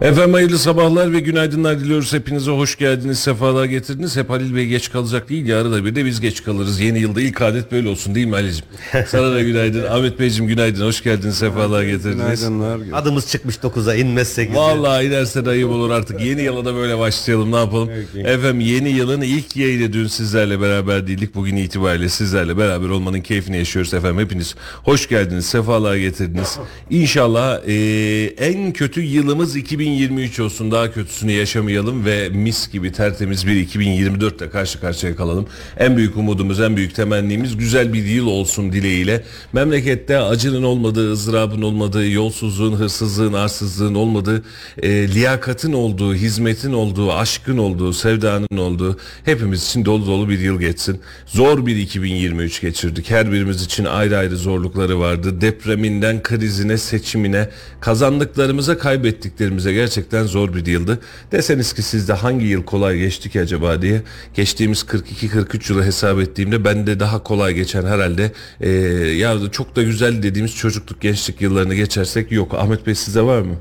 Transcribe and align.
Efendim 0.00 0.32
hayırlı 0.34 0.58
sabahlar 0.58 1.12
ve 1.12 1.20
günaydınlar 1.20 1.80
diliyoruz. 1.80 2.12
Hepinize 2.12 2.50
hoş 2.50 2.76
geldiniz, 2.78 3.18
sefalar 3.18 3.64
getirdiniz. 3.64 4.16
Hep 4.16 4.30
Halil 4.30 4.54
Bey 4.54 4.66
geç 4.66 4.90
kalacak 4.92 5.28
değil, 5.28 5.46
yarın 5.46 5.72
da 5.72 5.84
bir 5.84 5.94
de 5.94 6.04
biz 6.04 6.20
geç 6.20 6.42
kalırız. 6.44 6.80
Yeni 6.80 6.98
yılda 6.98 7.20
ilk 7.20 7.42
adet 7.42 7.72
böyle 7.72 7.88
olsun 7.88 8.14
değil 8.14 8.26
mi 8.26 8.32
Halil'ciğim? 8.32 8.64
Sana 9.06 9.32
da 9.32 9.42
günaydın. 9.42 9.84
Ahmet 9.86 10.20
Beyciğim 10.20 10.48
günaydın, 10.48 10.86
hoş 10.86 11.02
geldiniz, 11.02 11.34
sefalar 11.34 11.82
getirdiniz. 11.82 12.16
Günaydınlar. 12.48 12.80
Adımız 12.92 13.28
çıkmış 13.28 13.56
9'a 13.56 13.94
inmezse 13.94 14.44
güzel. 14.44 14.60
Vallahi 14.60 15.06
inerse 15.06 15.44
de 15.44 15.50
ayıp 15.50 15.70
olur 15.70 15.90
artık. 15.90 16.20
Yeni 16.20 16.42
yıla 16.42 16.64
da 16.64 16.74
böyle 16.74 16.98
başlayalım 16.98 17.52
ne 17.52 17.56
yapalım. 17.56 17.90
Efendim 18.24 18.60
yeni 18.60 18.88
yılın 18.90 19.20
ilk 19.20 19.56
yayını 19.56 19.92
dün 19.92 20.06
sizlerle 20.06 20.60
beraber 20.60 21.06
değildik. 21.06 21.34
Bugün 21.34 21.56
itibariyle 21.56 22.08
sizlerle 22.08 22.56
beraber 22.58 22.88
olmanın 22.88 23.20
keyfini 23.20 23.56
yaşıyoruz 23.58 23.94
efendim. 23.94 24.18
Hepiniz 24.18 24.54
hoş 24.82 25.08
geldiniz, 25.08 25.46
sefalar 25.46 25.96
getirdiniz. 25.96 26.58
İnşallah 26.90 27.60
eee, 27.66 28.24
en 28.26 28.72
kötü 28.72 29.00
yılımız 29.00 29.56
2023 29.82 30.40
olsun. 30.40 30.70
Daha 30.70 30.92
kötüsünü 30.92 31.32
yaşamayalım 31.32 32.04
ve 32.04 32.28
mis 32.28 32.70
gibi 32.72 32.92
tertemiz 32.92 33.46
bir 33.46 33.56
2024 33.56 34.40
ile 34.40 34.50
karşı 34.50 34.80
karşıya 34.80 35.16
kalalım. 35.16 35.46
En 35.78 35.96
büyük 35.96 36.16
umudumuz, 36.16 36.60
en 36.60 36.76
büyük 36.76 36.94
temennimiz 36.94 37.56
güzel 37.56 37.92
bir 37.92 38.04
yıl 38.04 38.26
olsun 38.26 38.72
dileğiyle. 38.72 39.24
Memlekette 39.52 40.18
acının 40.18 40.62
olmadığı, 40.62 41.12
ızdırabın 41.12 41.62
olmadığı, 41.62 42.08
yolsuzluğun, 42.08 42.76
hırsızlığın, 42.76 43.32
arsızlığın 43.32 43.94
olmadığı, 43.94 44.42
e, 44.82 45.08
liyakatın 45.08 45.72
olduğu, 45.72 46.14
hizmetin 46.14 46.72
olduğu, 46.72 47.12
aşkın 47.12 47.58
olduğu, 47.58 47.92
sevdanın 47.92 48.58
olduğu 48.58 48.98
hepimiz 49.24 49.64
için 49.64 49.84
dolu 49.84 50.06
dolu 50.06 50.28
bir 50.28 50.38
yıl 50.38 50.60
geçsin. 50.60 51.00
Zor 51.26 51.66
bir 51.66 51.76
2023 51.76 52.60
geçirdik. 52.60 53.10
Her 53.10 53.32
birimiz 53.32 53.64
için 53.64 53.84
ayrı 53.84 54.18
ayrı 54.18 54.36
zorlukları 54.36 55.00
vardı. 55.00 55.40
Depreminden 55.40 56.22
krizine, 56.22 56.78
seçimine, 56.78 57.48
kazandıklarımıza, 57.80 58.78
kaybettiklerimize 58.78 59.71
gerçekten 59.72 60.24
zor 60.24 60.54
bir 60.54 60.66
yıldı. 60.66 60.98
Deseniz 61.32 61.72
ki 61.72 61.82
sizde 61.82 62.12
hangi 62.12 62.46
yıl 62.46 62.62
kolay 62.62 62.98
geçti 62.98 63.30
ki 63.30 63.40
acaba 63.40 63.82
diye 63.82 64.02
geçtiğimiz 64.34 64.78
42-43 64.82 65.72
yılı 65.72 65.84
hesap 65.84 66.20
ettiğimde 66.20 66.64
bende 66.64 67.00
daha 67.00 67.22
kolay 67.22 67.54
geçen 67.54 67.84
herhalde 67.84 68.32
e, 68.60 68.70
ya 69.16 69.36
çok 69.52 69.76
da 69.76 69.82
güzel 69.82 70.22
dediğimiz 70.22 70.56
çocukluk 70.56 71.00
gençlik 71.00 71.40
yıllarını 71.40 71.74
geçersek 71.74 72.32
yok. 72.32 72.54
Ahmet 72.54 72.86
Bey 72.86 72.94
sizde 72.94 73.22
var 73.22 73.42
mı? 73.42 73.54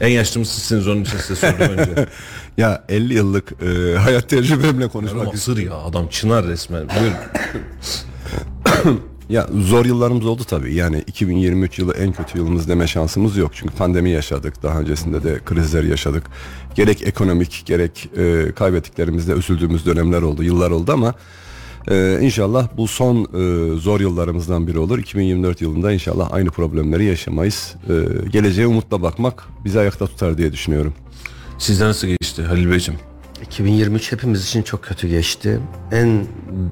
En 0.00 0.08
yaşlımız 0.08 0.48
sizsiniz 0.48 0.88
onun 0.88 1.02
için 1.02 1.18
size 1.18 1.34
sordum 1.34 1.78
önce. 1.78 2.06
Ya 2.56 2.84
50 2.88 3.14
yıllık 3.14 3.52
e, 3.62 3.96
hayat 3.98 4.28
tecrübemle 4.28 4.88
konuşmak 4.88 5.34
istiyorum. 5.34 5.62
sır 5.62 5.70
ya 5.70 5.74
adam 5.76 6.08
çınar 6.08 6.46
resmen. 6.46 6.86
Buyurun. 6.88 7.16
Ya 9.28 9.46
zor 9.54 9.84
yıllarımız 9.84 10.26
oldu 10.26 10.44
tabii. 10.44 10.74
Yani 10.74 11.04
2023 11.06 11.78
yılı 11.78 11.94
en 11.94 12.12
kötü 12.12 12.38
yılımız 12.38 12.68
deme 12.68 12.86
şansımız 12.86 13.36
yok. 13.36 13.50
Çünkü 13.54 13.74
pandemi 13.74 14.10
yaşadık. 14.10 14.62
Daha 14.62 14.80
öncesinde 14.80 15.22
de 15.22 15.40
krizler 15.44 15.84
yaşadık. 15.84 16.22
Gerek 16.74 17.02
ekonomik 17.02 17.62
gerek 17.66 18.10
e, 18.16 18.52
kaybettiklerimizde 18.52 19.32
üzüldüğümüz 19.32 19.86
dönemler 19.86 20.22
oldu, 20.22 20.42
yıllar 20.42 20.70
oldu 20.70 20.92
ama 20.92 21.14
e, 21.90 22.18
inşallah 22.22 22.68
bu 22.76 22.88
son 22.88 23.16
e, 23.16 23.76
zor 23.78 24.00
yıllarımızdan 24.00 24.66
biri 24.66 24.78
olur. 24.78 24.98
2024 24.98 25.60
yılında 25.60 25.92
inşallah 25.92 26.32
aynı 26.32 26.50
problemleri 26.50 27.04
yaşamayız. 27.04 27.74
E, 27.88 28.28
geleceğe 28.28 28.66
umutla 28.66 29.02
bakmak 29.02 29.48
bizi 29.64 29.80
ayakta 29.80 30.06
tutar 30.06 30.38
diye 30.38 30.52
düşünüyorum. 30.52 30.94
Sizde 31.58 31.84
nasıl 31.84 32.08
geçti 32.08 32.42
Halil 32.42 32.70
Beyciğim? 32.70 33.00
2023 33.42 34.12
hepimiz 34.12 34.44
için 34.44 34.62
çok 34.62 34.82
kötü 34.82 35.08
geçti. 35.08 35.60
En 35.92 36.26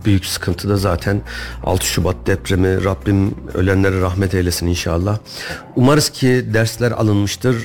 büyük 0.04 0.26
sıkıntı 0.26 0.68
da 0.68 0.76
zaten 0.76 1.22
6 1.62 1.86
Şubat 1.86 2.16
depremi. 2.26 2.84
Rabbim 2.84 3.34
ölenlere 3.54 4.00
rahmet 4.00 4.34
eylesin 4.34 4.66
inşallah. 4.66 5.18
Umarız 5.76 6.08
ki 6.08 6.44
dersler 6.54 6.92
alınmıştır. 6.92 7.56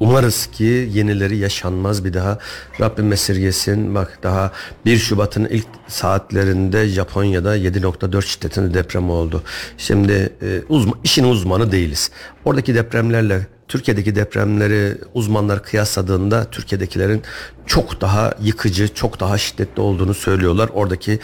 Umarız 0.00 0.46
ki 0.46 0.88
yenileri 0.92 1.36
yaşanmaz 1.36 2.04
bir 2.04 2.14
daha. 2.14 2.38
Rabbim 2.80 3.12
esirgesin. 3.12 3.94
Bak 3.94 4.18
daha 4.22 4.52
1 4.84 4.98
Şubat'ın 4.98 5.44
ilk 5.44 5.66
saatlerinde 5.88 6.88
Japonya'da 6.88 7.56
7.4 7.56 8.22
şiddetinde 8.22 8.74
deprem 8.74 9.10
oldu. 9.10 9.42
Şimdi 9.78 10.32
e, 10.42 10.60
uzma, 10.68 10.94
işin 11.04 11.24
uzmanı 11.24 11.72
değiliz. 11.72 12.10
Oradaki 12.44 12.74
depremlerle 12.74 13.46
Türkiye'deki 13.70 14.14
depremleri 14.14 14.98
uzmanlar 15.14 15.62
kıyasladığında 15.62 16.44
Türkiye'dekilerin 16.50 17.22
çok 17.66 18.00
daha 18.00 18.34
yıkıcı, 18.42 18.94
çok 18.94 19.20
daha 19.20 19.38
şiddetli 19.38 19.80
olduğunu 19.82 20.14
söylüyorlar. 20.14 20.70
Oradaki 20.74 21.18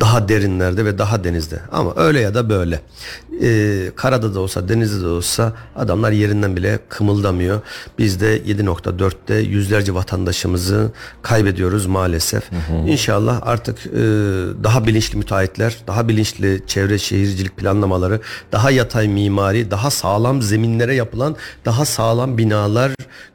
daha 0.00 0.28
derinlerde 0.28 0.84
ve 0.84 0.98
daha 0.98 1.24
denizde. 1.24 1.60
Ama 1.72 1.92
öyle 1.96 2.20
ya 2.20 2.34
da 2.34 2.48
böyle. 2.50 2.80
Ee, 3.42 3.90
karada 3.96 4.34
da 4.34 4.40
olsa, 4.40 4.68
denizde 4.68 5.04
de 5.04 5.08
olsa 5.08 5.52
adamlar 5.76 6.12
yerinden 6.12 6.56
bile 6.56 6.78
kımıldamıyor. 6.88 7.60
Biz 7.98 8.20
de 8.20 8.38
7.4'te 8.38 9.34
yüzlerce 9.34 9.94
vatandaşımızı 9.94 10.92
kaybediyoruz 11.22 11.86
maalesef. 11.86 12.42
İnşallah 12.86 13.40
artık 13.42 13.86
e, 13.86 13.90
daha 14.64 14.86
bilinçli 14.86 15.18
müteahhitler, 15.18 15.76
daha 15.86 16.08
bilinçli 16.08 16.62
çevre 16.66 16.98
şehircilik 16.98 17.56
planlamaları, 17.56 18.20
daha 18.52 18.70
yatay 18.70 19.08
mimari, 19.08 19.70
daha 19.70 19.90
sağlam 19.90 20.42
zeminlere 20.42 20.94
yapılan 20.94 21.36
daha 21.64 21.84
sağlam 21.84 22.38
binalar 22.38 22.92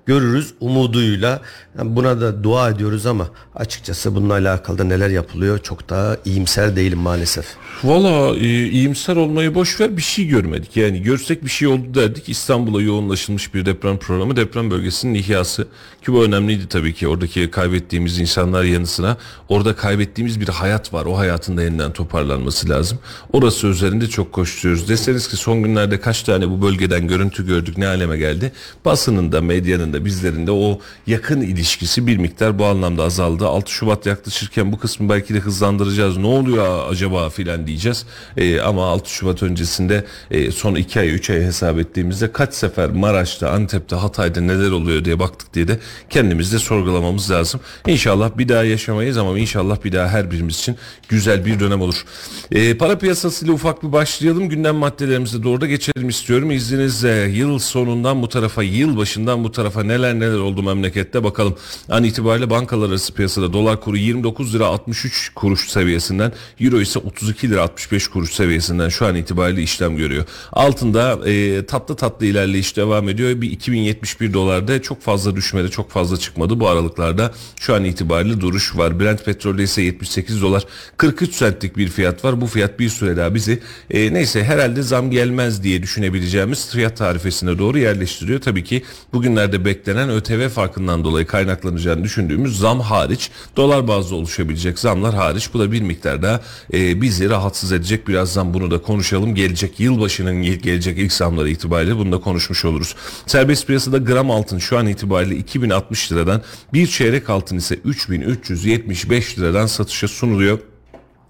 görürüz 0.09 0.53
umuduyla. 0.59 1.42
Yani 1.78 1.96
buna 1.96 2.22
da 2.22 2.44
dua 2.44 2.70
ediyoruz 2.70 3.06
ama 3.06 3.30
açıkçası 3.56 4.16
bununla 4.16 4.34
alakalı 4.34 4.90
neler 4.90 5.09
yapılıyor 5.09 5.59
çok 5.59 5.90
daha 5.90 6.18
iyimser 6.25 6.75
değilim 6.75 7.00
maalesef. 7.00 7.46
Valla 7.84 8.38
e, 8.38 8.70
iyimser 8.70 9.16
olmayı 9.16 9.56
boş 9.56 9.80
ver 9.80 9.97
bir 9.97 10.02
şey 10.02 10.28
görmedik. 10.28 10.78
Yani 10.78 11.02
görsek 11.02 11.44
bir 11.44 11.50
şey 11.50 11.68
oldu 11.68 11.94
derdik. 11.94 12.30
İstanbul'a 12.30 12.81
yoğunlaşılmış 12.81 13.53
bir 13.53 13.66
deprem 13.66 13.97
programı 13.97 14.36
deprem 14.36 14.72
bölgesinin 14.72 15.14
ihyası. 15.14 15.68
Ki 16.06 16.14
bu 16.14 16.24
önemliydi 16.24 16.68
tabii 16.68 16.94
ki. 16.94 17.08
Oradaki 17.08 17.52
kaybettiğimiz 17.52 18.20
insanlar 18.20 18.64
yanısına 18.64 19.18
orada 19.50 19.76
kaybettiğimiz 19.76 20.41
bir 20.41 20.47
hayat 20.47 20.94
var. 20.94 21.06
O 21.06 21.18
hayatın 21.18 21.58
da 21.58 21.64
yeniden 21.64 21.94
toparlanması 21.94 22.70
lazım. 22.70 23.00
Orası 23.34 23.68
üzerinde 23.68 24.08
çok 24.08 24.31
koşturuyoruz. 24.31 24.90
Deseniz 24.90 25.28
ki 25.28 25.36
son 25.36 25.64
günlerde 25.64 26.00
kaç 26.00 26.24
tane 26.24 26.50
bu 26.50 26.62
bölgeden 26.62 27.08
görüntü 27.08 27.47
gördük 27.47 27.78
ne 27.78 27.88
aleme 27.88 28.18
geldi. 28.18 28.52
Basının 28.86 29.31
da 29.31 29.41
medyanın 29.41 29.94
da 29.94 29.98
bizlerin 30.05 30.47
de 30.47 30.51
o 30.51 30.79
yakın 31.07 31.41
ilişkisi 31.41 32.07
bir 32.07 32.17
miktar 32.17 32.59
bu 32.59 32.65
anlamda 32.65 33.03
azaldı. 33.03 33.47
6 33.47 33.71
Şubat 33.71 34.05
yaklaşırken 34.05 34.71
bu 34.71 34.79
kısmı 34.79 35.09
belki 35.09 35.33
de 35.33 35.39
hızlandıracağız. 35.39 36.17
Ne 36.17 36.27
oluyor 36.27 36.89
acaba 36.89 37.29
filan 37.29 37.67
diyeceğiz. 37.67 38.05
Ee, 38.37 38.61
ama 38.61 38.85
6 38.85 39.09
Şubat 39.09 39.43
öncesinde 39.43 40.05
e, 40.31 40.51
son 40.51 40.75
2 40.75 40.99
ay 40.99 41.09
3 41.09 41.29
ay 41.29 41.41
hesap 41.41 41.79
ettiğimizde 41.79 42.31
kaç 42.31 42.53
sefer 42.53 42.90
Maraş'ta, 42.90 43.51
Antep'te, 43.51 43.96
Hatay'da 43.96 44.41
neler 44.41 44.72
oluyor 44.72 45.05
diye 45.05 45.19
baktık 45.19 45.53
diye 45.53 45.67
de 45.67 45.79
kendimiz 46.09 46.53
de 46.53 46.59
sorgulamamız 46.59 47.31
lazım. 47.31 47.59
İnşallah 47.87 48.37
bir 48.37 48.49
daha 48.49 48.63
yaşamayız 48.63 49.17
ama 49.17 49.40
inşallah 49.40 49.84
bir 49.84 49.91
daha 49.91 50.07
her 50.07 50.31
birimiz 50.31 50.55
için 50.55 50.75
güzel 51.09 51.45
bir 51.45 51.59
dönem 51.59 51.81
olur. 51.81 52.05
Ee, 52.52 52.78
para 52.78 52.97
piyasasıyla 52.97 53.53
ufak 53.53 53.84
bir 53.84 53.91
başlayalım. 53.91 54.49
Gündem 54.49 54.75
maddelerimize 54.75 55.43
doğru 55.43 55.61
da 55.61 55.67
geçelim 55.67 56.09
istiyorum. 56.09 56.52
İzninizle 56.52 57.09
yıl 57.09 57.59
sonundan 57.59 58.22
bu 58.22 58.29
tarafa, 58.29 58.63
yıl 58.63 58.97
başından 58.97 59.43
bu 59.43 59.52
tarafa 59.52 59.84
neler 59.90 60.16
neler 60.16 60.38
oldu 60.38 60.64
memlekette 60.64 61.24
bakalım. 61.24 61.56
An 61.90 62.03
itibariyle 62.03 62.50
bankalar 62.50 62.90
arası 62.90 63.14
piyasada 63.14 63.53
dolar 63.53 63.82
kuru 63.82 63.97
29 63.97 64.56
lira 64.56 64.66
63 64.66 65.32
kuruş 65.36 65.70
seviyesinden 65.70 66.32
euro 66.59 66.82
ise 66.82 67.00
32 67.00 67.50
lira 67.50 67.62
65 67.62 68.08
kuruş 68.08 68.34
seviyesinden 68.34 68.90
şu 68.90 69.06
an 69.06 69.16
itibariyle 69.16 69.62
işlem 69.62 69.97
görüyor. 69.97 70.26
Altında 70.52 71.30
e, 71.30 71.66
tatlı 71.66 71.96
tatlı 71.96 72.26
ilerleyiş 72.26 72.78
devam 72.78 73.09
ediyor. 73.09 73.41
Bir 73.41 73.52
2071 73.52 74.34
dolarda 74.34 74.82
çok 74.82 75.02
fazla 75.02 75.36
düşmedi 75.36 75.72
çok 75.72 75.91
fazla 75.91 76.18
çıkmadı. 76.18 76.59
Bu 76.59 76.68
aralıklarda 76.68 77.34
şu 77.59 77.76
an 77.76 77.84
itibariyle 77.84 78.41
duruş 78.41 78.78
var. 78.78 79.00
Brent 79.00 79.26
petrolde 79.26 79.64
ise 79.64 79.82
78 79.82 80.41
dolar 80.41 80.64
43 80.97 81.40
centlik 81.40 81.78
bir 81.78 81.88
fiyat 81.88 82.26
var. 82.26 82.41
Bu 82.41 82.47
fiyat 82.47 82.80
bir 82.80 82.90
süre 82.90 83.18
daha 83.18 83.36
bizi 83.36 83.59
e, 83.91 84.14
neyse 84.14 84.44
herhalde 84.44 84.82
zam 84.82 85.12
gelmez 85.12 85.64
diye 85.64 85.84
düşünebileceğimiz 85.84 86.70
fiyat 86.70 86.97
tarifesine 86.97 87.59
doğru 87.59 87.78
yerleştiriyor. 87.78 88.41
Tabii 88.41 88.64
ki 88.64 88.84
bugünlerde 89.14 89.66
beklenen 89.79 90.09
ÖTV 90.09 90.49
farkından 90.49 91.03
dolayı 91.03 91.26
kaynaklanacağını 91.26 92.03
düşündüğümüz 92.03 92.58
zam 92.58 92.79
hariç 92.79 93.31
dolar 93.55 93.87
bazlı 93.87 94.16
oluşabilecek 94.16 94.79
zamlar 94.79 95.16
hariç 95.16 95.49
bu 95.53 95.59
da 95.59 95.72
bir 95.72 95.81
miktar 95.81 96.22
daha 96.22 96.41
e, 96.73 97.02
bizi 97.02 97.29
rahatsız 97.29 97.72
edecek. 97.72 98.08
Birazdan 98.08 98.53
bunu 98.53 98.72
da 98.72 98.81
konuşalım. 98.81 99.35
Gelecek 99.35 99.79
yılbaşının 99.79 100.43
ge- 100.43 100.61
gelecek 100.61 100.97
ilk 100.97 101.14
zamları 101.14 101.49
itibariyle 101.49 101.97
bunu 101.97 102.11
da 102.11 102.20
konuşmuş 102.20 102.66
oluruz. 102.66 102.96
Serbest 103.26 103.67
piyasada 103.67 103.97
gram 103.97 104.31
altın 104.31 104.58
şu 104.58 104.78
an 104.78 104.87
itibariyle 104.87 105.35
2060 105.35 106.11
liradan 106.11 106.41
bir 106.73 106.87
çeyrek 106.87 107.29
altın 107.29 107.58
ise 107.58 107.76
3375 107.76 109.40
liradan 109.40 109.66
satışa 109.66 110.08
sunuluyor. 110.08 110.59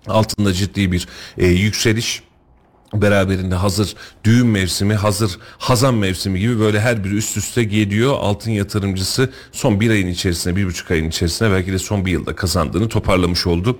Altında 0.07 0.53
ciddi 0.53 0.91
bir 0.91 1.07
e, 1.37 1.47
yükseliş 1.47 2.23
beraberinde 2.93 3.55
hazır 3.55 3.95
düğün 4.23 4.47
mevsimi, 4.47 4.93
hazır 4.93 5.37
hazan 5.57 5.95
mevsimi 5.95 6.39
gibi 6.39 6.59
böyle 6.59 6.81
her 6.81 7.03
biri 7.03 7.15
üst 7.15 7.37
üste 7.37 7.63
geliyor. 7.63 8.15
Altın 8.19 8.51
yatırımcısı 8.51 9.29
son 9.51 9.79
bir 9.79 9.89
ayın 9.89 10.07
içerisinde, 10.07 10.55
bir 10.55 10.65
buçuk 10.65 10.91
ayın 10.91 11.09
içerisinde 11.09 11.51
belki 11.51 11.71
de 11.71 11.79
son 11.79 12.05
bir 12.05 12.11
yılda 12.11 12.35
kazandığını 12.35 12.89
toparlamış 12.89 13.47
oldu 13.47 13.79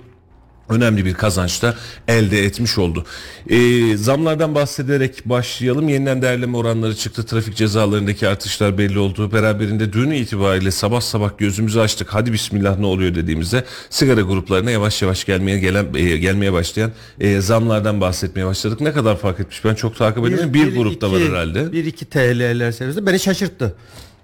önemli 0.70 1.04
bir 1.04 1.14
kazanç 1.14 1.62
da 1.62 1.74
elde 2.08 2.44
etmiş 2.44 2.78
oldu. 2.78 3.04
Ee, 3.50 3.96
zamlardan 3.96 4.54
bahsederek 4.54 5.22
başlayalım. 5.24 5.88
Yeniden 5.88 6.22
değerleme 6.22 6.56
oranları 6.56 6.96
çıktı. 6.96 7.26
Trafik 7.26 7.56
cezalarındaki 7.56 8.28
artışlar 8.28 8.78
belli 8.78 8.98
oldu. 8.98 9.32
Beraberinde 9.32 9.92
dün 9.92 10.10
itibariyle 10.10 10.70
sabah 10.70 11.00
sabah 11.00 11.38
gözümüzü 11.38 11.80
açtık. 11.80 12.08
Hadi 12.14 12.32
bismillah 12.32 12.78
ne 12.78 12.86
oluyor 12.86 13.14
dediğimizde 13.14 13.64
sigara 13.90 14.20
gruplarına 14.20 14.70
yavaş 14.70 15.02
yavaş 15.02 15.24
gelmeye 15.24 15.58
gelen 15.58 15.86
e, 15.94 16.16
gelmeye 16.16 16.52
başlayan 16.52 16.92
e, 17.20 17.40
zamlardan 17.40 18.00
bahsetmeye 18.00 18.46
başladık. 18.46 18.80
Ne 18.80 18.92
kadar 18.92 19.16
fark 19.16 19.40
etmiş? 19.40 19.64
Ben 19.64 19.74
çok 19.74 19.96
takip 19.96 20.18
edemiyorum. 20.18 20.54
Bir, 20.54 20.76
grupta 20.76 21.12
var 21.12 21.20
herhalde. 21.22 21.58
1-2 21.58 22.04
TL'ler 22.04 22.72
seviyesinde 22.72 23.06
beni 23.06 23.20
şaşırttı. 23.20 23.74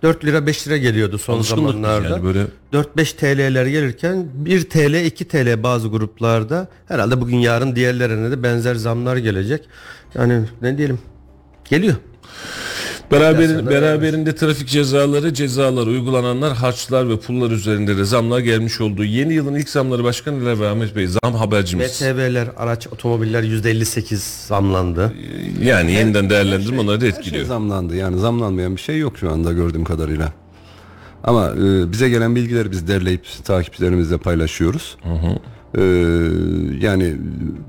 4 0.07 0.25
lira 0.25 0.47
5 0.47 0.67
lira 0.69 0.77
geliyordu 0.77 1.19
son 1.19 1.37
Alışkınlık 1.37 1.73
zamanlarda. 1.73 2.09
yani 2.09 2.25
böyle. 2.25 2.47
4-5 2.73 3.17
TL'ler 3.17 3.67
gelirken 3.67 4.27
1 4.35 4.71
TL 4.71 5.05
2 5.05 5.25
TL 5.29 5.63
bazı 5.63 5.89
gruplarda 5.89 6.69
herhalde 6.89 7.21
bugün 7.21 7.37
yarın 7.37 7.77
diğerlerine 7.77 8.31
de 8.31 8.43
benzer 8.43 8.75
zamlar 8.75 9.17
gelecek. 9.17 9.69
Yani 10.15 10.43
ne 10.63 10.79
diyelim 10.79 10.99
geliyor. 11.65 11.95
Beraber, 13.11 13.47
Piyasada 13.47 13.71
beraberinde 13.71 14.35
trafik 14.35 14.69
cezaları, 14.69 15.35
cezalar 15.35 15.87
uygulananlar, 15.87 16.53
harçlar 16.57 17.09
ve 17.09 17.19
pullar 17.21 17.51
üzerinde 17.51 17.97
de 17.97 18.05
zamlar 18.05 18.39
gelmiş 18.41 18.81
oldu. 18.81 19.05
Yeni 19.05 19.33
yılın 19.35 19.55
ilk 19.55 19.69
zamları 19.69 20.05
Başkan 20.05 20.35
İlay 20.35 20.61
ve 20.61 20.69
Ahmet 20.69 20.97
Bey 20.97 21.07
zam 21.07 21.35
habercimiz. 21.35 22.01
BTV'ler, 22.03 22.49
araç, 22.57 22.87
otomobiller 22.87 23.43
%58 23.43 24.47
zamlandı. 24.49 25.13
Yani 25.63 25.93
yeniden 25.93 26.31
değerlendirme 26.31 26.81
onları 26.81 27.01
da 27.01 27.05
Her 27.05 27.11
şey 27.11 27.19
etkiliyor. 27.19 27.47
zamlandı. 27.47 27.97
Yani 27.97 28.19
zamlanmayan 28.19 28.77
bir 28.77 28.81
şey 28.81 28.99
yok 28.99 29.19
şu 29.19 29.31
anda 29.33 29.53
gördüğüm 29.53 29.85
kadarıyla. 29.85 30.33
Ama 31.25 31.51
e, 31.51 31.93
bize 31.93 32.09
gelen 32.09 32.37
bilgileri 32.37 32.71
biz 32.71 32.89
derleyip 32.89 33.25
takipçilerimizle 33.45 34.19
paylaşıyoruz. 34.19 34.97
E, 35.77 35.83
yani 36.81 37.17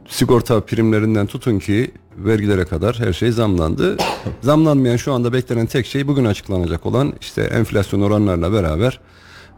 sigorta 0.07 0.61
primlerinden 0.61 1.27
tutun 1.27 1.59
ki 1.59 1.91
vergilere 2.17 2.65
kadar 2.65 2.99
her 2.99 3.13
şey 3.13 3.31
zamlandı. 3.31 3.97
Zamlanmayan 4.41 4.97
şu 4.97 5.13
anda 5.13 5.33
beklenen 5.33 5.65
tek 5.65 5.85
şey 5.85 6.07
bugün 6.07 6.25
açıklanacak 6.25 6.85
olan 6.85 7.13
işte 7.21 7.41
enflasyon 7.41 8.01
oranlarla 8.01 8.53
beraber 8.53 8.99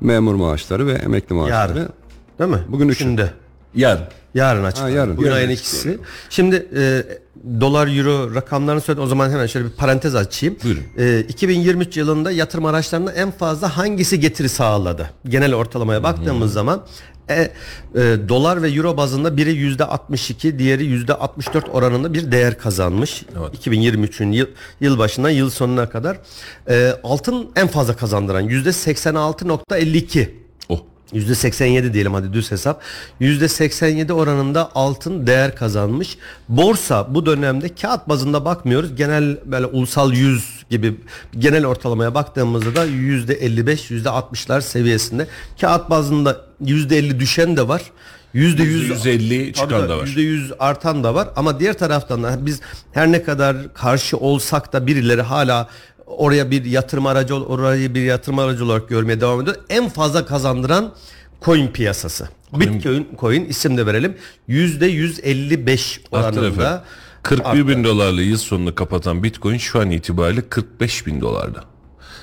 memur 0.01 0.35
maaşları 0.35 0.87
ve 0.87 0.93
emekli 0.93 1.35
maaşları. 1.35 1.79
Yarın. 1.79 1.89
Değil 2.39 2.49
mi? 2.49 2.59
Bugün 2.67 2.89
üçü. 2.89 3.03
Üçünde. 3.03 3.33
Yarın. 3.75 4.03
Yarın 4.33 4.63
açıklanır. 4.63 4.95
yarın. 4.95 5.17
Bugün 5.17 5.27
Yarın 5.27 5.37
ayın 5.39 5.49
ikisi. 5.49 5.99
Şimdi 6.29 6.67
e, 6.77 7.03
dolar 7.61 7.97
euro 7.97 8.35
rakamlarını 8.35 8.81
söyledim. 8.81 9.03
O 9.03 9.07
zaman 9.07 9.29
hemen 9.29 9.47
şöyle 9.47 9.65
bir 9.65 9.71
parantez 9.71 10.15
açayım. 10.15 10.55
Buyurun. 10.63 10.83
E, 10.97 11.19
2023 11.19 11.97
yılında 11.97 12.31
yatırım 12.31 12.65
araçlarına 12.65 13.11
en 13.11 13.31
fazla 13.31 13.77
hangisi 13.77 14.19
getiri 14.19 14.49
sağladı? 14.49 15.09
Genel 15.25 15.55
ortalamaya 15.55 16.03
baktığımız 16.03 16.53
zaman 16.53 16.85
e, 17.29 17.51
e, 17.95 18.29
dolar 18.29 18.63
ve 18.63 18.69
euro 18.69 18.97
bazında 18.97 19.37
biri 19.37 19.53
yüzde 19.53 19.85
62, 19.85 20.59
diğeri 20.59 20.85
yüzde 20.85 21.13
64 21.13 21.69
oranında 21.69 22.13
bir 22.13 22.31
değer 22.31 22.57
kazanmış. 22.57 23.23
Evet. 23.39 23.67
2023'ün 23.67 24.31
yıl, 24.31 24.47
yıl 24.81 24.97
başından 24.97 25.29
yıl 25.29 25.49
sonuna 25.49 25.89
kadar. 25.89 26.17
E, 26.69 26.93
altın 27.03 27.51
en 27.55 27.67
fazla 27.67 27.95
kazandıran 27.95 28.41
yüzde 28.41 28.69
86.52. 28.69 30.38
Oh. 31.13 31.17
%87 31.17 31.93
diyelim 31.93 32.13
hadi 32.13 32.33
düz 32.33 32.51
hesap. 32.51 32.81
%87 33.21 34.11
oranında 34.11 34.71
altın 34.75 35.27
değer 35.27 35.55
kazanmış. 35.55 36.17
Borsa 36.49 37.13
bu 37.13 37.25
dönemde 37.25 37.75
kağıt 37.75 38.09
bazında 38.09 38.45
bakmıyoruz. 38.45 38.95
Genel 38.95 39.37
böyle 39.45 39.65
ulusal 39.65 40.13
100 40.13 40.65
gibi 40.69 40.95
genel 41.39 41.65
ortalamaya 41.65 42.15
baktığımızda 42.15 42.75
da 42.75 42.85
%55 42.85 43.91
%60'lar 43.91 44.61
seviyesinde. 44.61 45.27
Kağıt 45.61 45.89
bazında 45.89 46.41
%50 46.63 47.19
düşen 47.19 47.57
de 47.57 47.67
var. 47.67 47.81
%100 48.33 49.03
%150 49.05 49.53
çıkan 49.53 49.69
Tabii 49.69 49.89
da 49.89 49.97
var. 49.97 50.07
%100 50.07 50.53
artan 50.59 51.03
da 51.03 51.15
var 51.15 51.29
ama 51.35 51.59
diğer 51.59 51.77
taraftan 51.77 52.23
da 52.23 52.45
biz 52.45 52.61
her 52.91 53.11
ne 53.11 53.23
kadar 53.23 53.73
karşı 53.73 54.17
olsak 54.17 54.73
da 54.73 54.87
birileri 54.87 55.21
hala 55.21 55.69
oraya 56.09 56.51
bir 56.51 56.65
yatırım 56.65 57.05
aracı 57.05 57.35
orayı 57.35 57.95
bir 57.95 58.01
yatırım 58.01 58.39
aracı 58.39 58.65
olarak 58.65 58.89
görmeye 58.89 59.21
devam 59.21 59.41
ediyor. 59.41 59.55
En 59.69 59.89
fazla 59.89 60.25
kazandıran 60.25 60.93
coin 61.41 61.67
piyasası. 61.67 62.29
Bitcoin 62.53 63.07
coin 63.19 63.45
isim 63.45 63.77
de 63.77 63.85
verelim. 63.85 64.17
%155 64.49 65.99
Arttı 66.11 66.39
oranında. 66.39 66.47
efendim. 66.47 66.81
41 67.23 67.67
bin 67.67 67.83
dolarla 67.83 68.21
yıl 68.21 68.37
sonunu 68.37 68.75
kapatan 68.75 69.23
Bitcoin 69.23 69.57
şu 69.57 69.79
an 69.79 69.91
itibariyle 69.91 70.49
45 70.49 71.05
bin 71.07 71.21
dolarda. 71.21 71.63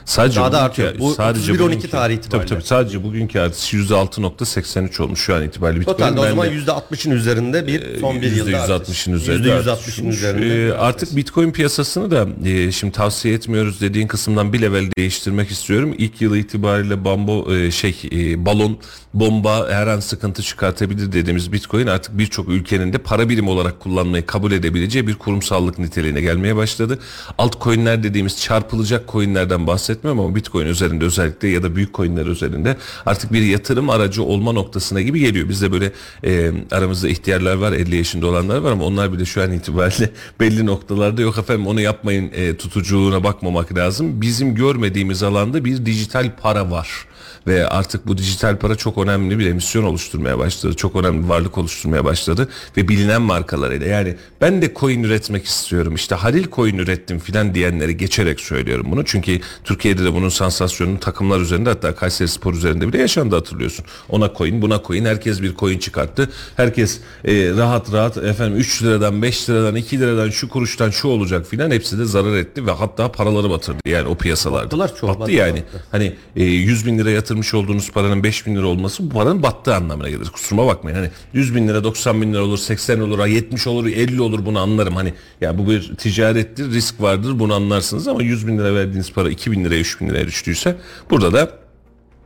Sadece 0.06 0.40
Daha 0.40 0.52
da 0.52 0.62
artıyor. 0.62 0.98
Bu 0.98 1.12
31-12 1.12 1.58
bugünkü- 1.58 1.90
tarihi 1.90 2.16
Tabii 2.16 2.26
itibariyle. 2.26 2.48
tabii 2.48 2.62
sadece 2.64 3.02
bugünkü 3.04 3.38
artışı 3.40 3.76
%6.83 3.76 5.00
olmuş 5.02 5.20
şu 5.20 5.34
an 5.34 5.42
itibariyle. 5.42 5.84
Totalde 5.84 6.20
o 6.20 6.28
zaman 6.28 6.46
de- 6.48 6.54
%60'ın 6.54 7.10
üzerinde 7.10 7.66
bir 7.66 8.00
son 8.00 8.22
bir 8.22 8.32
yılda 8.36 8.60
artış. 8.60 8.88
%160'ın 9.06 9.12
üzerinde. 9.14 9.48
%160'ın 9.48 9.68
artış 9.72 9.98
olmuş. 10.00 10.16
üzerinde. 10.16 10.66
Ee, 10.68 10.72
artık 10.72 11.16
Bitcoin 11.16 11.50
piyasasını 11.50 12.10
da 12.10 12.28
e, 12.48 12.72
şimdi 12.72 12.92
tavsiye 12.92 13.34
etmiyoruz 13.34 13.80
dediğin 13.80 14.06
kısımdan 14.06 14.52
bir 14.52 14.62
level 14.62 14.90
değiştirmek 14.98 15.50
istiyorum. 15.50 15.94
İlk 15.98 16.20
yıl 16.20 16.36
itibariyle 16.36 17.04
bambo 17.04 17.54
e, 17.54 17.70
şey 17.70 17.96
e, 18.12 18.46
balon 18.46 18.78
bomba 19.14 19.70
her 19.70 19.86
an 19.86 20.00
sıkıntı 20.00 20.42
çıkartabilir 20.42 21.12
dediğimiz 21.12 21.52
Bitcoin 21.52 21.86
artık 21.86 22.18
birçok 22.18 22.48
ülkenin 22.48 22.92
de 22.92 22.98
para 22.98 23.28
birimi 23.28 23.50
olarak 23.50 23.80
kullanmayı 23.80 24.26
kabul 24.26 24.52
edebileceği 24.52 25.06
bir 25.06 25.14
kurumsallık 25.14 25.78
niteliğine 25.78 26.20
gelmeye 26.20 26.56
başladı. 26.56 26.98
Altcoin'ler 27.38 28.02
dediğimiz 28.02 28.40
çarpılacak 28.40 29.08
coin'lerden 29.12 29.66
bahsetmiyorum 29.96 30.20
ama 30.20 30.34
Bitcoin 30.34 30.66
üzerinde 30.66 31.04
özellikle 31.04 31.48
ya 31.48 31.62
da 31.62 31.76
büyük 31.76 31.94
coin'ler 31.94 32.26
üzerinde 32.26 32.76
artık 33.06 33.32
bir 33.32 33.42
yatırım 33.42 33.90
aracı 33.90 34.22
olma 34.22 34.52
noktasına 34.52 35.00
gibi 35.00 35.20
geliyor. 35.20 35.48
Bizde 35.48 35.72
böyle 35.72 35.92
e, 36.24 36.52
aramızda 36.70 37.08
ihtiyarlar 37.08 37.54
var 37.54 37.72
50 37.72 37.96
yaşında 37.96 38.26
olanlar 38.26 38.58
var 38.58 38.72
ama 38.72 38.84
onlar 38.84 39.12
bile 39.12 39.24
şu 39.24 39.42
an 39.42 39.52
itibariyle 39.52 40.10
belli 40.40 40.66
noktalarda 40.66 41.22
yok 41.22 41.38
efendim 41.38 41.66
onu 41.66 41.80
yapmayın 41.80 42.30
e, 42.34 42.56
tutuculuğuna 42.56 43.24
bakmamak 43.24 43.74
lazım. 43.74 44.20
Bizim 44.20 44.54
görmediğimiz 44.54 45.22
alanda 45.22 45.64
bir 45.64 45.86
dijital 45.86 46.30
para 46.42 46.70
var 46.70 47.06
ve 47.46 47.68
artık 47.68 48.06
bu 48.06 48.18
dijital 48.18 48.56
para 48.56 48.74
çok 48.76 48.98
önemli 48.98 49.38
bir 49.38 49.46
emisyon 49.46 49.84
oluşturmaya 49.84 50.38
başladı. 50.38 50.74
Çok 50.74 50.96
önemli 50.96 51.24
bir 51.24 51.28
varlık 51.28 51.58
oluşturmaya 51.58 52.04
başladı 52.04 52.48
ve 52.76 52.88
bilinen 52.88 53.22
markalarıyla 53.22 53.86
yani 53.86 54.16
ben 54.40 54.62
de 54.62 54.72
coin 54.76 55.02
üretmek 55.02 55.44
istiyorum 55.44 55.94
işte 55.94 56.14
Halil 56.14 56.46
coin 56.52 56.78
ürettim 56.78 57.18
filan 57.18 57.54
diyenleri 57.54 57.96
geçerek 57.96 58.40
söylüyorum 58.40 58.86
bunu. 58.90 59.04
Çünkü 59.04 59.40
Türkiye'de 59.64 60.04
de 60.04 60.14
bunun 60.14 60.28
sansasyonunu 60.28 61.00
takımlar 61.00 61.40
üzerinde 61.40 61.68
hatta 61.68 61.94
Kayseri 61.94 62.28
Spor 62.28 62.54
üzerinde 62.54 62.88
bile 62.88 62.98
yaşandı 62.98 63.34
hatırlıyorsun. 63.34 63.84
Ona 64.08 64.30
coin 64.38 64.62
buna 64.62 64.82
coin 64.86 65.04
herkes 65.04 65.42
bir 65.42 65.54
coin 65.54 65.78
çıkarttı. 65.78 66.30
Herkes 66.56 67.00
e, 67.24 67.50
rahat 67.50 67.92
rahat 67.92 68.16
efendim 68.16 68.58
3 68.58 68.82
liradan 68.82 69.22
5 69.22 69.50
liradan 69.50 69.76
2 69.76 70.00
liradan 70.00 70.30
şu 70.30 70.48
kuruştan 70.48 70.90
şu 70.90 71.08
olacak 71.08 71.46
filan 71.46 71.70
hepsi 71.70 71.98
de 71.98 72.04
zarar 72.04 72.36
etti 72.36 72.66
ve 72.66 72.70
hatta 72.70 73.12
paraları 73.12 73.50
batırdı 73.50 73.78
yani 73.86 74.08
o 74.08 74.14
piyasalarda. 74.14 74.64
Battılar 74.66 74.96
çoğu, 74.96 75.20
Battı 75.20 75.32
yani. 75.32 75.62
battı. 75.62 75.84
Hani 75.90 76.16
e, 76.36 76.44
100 76.44 76.86
bin 76.86 76.98
liraya 76.98 77.24
yatırmış 77.36 77.54
olduğunuz 77.54 77.90
paranın 77.90 78.22
5 78.22 78.46
bin 78.46 78.56
lira 78.56 78.66
olması 78.66 79.02
bu 79.02 79.08
paranın 79.08 79.42
battığı 79.42 79.74
anlamına 79.74 80.08
gelir. 80.08 80.28
Kusuruma 80.28 80.66
bakmayın. 80.66 80.96
Hani 80.96 81.10
100 81.32 81.54
bin 81.54 81.68
lira 81.68 81.84
90 81.84 82.22
bin 82.22 82.32
lira 82.32 82.42
olur 82.42 82.58
80 82.58 83.00
olur 83.00 83.26
70 83.26 83.66
olur 83.66 83.86
50 83.86 84.20
olur 84.20 84.46
bunu 84.46 84.58
anlarım. 84.58 84.96
Hani 84.96 85.14
ya 85.40 85.58
bu 85.58 85.70
bir 85.70 85.94
ticarettir 85.96 86.70
risk 86.70 87.00
vardır 87.00 87.38
bunu 87.38 87.54
anlarsınız 87.54 88.08
ama 88.08 88.22
100 88.22 88.46
bin 88.46 88.58
lira 88.58 88.74
verdiğiniz 88.74 89.12
para 89.12 89.30
2 89.30 89.52
bin 89.52 89.64
liraya 89.64 89.80
3 89.80 90.00
bin 90.00 90.08
liraya 90.08 90.26
düştüyse 90.26 90.76
burada 91.10 91.32
da 91.32 91.65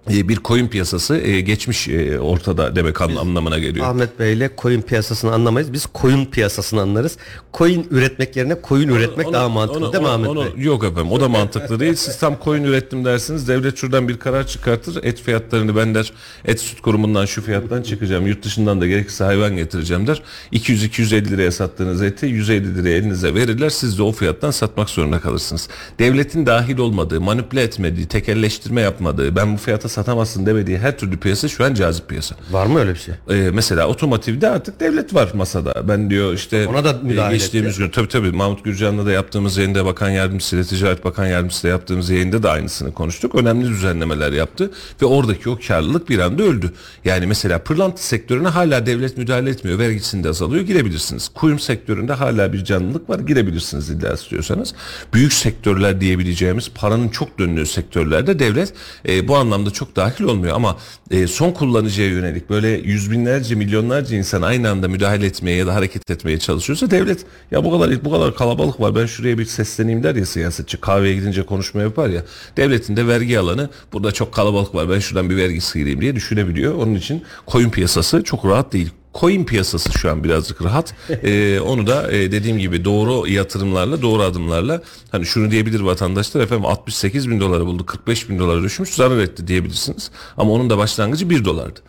bir 0.08 0.36
koyun 0.36 0.68
piyasası 0.68 1.16
e, 1.16 1.40
geçmiş 1.40 1.88
e, 1.88 2.20
ortada 2.20 2.76
demek 2.76 3.00
anlam- 3.00 3.18
anlamına 3.18 3.58
geliyor. 3.58 3.86
Ahmet 3.86 4.18
Bey 4.18 4.32
ile 4.32 4.56
koyun 4.56 4.80
piyasasını 4.82 5.32
anlamayız. 5.32 5.72
Biz 5.72 5.86
koyun 5.86 6.24
piyasasını 6.24 6.80
anlarız. 6.80 7.16
Koyun 7.52 7.86
üretmek 7.90 8.36
yerine 8.36 8.54
koyun 8.60 8.88
üretmek 8.88 9.26
Onu- 9.26 9.34
daha 9.34 9.48
mantıklı 9.48 9.84
onu- 9.86 9.92
değil 9.92 10.02
mi 10.02 10.08
onu- 10.08 10.14
Ahmet 10.14 10.28
onu- 10.28 10.44
Bey? 10.56 10.64
Yok 10.64 10.84
efendim 10.84 11.12
o 11.12 11.20
da 11.20 11.28
mantıklı 11.28 11.80
değil. 11.80 11.94
Siz 11.94 12.18
tam 12.18 12.38
koyun 12.38 12.64
ürettim 12.64 13.04
dersiniz. 13.04 13.48
Devlet 13.48 13.76
şuradan 13.76 14.08
bir 14.08 14.18
karar 14.18 14.46
çıkartır. 14.46 15.04
Et 15.04 15.20
fiyatlarını 15.20 15.76
ben 15.76 15.94
der 15.94 16.12
et 16.44 16.60
süt 16.60 16.80
kurumundan 16.80 17.26
şu 17.26 17.42
fiyattan 17.42 17.82
çıkacağım. 17.82 18.26
Yurt 18.26 18.44
dışından 18.44 18.80
da 18.80 18.86
gerekirse 18.86 19.24
hayvan 19.24 19.56
getireceğim 19.56 20.06
der. 20.06 20.22
200-250 20.52 21.30
liraya 21.30 21.52
sattığınız 21.52 22.02
eti 22.02 22.26
150 22.26 22.74
liraya 22.78 22.96
elinize 22.96 23.34
verirler. 23.34 23.70
Siz 23.70 23.98
de 23.98 24.02
o 24.02 24.12
fiyattan 24.12 24.50
satmak 24.50 24.90
zorunda 24.90 25.20
kalırsınız. 25.20 25.68
Devletin 25.98 26.46
dahil 26.46 26.78
olmadığı, 26.78 27.20
manipüle 27.20 27.62
etmediği, 27.62 28.06
tekelleştirme 28.06 28.80
yapmadığı, 28.80 29.36
ben 29.36 29.52
bu 29.54 29.56
fiyata 29.56 29.88
satamazsın 29.90 30.46
demediği 30.46 30.78
her 30.78 30.98
türlü 30.98 31.16
piyasa 31.18 31.48
şu 31.48 31.64
an 31.64 31.74
cazip 31.74 32.08
piyasa. 32.08 32.36
Var 32.50 32.66
mı 32.66 32.78
öyle 32.78 32.94
bir 32.94 32.98
şey? 32.98 33.14
Ee, 33.30 33.50
mesela 33.50 33.86
otomotivde 33.86 34.48
artık 34.48 34.80
devlet 34.80 35.14
var 35.14 35.28
masada. 35.34 35.88
Ben 35.88 36.10
diyor 36.10 36.34
işte 36.34 36.66
Ona 36.66 36.84
da 36.84 36.90
e, 36.90 37.02
müdahale 37.02 37.36
geçtiğimiz 37.36 37.78
gün 37.78 37.90
tabii 37.90 38.08
tabii 38.08 38.32
Mahmut 38.32 38.64
Gürcan'la 38.64 39.06
da 39.06 39.12
yaptığımız 39.12 39.56
yayında 39.56 39.84
bakan 39.84 40.10
yardımcısıyla 40.10 40.64
Ticaret 40.64 41.04
Bakan 41.04 41.26
Yardımcısıyla 41.26 41.76
yaptığımız 41.76 42.10
yayında 42.10 42.42
da 42.42 42.50
aynısını 42.50 42.94
konuştuk. 42.94 43.34
Önemli 43.34 43.68
düzenlemeler 43.68 44.32
yaptı 44.32 44.70
ve 45.02 45.06
oradaki 45.06 45.50
o 45.50 45.58
karlılık 45.68 46.08
bir 46.08 46.18
anda 46.18 46.42
öldü. 46.42 46.72
Yani 47.04 47.26
mesela 47.26 47.58
pırlanta 47.58 48.02
sektörüne 48.02 48.48
hala 48.48 48.86
devlet 48.86 49.16
müdahale 49.16 49.50
etmiyor. 49.50 49.78
Vergisinde 49.78 50.28
azalıyor 50.28 50.64
girebilirsiniz. 50.64 51.28
Kuyum 51.28 51.58
sektöründe 51.58 52.12
hala 52.12 52.52
bir 52.52 52.64
canlılık 52.64 53.10
var 53.10 53.18
girebilirsiniz 53.18 53.90
illa 53.90 54.12
istiyorsanız. 54.12 54.74
Büyük 55.14 55.32
sektörler 55.32 56.00
diyebileceğimiz 56.00 56.70
paranın 56.74 57.08
çok 57.08 57.38
döndüğü 57.38 57.66
sektörlerde 57.66 58.38
devlet 58.38 58.72
e, 59.08 59.28
bu 59.28 59.36
anlamda 59.36 59.70
çok 59.70 59.79
dahil 59.96 60.24
olmuyor 60.24 60.56
ama 60.56 60.76
e, 61.10 61.26
son 61.26 61.50
kullanıcıya 61.52 62.08
yönelik 62.08 62.50
böyle 62.50 62.68
yüz 62.68 63.10
binlerce 63.10 63.54
milyonlarca 63.54 64.16
insan 64.16 64.42
aynı 64.42 64.70
anda 64.70 64.88
müdahale 64.88 65.26
etmeye 65.26 65.56
ya 65.56 65.66
da 65.66 65.74
hareket 65.74 66.10
etmeye 66.10 66.38
çalışıyorsa 66.38 66.90
devlet 66.90 67.26
ya 67.50 67.64
bu 67.64 67.70
kadar 67.70 68.04
bu 68.04 68.10
kadar 68.10 68.34
kalabalık 68.34 68.80
var 68.80 68.94
ben 68.94 69.06
şuraya 69.06 69.38
bir 69.38 69.44
sesleneyim 69.44 70.02
der 70.02 70.14
ya 70.14 70.26
siyasetçi 70.26 70.80
kahveye 70.80 71.14
gidince 71.14 71.42
konuşma 71.42 71.82
yapar 71.82 72.08
ya 72.08 72.24
devletin 72.56 72.96
de 72.96 73.06
vergi 73.06 73.38
alanı 73.38 73.70
burada 73.92 74.12
çok 74.12 74.34
kalabalık 74.34 74.74
var 74.74 74.90
ben 74.90 74.98
şuradan 74.98 75.30
bir 75.30 75.36
vergi 75.36 75.60
sıyırayım 75.60 76.00
diye 76.00 76.14
düşünebiliyor. 76.14 76.74
Onun 76.74 76.94
için 76.94 77.24
koyun 77.46 77.70
piyasası 77.70 78.22
çok 78.22 78.44
rahat 78.44 78.72
değil. 78.72 78.90
Coin 79.14 79.44
piyasası 79.44 79.92
şu 79.98 80.10
an 80.10 80.24
birazcık 80.24 80.62
rahat. 80.62 80.94
Ee, 81.22 81.60
onu 81.60 81.86
da 81.86 82.12
e, 82.12 82.32
dediğim 82.32 82.58
gibi 82.58 82.84
doğru 82.84 83.28
yatırımlarla, 83.28 84.02
doğru 84.02 84.22
adımlarla 84.22 84.82
hani 85.12 85.26
şunu 85.26 85.50
diyebilir 85.50 85.80
vatandaşlar 85.80 86.40
efendim 86.40 86.66
68 86.66 87.30
bin 87.30 87.40
dolara 87.40 87.66
buldu, 87.66 87.86
45 87.86 88.28
bin 88.28 88.38
dolara 88.38 88.62
düşmüş 88.62 88.90
zarar 88.90 89.18
etti 89.18 89.46
diyebilirsiniz. 89.46 90.10
Ama 90.36 90.52
onun 90.52 90.70
da 90.70 90.78
başlangıcı 90.78 91.30
1 91.30 91.44
dolardı. 91.44 91.80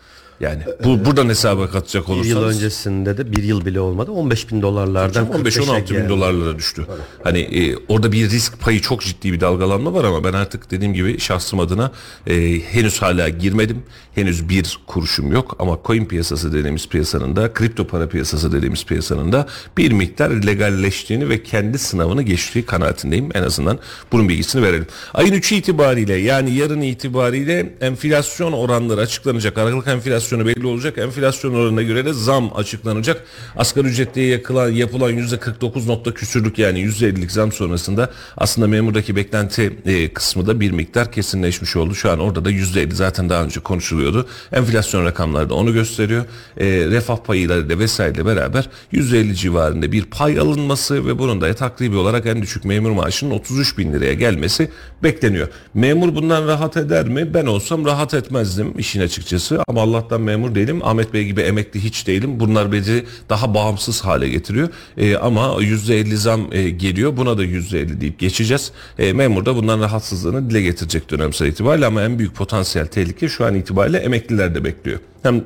Yani 0.41 0.63
bu 0.83 1.05
buradan 1.05 1.29
hesaba 1.29 1.69
katacak 1.69 2.07
Bir 2.07 2.13
yıl 2.13 2.17
olursanız 2.17 2.55
öncesinde 2.55 3.17
de 3.17 3.31
bir 3.31 3.43
yıl 3.43 3.65
bile 3.65 3.79
olmadı. 3.79 4.11
15 4.11 4.51
bin 4.51 4.61
dolarlardan 4.61 5.25
15-16 5.25 6.03
bin 6.03 6.09
dolarlara 6.09 6.57
düştü. 6.57 6.85
Hani 7.23 7.39
e, 7.39 7.75
orada 7.87 8.11
bir 8.11 8.29
risk 8.29 8.59
payı 8.59 8.81
çok 8.81 9.01
ciddi 9.01 9.33
bir 9.33 9.39
dalgalanma 9.39 9.93
var 9.93 10.03
ama 10.03 10.23
ben 10.23 10.33
artık 10.33 10.71
dediğim 10.71 10.93
gibi 10.93 11.19
şahsım 11.19 11.59
adına 11.59 11.91
e, 12.27 12.59
henüz 12.59 13.01
hala 13.01 13.29
girmedim. 13.29 13.83
Henüz 14.15 14.49
bir 14.49 14.79
kuruşum 14.87 15.31
yok 15.31 15.55
ama 15.59 15.79
coin 15.85 16.05
piyasası 16.05 16.53
dediğimiz 16.53 16.87
piyasanın 16.87 17.35
da 17.35 17.53
kripto 17.53 17.87
para 17.87 18.09
piyasası 18.09 18.51
dediğimiz 18.51 18.85
piyasanın 18.85 19.31
da 19.31 19.47
bir 19.77 19.91
miktar 19.91 20.29
legalleştiğini 20.29 21.29
ve 21.29 21.43
kendi 21.43 21.77
sınavını 21.79 22.21
geçtiği 22.21 22.65
kanaatindeyim. 22.65 23.29
En 23.33 23.43
azından 23.43 23.79
bunun 24.11 24.29
bilgisini 24.29 24.61
verelim. 24.63 24.87
Ayın 25.13 25.33
3'ü 25.33 25.55
itibariyle 25.55 26.15
yani 26.15 26.51
yarın 26.51 26.81
itibariyle 26.81 27.73
enflasyon 27.81 28.51
oranları 28.51 29.01
açıklanacak. 29.01 29.57
Aralık 29.57 29.87
enflasyonu 30.31 30.45
belli 30.45 30.67
olacak. 30.67 30.97
Enflasyon 30.97 31.53
oranına 31.53 31.81
göre 31.81 32.05
de 32.05 32.13
zam 32.13 32.51
açıklanacak. 32.55 33.23
Asgari 33.55 33.87
ücretliye 33.87 34.27
yakılan, 34.27 34.69
yapılan 34.69 35.11
%49 35.11 35.87
nokta 35.87 36.13
küsürlük 36.13 36.59
yani 36.59 36.79
%50'lik 36.79 37.31
zam 37.31 37.51
sonrasında 37.51 38.09
aslında 38.37 38.67
memurdaki 38.67 39.15
beklenti 39.15 39.73
e, 39.85 40.13
kısmı 40.13 40.47
da 40.47 40.59
bir 40.59 40.71
miktar 40.71 41.11
kesinleşmiş 41.11 41.75
oldu. 41.75 41.95
Şu 41.95 42.11
an 42.11 42.19
orada 42.19 42.45
da 42.45 42.51
%50 42.51 42.93
zaten 42.93 43.29
daha 43.29 43.43
önce 43.43 43.59
konuşuluyordu. 43.59 44.27
Enflasyon 44.51 45.05
rakamları 45.05 45.49
da 45.49 45.53
onu 45.53 45.73
gösteriyor. 45.73 46.25
E, 46.57 46.65
refah 46.65 47.17
payıyla 47.17 47.69
da 47.69 47.79
vesaire 47.79 48.25
beraber 48.25 48.69
%50 48.93 49.35
civarında 49.35 49.91
bir 49.91 50.05
pay 50.05 50.39
alınması 50.39 51.07
ve 51.07 51.19
bunun 51.19 51.41
da 51.41 51.53
takribi 51.53 51.95
olarak 51.95 52.25
en 52.25 52.41
düşük 52.41 52.65
memur 52.65 52.91
maaşının 52.91 53.31
33 53.31 53.77
bin 53.77 53.93
liraya 53.93 54.13
gelmesi 54.13 54.69
bekleniyor. 55.03 55.47
Memur 55.73 56.15
bundan 56.15 56.47
rahat 56.47 56.77
eder 56.77 57.07
mi? 57.07 57.33
Ben 57.33 57.45
olsam 57.45 57.85
rahat 57.85 58.13
etmezdim 58.13 58.79
işin 58.79 59.01
açıkçası 59.01 59.59
ama 59.67 59.81
Allah'tan 59.81 60.10
memur 60.17 60.55
değilim. 60.55 60.79
Ahmet 60.83 61.13
Bey 61.13 61.25
gibi 61.25 61.41
emekli 61.41 61.83
hiç 61.83 62.07
değilim. 62.07 62.39
Bunlar 62.39 62.71
beni 62.71 63.03
daha 63.29 63.53
bağımsız 63.53 64.01
hale 64.01 64.29
getiriyor. 64.29 64.69
E, 64.97 65.15
ama 65.15 65.41
%50 65.41 66.15
zam 66.15 66.47
e, 66.51 66.69
geliyor. 66.69 67.17
Buna 67.17 67.37
da 67.37 67.45
%50 67.45 68.01
deyip 68.01 68.19
geçeceğiz. 68.19 68.71
E, 68.99 69.13
memur 69.13 69.45
da 69.45 69.55
bundan 69.55 69.79
rahatsızlığını 69.79 70.49
dile 70.49 70.61
getirecek 70.61 71.11
dönemsel 71.11 71.45
itibariyle 71.45 71.85
ama 71.85 72.03
en 72.03 72.19
büyük 72.19 72.35
potansiyel 72.35 72.87
tehlike 72.87 73.29
şu 73.29 73.45
an 73.45 73.55
itibariyle 73.55 73.97
emekliler 73.97 74.55
de 74.55 74.63
bekliyor. 74.63 74.99
Hem 75.23 75.43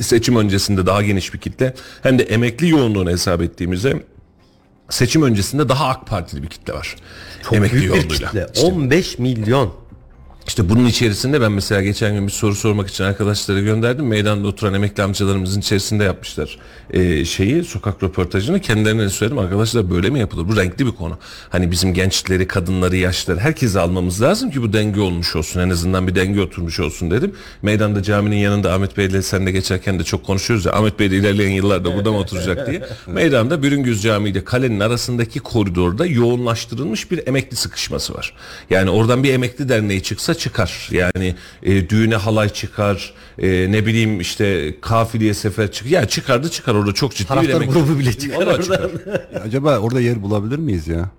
seçim 0.00 0.36
öncesinde 0.36 0.86
daha 0.86 1.02
geniş 1.02 1.34
bir 1.34 1.38
kitle 1.38 1.74
hem 2.02 2.18
de 2.18 2.22
emekli 2.22 2.68
yoğunluğunu 2.68 3.10
hesap 3.10 3.42
ettiğimizde 3.42 4.02
seçim 4.90 5.22
öncesinde 5.22 5.68
daha 5.68 5.88
AK 5.88 6.06
Partili 6.06 6.42
bir 6.42 6.48
kitle 6.48 6.72
var. 6.72 6.96
Çok 7.42 7.52
emekli 7.52 7.72
büyük 7.72 7.92
bir 7.92 7.96
yoğunluğuyla. 7.96 8.26
kitle. 8.26 8.46
İşte 8.54 8.66
15 8.66 9.18
milyon. 9.18 9.81
İşte 10.46 10.68
bunun 10.68 10.86
içerisinde 10.86 11.40
ben 11.40 11.52
mesela 11.52 11.82
geçen 11.82 12.14
gün 12.14 12.26
bir 12.26 12.32
soru 12.32 12.54
sormak 12.54 12.88
için 12.88 13.04
arkadaşlara 13.04 13.60
gönderdim. 13.60 14.06
Meydanda 14.06 14.48
oturan 14.48 14.74
emekli 14.74 15.02
amcalarımızın 15.02 15.60
içerisinde 15.60 16.04
yapmışlar 16.04 16.58
ee, 16.92 17.24
şeyi 17.24 17.64
sokak 17.64 18.02
röportajını. 18.02 18.60
Kendilerine 18.60 19.08
söyledim 19.08 19.38
arkadaşlar 19.38 19.90
böyle 19.90 20.10
mi 20.10 20.18
yapılır? 20.18 20.48
Bu 20.48 20.56
renkli 20.56 20.86
bir 20.86 20.92
konu. 20.92 21.18
Hani 21.50 21.70
bizim 21.70 21.94
gençleri, 21.94 22.48
kadınları, 22.48 22.96
yaşlıları 22.96 23.40
herkesi 23.40 23.80
almamız 23.80 24.22
lazım 24.22 24.50
ki 24.50 24.62
bu 24.62 24.72
denge 24.72 25.00
olmuş 25.00 25.36
olsun. 25.36 25.60
En 25.60 25.70
azından 25.70 26.06
bir 26.06 26.14
denge 26.14 26.40
oturmuş 26.40 26.80
olsun 26.80 27.10
dedim. 27.10 27.34
Meydanda 27.62 28.02
caminin 28.02 28.36
yanında 28.36 28.72
Ahmet 28.72 28.96
Bey'le 28.96 29.22
sen 29.22 29.46
de 29.46 29.50
geçerken 29.50 29.98
de 29.98 30.04
çok 30.04 30.26
konuşuyoruz 30.26 30.66
ya. 30.66 30.72
Ahmet 30.72 30.98
Bey 30.98 31.10
de 31.10 31.16
ilerleyen 31.16 31.50
yıllarda 31.50 31.96
burada 31.96 32.12
mı 32.12 32.18
oturacak 32.18 32.70
diye. 32.70 32.82
Meydanda 33.06 33.62
Bürüngüz 33.62 34.02
Camii 34.02 34.30
ile 34.30 34.44
kalenin 34.44 34.80
arasındaki 34.80 35.40
koridorda 35.40 36.06
yoğunlaştırılmış 36.06 37.10
bir 37.10 37.26
emekli 37.26 37.56
sıkışması 37.56 38.14
var. 38.14 38.34
Yani 38.70 38.90
oradan 38.90 39.22
bir 39.22 39.34
emekli 39.34 39.68
derneği 39.68 40.02
çıksa 40.02 40.31
çıkar. 40.34 40.88
Yani 40.90 41.34
e, 41.62 41.88
düğüne 41.88 42.16
halay 42.16 42.48
çıkar. 42.48 43.14
e, 43.38 43.72
ne 43.72 43.86
bileyim 43.86 44.20
işte 44.20 44.74
kafiliye 44.80 45.34
sefer 45.34 45.72
çıkar. 45.72 45.90
Ya 45.90 46.08
çıkardı 46.08 46.50
çıkar 46.50 46.74
orada 46.74 46.92
çok 46.92 47.12
ciddi 47.14 47.22
bir 47.22 47.28
Taraftar 47.28 47.54
emekli. 47.54 47.72
grubu 47.72 47.98
bile 47.98 48.12
çıkar 48.12 48.62
çıkar. 48.62 48.90
Acaba 49.44 49.78
orada 49.78 50.00
yer 50.00 50.22
bulabilir 50.22 50.58
miyiz 50.58 50.88
ya? 50.88 51.10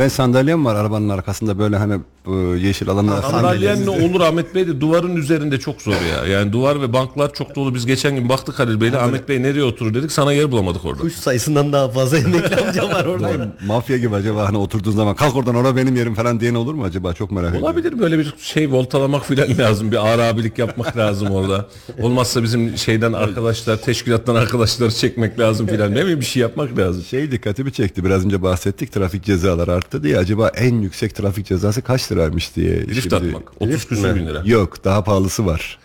Ben 0.00 0.08
sandalyem 0.08 0.64
var 0.64 0.74
arabanın 0.74 1.08
arkasında 1.08 1.58
böyle 1.58 1.76
hani 1.76 2.00
bu 2.26 2.56
yeşil 2.56 2.88
alanlar. 2.88 3.22
Sandalyen 3.22 3.86
ne 3.86 3.90
olur 3.90 4.20
Ahmet 4.20 4.54
Bey 4.54 4.66
de 4.66 4.80
duvarın 4.80 5.16
üzerinde 5.16 5.60
çok 5.60 5.82
zor 5.82 5.92
ya. 5.92 6.26
Yani 6.26 6.52
duvar 6.52 6.82
ve 6.82 6.92
banklar 6.92 7.34
çok 7.34 7.56
dolu. 7.56 7.74
Biz 7.74 7.86
geçen 7.86 8.16
gün 8.16 8.28
baktık 8.28 8.58
Halil 8.58 8.80
Bey'le 8.80 8.94
Ahmet 8.94 9.28
Bey 9.28 9.42
nereye 9.42 9.64
oturur 9.64 9.94
dedik. 9.94 10.12
Sana 10.12 10.32
yer 10.32 10.52
bulamadık 10.52 10.84
orada. 10.84 11.00
Kuş 11.00 11.12
sayısından 11.12 11.72
daha 11.72 11.88
fazla 11.88 12.18
emekli 12.18 12.56
amca 12.56 12.88
var 12.88 13.04
orada. 13.04 13.54
Mafya 13.66 13.96
gibi 13.96 14.14
acaba 14.14 14.48
hani 14.48 14.58
oturduğun 14.58 14.92
zaman 14.92 15.14
kalk 15.14 15.36
oradan 15.36 15.54
orada 15.54 15.76
benim 15.76 15.96
yerim 15.96 16.14
falan 16.14 16.40
diyen 16.40 16.54
olur 16.54 16.74
mu 16.74 16.84
acaba? 16.84 17.14
Çok 17.14 17.30
merak 17.30 17.48
ediyorum. 17.48 17.66
Olabilir 17.66 17.98
böyle 17.98 18.18
bir 18.18 18.34
şey 18.38 18.72
voltalamak 18.72 19.26
filan 19.26 19.58
lazım. 19.58 19.92
Bir 19.92 19.96
ağır 19.96 20.18
abilik 20.18 20.58
yapmak 20.58 20.96
lazım 20.96 21.30
orada. 21.30 21.66
Olmazsa 22.02 22.42
bizim 22.42 22.76
şeyden 22.76 23.12
arkadaşlar, 23.12 23.76
teşkilattan 23.76 24.34
arkadaşları 24.34 24.90
çekmek 24.90 25.38
lazım 25.38 25.66
filan. 25.66 25.90
Ne 25.94 26.00
bileyim 26.02 26.20
bir 26.20 26.24
şey 26.24 26.42
yapmak 26.42 26.78
lazım. 26.78 27.02
Şey 27.02 27.30
dikkatimi 27.30 27.72
çekti 27.72 28.04
biraz 28.04 28.24
önce 28.24 28.42
bahsettik 28.42 28.92
trafik 28.92 29.24
cezaları 29.24 29.72
arttı 29.90 30.02
diye 30.02 30.18
acaba 30.18 30.48
en 30.48 30.74
yüksek 30.80 31.14
trafik 31.14 31.46
cezası 31.46 31.82
kaç 31.82 32.12
liraymış 32.12 32.56
diye. 32.56 32.88
Drift 32.88 33.02
Şimdi- 33.02 33.14
atmak. 33.16 33.52
30 33.60 33.84
küsür 33.84 34.14
bin 34.16 34.26
lira. 34.26 34.42
Yok 34.44 34.84
daha 34.84 35.04
pahalısı 35.04 35.46
var. 35.46 35.78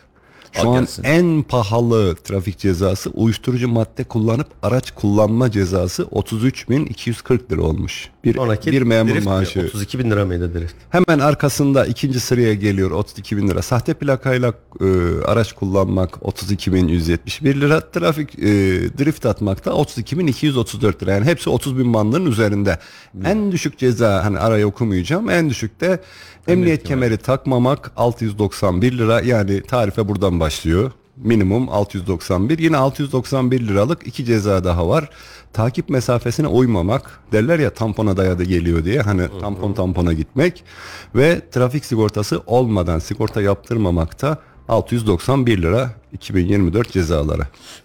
Şu 0.62 0.70
Al 0.70 0.74
an 0.74 0.80
gelsin. 0.80 1.04
en 1.04 1.44
pahalı 1.44 2.16
trafik 2.16 2.58
cezası 2.58 3.10
uyuşturucu 3.10 3.68
madde 3.68 4.04
kullanıp 4.04 4.48
araç 4.64 4.92
kullanma 4.92 5.52
cezası 5.52 6.04
33.240 6.04 7.52
lira 7.52 7.62
olmuş. 7.62 8.10
Bir, 8.24 8.34
Sonraki 8.36 8.72
bir 8.72 8.82
memur 8.82 9.14
drift 9.14 9.26
mi? 9.26 9.32
maaşı. 9.32 9.60
32 9.60 10.00
bin 10.00 10.12
lira 10.12 10.26
mıydı 10.26 10.54
drift? 10.54 10.76
Hemen 10.90 11.20
arkasında 11.20 11.86
ikinci 11.86 12.20
sıraya 12.20 12.54
geliyor 12.54 12.92
32 12.92 13.38
bin 13.38 13.48
lira. 13.48 13.62
Sahte 13.62 13.94
plakayla 13.94 14.54
e, 14.82 14.86
araç 15.26 15.54
kullanmak 15.54 16.18
32 16.26 16.74
bin 16.74 16.88
171 16.88 17.62
lira. 17.62 17.80
Trafik 17.92 18.40
e, 18.40 18.44
drift 18.98 19.26
atmak 19.26 19.66
da 19.66 19.74
32 19.74 20.20
bin 20.20 20.28
234 20.28 21.04
lira. 21.04 21.12
Yani 21.12 21.26
hepsi 21.26 21.50
30 21.50 21.78
bin 21.78 21.94
bandının 21.94 22.26
üzerinde. 22.32 22.80
En 23.26 23.52
düşük 23.52 23.78
ceza 23.78 24.26
hani 24.26 24.40
arayı 24.40 24.68
okumayacağım. 24.68 25.30
En 25.30 25.50
düşükte 25.50 26.00
emniyet 26.48 26.84
kemeri 26.84 27.18
takmamak 27.18 27.92
691 27.98 28.98
lira. 28.98 29.22
Yani 29.22 29.62
tarife 29.62 30.08
buradan 30.08 30.40
başlıyor. 30.40 30.45
Minimum 31.18 31.70
691. 31.70 32.60
Yine 32.60 32.78
691 32.78 33.68
liralık 33.68 34.08
iki 34.08 34.26
ceza 34.26 34.64
daha 34.64 34.90
var. 34.90 35.10
Takip 35.54 35.90
mesafesine 35.90 36.48
uymamak 36.48 37.20
derler 37.32 37.60
ya 37.60 37.70
tampona 37.74 38.18
dayadı 38.18 38.44
geliyor 38.44 38.86
diye 38.86 39.02
hani 39.02 39.28
tampon 39.42 39.74
tampona 39.74 40.14
gitmek 40.14 40.64
ve 41.16 41.50
trafik 41.52 41.86
sigortası 41.86 42.42
olmadan 42.46 43.00
sigorta 43.00 43.42
yaptırmamakta 43.42 44.38
691 44.68 45.62
lira 45.62 45.90
2024 46.14 46.92
cezaları. 46.92 47.42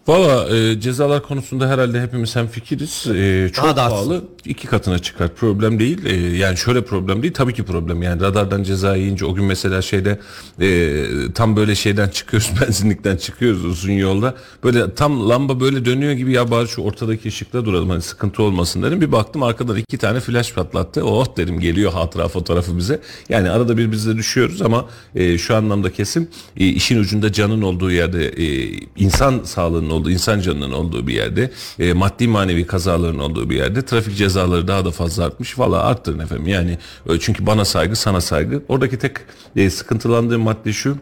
Valla 0.07 0.57
e, 0.57 0.81
cezalar 0.81 1.23
konusunda 1.23 1.69
herhalde 1.69 2.01
hepimiz 2.03 2.37
hem 2.37 2.47
fikiriz. 2.47 3.07
E, 3.17 3.51
çok 3.53 3.65
Daha 3.65 3.77
da 3.77 3.89
pahalı. 3.89 4.25
iki 4.45 4.67
katına 4.67 4.99
çıkar. 4.99 5.35
Problem 5.35 5.79
değil. 5.79 6.07
E, 6.07 6.37
yani 6.37 6.57
şöyle 6.57 6.85
problem 6.85 7.23
değil. 7.23 7.35
Tabii 7.35 7.55
ki 7.55 7.63
problem. 7.63 8.03
Yani 8.03 8.23
radardan 8.23 8.63
ceza 8.63 8.97
yiyince 8.97 9.25
o 9.25 9.35
gün 9.35 9.45
mesela 9.45 9.83
şeyde 9.83 10.19
e, 10.61 11.07
tam 11.35 11.57
böyle 11.57 11.75
şeyden 11.75 12.09
çıkıyoruz. 12.13 12.51
Benzinlikten 12.61 13.17
çıkıyoruz 13.17 13.65
uzun 13.65 13.93
yolda. 13.93 14.35
Böyle 14.65 14.95
tam 14.95 15.29
lamba 15.29 15.61
böyle 15.61 15.85
dönüyor 15.85 16.13
gibi 16.13 16.33
ya 16.33 16.51
bari 16.51 16.69
şu 16.69 16.83
ortadaki 16.83 17.29
ışıkta 17.29 17.65
duralım. 17.65 17.91
Hani 17.91 18.03
sıkıntı 18.03 18.43
olmasın 18.43 18.83
dedim. 18.83 19.01
Bir 19.01 19.13
baktım 19.13 19.43
arkadan 19.43 19.77
iki 19.77 19.99
tane 19.99 20.21
flash 20.21 20.53
patlattı. 20.53 21.05
Oh 21.05 21.37
dedim 21.37 21.61
geliyor 21.61 21.93
hatıra 21.93 22.29
fotoğrafı 22.29 22.77
bize. 22.79 23.01
Yani 23.29 23.51
arada 23.51 23.77
bir 23.79 23.93
biz 23.93 24.07
de 24.07 24.17
düşüyoruz 24.17 24.63
ama 24.63 24.87
e, 25.15 25.39
şu 25.39 25.57
anlamda 25.57 25.93
kesin 25.93 26.31
e, 26.57 26.67
işin 26.67 26.99
ucunda 26.99 27.33
canın 27.33 27.63
olduğu 27.63 27.91
yerde 28.13 28.29
e, 28.29 28.71
insan 28.97 29.43
sağlığının 29.45 29.91
olduğu, 29.91 30.11
insan 30.11 30.41
canının 30.41 30.73
olduğu 30.73 31.07
bir 31.07 31.15
yerde, 31.15 31.51
e, 31.79 31.93
maddi 31.93 32.29
manevi 32.29 32.67
kazaların 32.67 33.19
olduğu 33.19 33.51
bir 33.51 33.57
yerde 33.57 33.85
trafik 33.85 34.17
cezaları 34.17 34.69
daha 34.69 34.85
da 34.85 34.91
fazla 34.91 35.25
artmış. 35.25 35.59
Valla 35.59 35.85
arttırın 35.85 36.19
efendim. 36.19 36.47
Yani 36.47 36.79
e, 37.09 37.19
çünkü 37.21 37.47
bana 37.47 37.65
saygı, 37.65 37.97
sana 37.97 38.21
saygı. 38.21 38.63
Oradaki 38.69 38.99
tek 38.99 39.17
e, 39.57 39.71
sıkıntılandığım 39.71 40.43
madde 40.43 40.73
şu. 40.73 40.97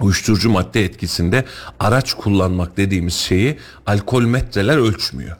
Uyuşturucu 0.00 0.50
madde 0.50 0.84
etkisinde 0.84 1.44
araç 1.80 2.14
kullanmak 2.14 2.76
dediğimiz 2.76 3.14
şeyi 3.14 3.58
alkol 3.86 4.22
metreler 4.22 4.78
ölçmüyor. 4.78 5.36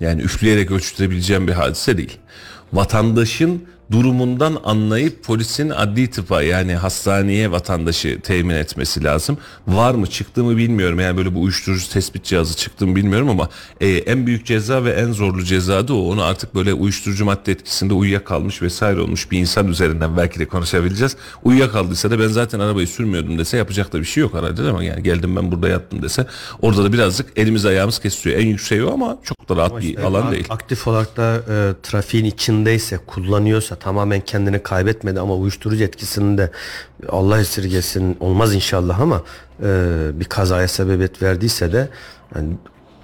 Yani 0.00 0.22
üfleyerek 0.22 0.70
ölçtürebileceğim 0.70 1.48
bir 1.48 1.52
hadise 1.52 1.96
değil. 1.96 2.18
Vatandaşın 2.72 3.64
durumundan 3.92 4.58
anlayıp 4.64 5.24
polisin 5.24 5.70
adli 5.70 6.10
tıpa 6.10 6.42
yani 6.42 6.74
hastaneye 6.74 7.50
vatandaşı 7.50 8.20
temin 8.20 8.54
etmesi 8.54 9.04
lazım. 9.04 9.38
Var 9.66 9.94
mı 9.94 10.06
çıktı 10.06 10.44
mı 10.44 10.56
bilmiyorum. 10.56 11.00
Yani 11.00 11.16
böyle 11.16 11.34
bu 11.34 11.42
uyuşturucu 11.42 11.90
tespit 11.90 12.24
cihazı 12.24 12.56
çıktı 12.56 12.86
mı 12.86 12.96
bilmiyorum 12.96 13.28
ama 13.28 13.48
e, 13.80 13.88
en 13.88 14.26
büyük 14.26 14.46
ceza 14.46 14.84
ve 14.84 14.90
en 14.90 15.12
zorlu 15.12 15.44
ceza 15.44 15.88
da 15.88 15.94
o. 15.94 16.08
Onu 16.12 16.22
artık 16.22 16.54
böyle 16.54 16.74
uyuşturucu 16.74 17.24
madde 17.24 17.52
etkisinde 17.52 17.94
uyuyakalmış 17.94 18.62
vesaire 18.62 19.00
olmuş 19.00 19.30
bir 19.30 19.38
insan 19.38 19.68
üzerinden 19.68 20.16
belki 20.16 20.38
de 20.38 20.46
konuşabileceğiz. 20.46 21.16
Uyuyakaldıysa 21.44 22.10
da 22.10 22.18
ben 22.18 22.28
zaten 22.28 22.60
arabayı 22.60 22.86
sürmüyordum 22.86 23.38
dese 23.38 23.56
yapacak 23.56 23.92
da 23.92 24.00
bir 24.00 24.04
şey 24.04 24.20
yok 24.20 24.34
herhalde 24.34 24.72
mi? 24.72 24.86
Yani 24.86 25.02
geldim 25.02 25.36
ben 25.36 25.52
burada 25.52 25.68
yattım 25.68 26.02
dese 26.02 26.26
orada 26.62 26.84
da 26.84 26.92
birazcık 26.92 27.26
elimiz 27.36 27.66
ayağımız 27.66 27.98
kesiyor. 27.98 28.38
En 28.38 28.46
yükseği 28.46 28.84
o 28.84 28.92
ama 28.92 29.18
çok 29.22 29.48
da 29.48 29.56
rahat 29.56 29.80
bir 29.80 29.98
alan 29.98 30.32
değil. 30.32 30.46
Aktif 30.48 30.88
olarak 30.88 31.16
da 31.16 31.36
e, 31.36 31.74
trafiğin 31.82 32.24
içindeyse, 32.24 32.98
kullanıyorsa 33.06 33.73
tamamen 33.74 34.20
kendini 34.20 34.62
kaybetmedi 34.62 35.20
ama 35.20 35.34
uyuşturucu 35.34 35.84
etkisinde 35.84 36.50
Allah 37.08 37.40
esirgesin 37.40 38.16
olmaz 38.20 38.54
inşallah 38.54 39.00
ama 39.00 39.22
e, 39.62 40.10
bir 40.14 40.24
kazaya 40.24 40.68
sebebiyet 40.68 41.22
verdiyse 41.22 41.72
de 41.72 41.88
yani 42.34 42.48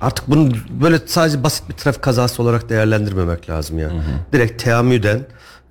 artık 0.01 0.31
bunu 0.31 0.53
böyle 0.81 0.99
sadece 1.07 1.43
basit 1.43 1.69
bir 1.69 1.75
trafik 1.75 2.03
kazası 2.03 2.43
olarak 2.43 2.69
değerlendirmemek 2.69 3.51
lazım 3.51 3.79
ya. 3.79 3.91
Direkt 4.33 4.63
teamüden 4.63 5.27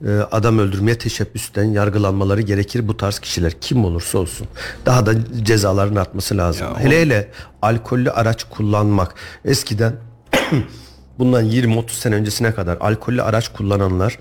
e, 0.08 0.10
adam 0.32 0.60
öldürmeye 0.60 0.98
teşebbüsten 0.98 1.64
yargılanmaları 1.64 2.42
gerekir 2.42 2.88
bu 2.88 2.98
tarz 2.98 3.20
kişiler 3.20 3.54
kim 3.62 3.86
olursa 3.86 4.18
olsun. 4.18 4.48
Daha 4.86 5.06
da 5.06 5.14
cezaların 5.44 5.96
artması 5.96 6.38
lazım. 6.38 6.68
hele 6.78 7.02
hele 7.02 7.32
alkollü 7.62 8.12
araç 8.12 8.44
kullanmak 8.44 9.16
eskiden 9.46 9.94
bundan 11.20 11.46
20-30 11.46 11.90
sene 11.90 12.16
öncesine 12.16 12.54
kadar 12.54 12.78
alkollü 12.82 13.22
araç 13.22 13.54
kullananlar 13.54 14.20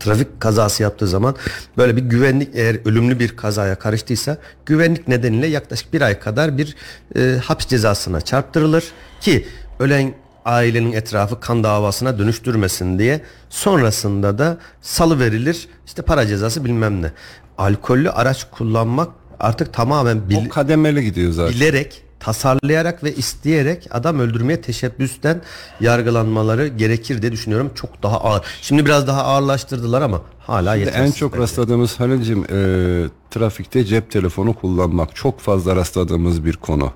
trafik 0.00 0.40
kazası 0.40 0.82
yaptığı 0.82 1.06
zaman 1.08 1.36
böyle 1.76 1.96
bir 1.96 2.02
güvenlik 2.02 2.48
eğer 2.54 2.76
ölümlü 2.84 3.18
bir 3.18 3.36
kazaya 3.36 3.74
karıştıysa 3.74 4.38
güvenlik 4.66 5.08
nedeniyle 5.08 5.46
yaklaşık 5.46 5.92
bir 5.92 6.00
ay 6.00 6.18
kadar 6.18 6.58
bir 6.58 6.76
e, 7.16 7.38
hapis 7.44 7.66
cezasına 7.66 8.20
çarptırılır 8.20 8.84
ki 9.20 9.46
ölen 9.78 10.14
ailenin 10.44 10.92
etrafı 10.92 11.40
kan 11.40 11.64
davasına 11.64 12.18
dönüştürmesin 12.18 12.98
diye 12.98 13.20
sonrasında 13.50 14.38
da 14.38 14.58
salı 14.82 15.20
verilir 15.20 15.68
işte 15.86 16.02
para 16.02 16.26
cezası 16.26 16.64
bilmem 16.64 17.02
ne. 17.02 17.12
Alkollü 17.58 18.10
araç 18.10 18.46
kullanmak 18.50 19.08
artık 19.40 19.72
tamamen 19.72 20.30
bil, 20.30 20.46
O 20.46 20.48
kademeli 20.48 21.04
gidiyor 21.04 21.32
zaten. 21.32 21.54
bilerek 21.54 22.02
tasarlayarak 22.20 23.04
ve 23.04 23.14
isteyerek 23.14 23.86
adam 23.90 24.20
öldürmeye 24.20 24.60
teşebbüsten 24.60 25.42
yargılanmaları 25.80 26.66
gerekir 26.68 27.22
diye 27.22 27.32
düşünüyorum. 27.32 27.70
Çok 27.74 28.02
daha 28.02 28.20
ağır. 28.20 28.42
Şimdi 28.62 28.86
biraz 28.86 29.06
daha 29.06 29.22
ağırlaştırdılar 29.24 30.02
ama 30.02 30.20
hala 30.40 30.74
Şimdi 30.74 30.86
yetersiz. 30.86 31.14
en 31.14 31.18
çok 31.18 31.32
bence. 31.32 31.42
rastladığımız 31.42 32.00
Halil'cim 32.00 32.44
e, 32.50 33.08
trafikte 33.30 33.84
cep 33.84 34.10
telefonu 34.10 34.54
kullanmak 34.54 35.16
çok 35.16 35.40
fazla 35.40 35.76
rastladığımız 35.76 36.44
bir 36.44 36.56
konu. 36.56 36.92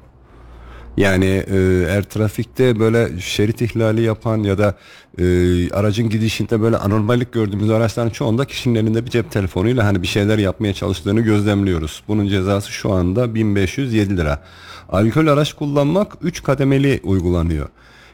Yani 0.96 1.26
e, 1.26 1.56
eğer 1.88 2.02
trafikte 2.02 2.78
böyle 2.78 3.20
şerit 3.20 3.62
ihlali 3.62 4.02
yapan 4.02 4.38
ya 4.38 4.58
da 4.58 4.74
e, 5.18 5.24
aracın 5.70 6.08
gidişinde 6.08 6.60
böyle 6.60 6.76
anormallik 6.76 7.32
gördüğümüz 7.32 7.70
araçların 7.70 8.10
çoğunda 8.10 8.44
kişinin 8.44 8.74
elinde 8.74 9.06
bir 9.06 9.10
cep 9.10 9.30
telefonuyla 9.30 9.84
hani 9.84 10.02
bir 10.02 10.06
şeyler 10.06 10.38
yapmaya 10.38 10.74
çalıştığını 10.74 11.20
gözlemliyoruz. 11.20 12.02
Bunun 12.08 12.28
cezası 12.28 12.72
şu 12.72 12.92
anda 12.92 13.34
1507 13.34 14.16
lira. 14.16 14.42
Alkol 14.88 15.26
araç 15.26 15.52
kullanmak 15.52 16.12
3 16.22 16.42
kademeli 16.42 17.00
uygulanıyor. 17.02 17.68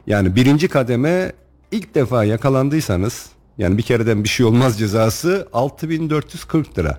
Yani 0.06 0.36
birinci 0.36 0.68
kademe 0.68 1.32
ilk 1.72 1.94
defa 1.94 2.24
yakalandıysanız 2.24 3.26
yani 3.58 3.78
bir 3.78 3.82
kereden 3.82 4.24
bir 4.24 4.28
şey 4.28 4.46
olmaz 4.46 4.78
cezası 4.78 5.48
6440 5.52 6.78
lira. 6.78 6.98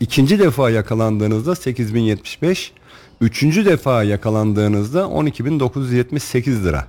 İkinci 0.00 0.38
defa 0.38 0.70
yakalandığınızda 0.70 1.54
8075, 1.54 2.72
üçüncü 3.20 3.64
defa 3.64 4.02
yakalandığınızda 4.02 5.06
12978 5.06 6.64
lira. 6.64 6.86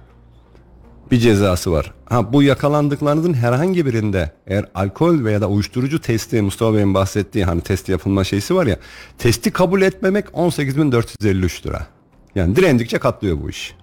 Bir 1.12 1.18
cezası 1.18 1.72
var. 1.72 1.94
Ha 2.06 2.34
bu 2.34 2.44
yakalandıklarınızın 2.44 3.34
herhangi 3.34 3.86
birinde 3.86 4.32
eğer 4.48 4.66
alkol 4.76 5.24
veya 5.24 5.42
da 5.42 5.50
uyuşturucu 5.50 6.02
testi 6.02 6.42
Mustafa 6.42 6.74
Bey'in 6.74 6.94
bahsettiği 6.94 7.46
hani 7.46 7.62
test 7.62 7.90
yapılma 7.90 8.24
şeysi 8.24 8.56
var 8.56 8.66
ya 8.66 8.78
testi 9.18 9.52
kabul 9.52 9.82
etmemek 9.82 10.26
18453 10.34 11.66
lira. 11.66 11.88
Yani 12.36 12.56
direndikçe 12.56 13.00
katlıyor 13.00 13.42
bu 13.42 13.50
iş. 13.50 13.76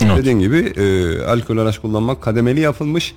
Dediğim 0.00 0.40
gibi 0.40 0.56
e, 0.56 1.18
alkol 1.22 1.58
araç 1.58 1.78
kullanmak 1.78 2.22
kademeli 2.22 2.60
yapılmış. 2.60 3.14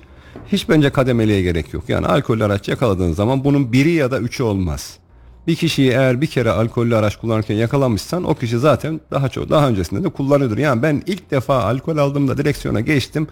Hiç 0.52 0.68
bence 0.68 0.90
kademeliye 0.90 1.42
gerek 1.42 1.72
yok. 1.72 1.84
Yani 1.88 2.06
alkol 2.06 2.40
araç 2.40 2.68
yakaladığın 2.68 3.12
zaman 3.12 3.44
bunun 3.44 3.72
biri 3.72 3.90
ya 3.90 4.10
da 4.10 4.18
üçü 4.18 4.42
olmaz. 4.42 4.98
Bir 5.46 5.56
kişiyi 5.56 5.90
eğer 5.90 6.20
bir 6.20 6.26
kere 6.26 6.50
alkollü 6.50 6.96
araç 6.96 7.16
kullanırken 7.16 7.54
yakalanmışsan 7.54 8.24
o 8.24 8.34
kişi 8.34 8.58
zaten 8.58 9.00
daha 9.10 9.28
çok 9.28 9.50
daha 9.50 9.68
öncesinde 9.68 10.04
de 10.04 10.08
kullanıyordur. 10.08 10.58
Yani 10.58 10.82
ben 10.82 11.02
ilk 11.06 11.30
defa 11.30 11.62
alkol 11.62 11.96
aldığımda 11.96 12.38
direksiyona 12.38 12.80
geçtim. 12.80 13.28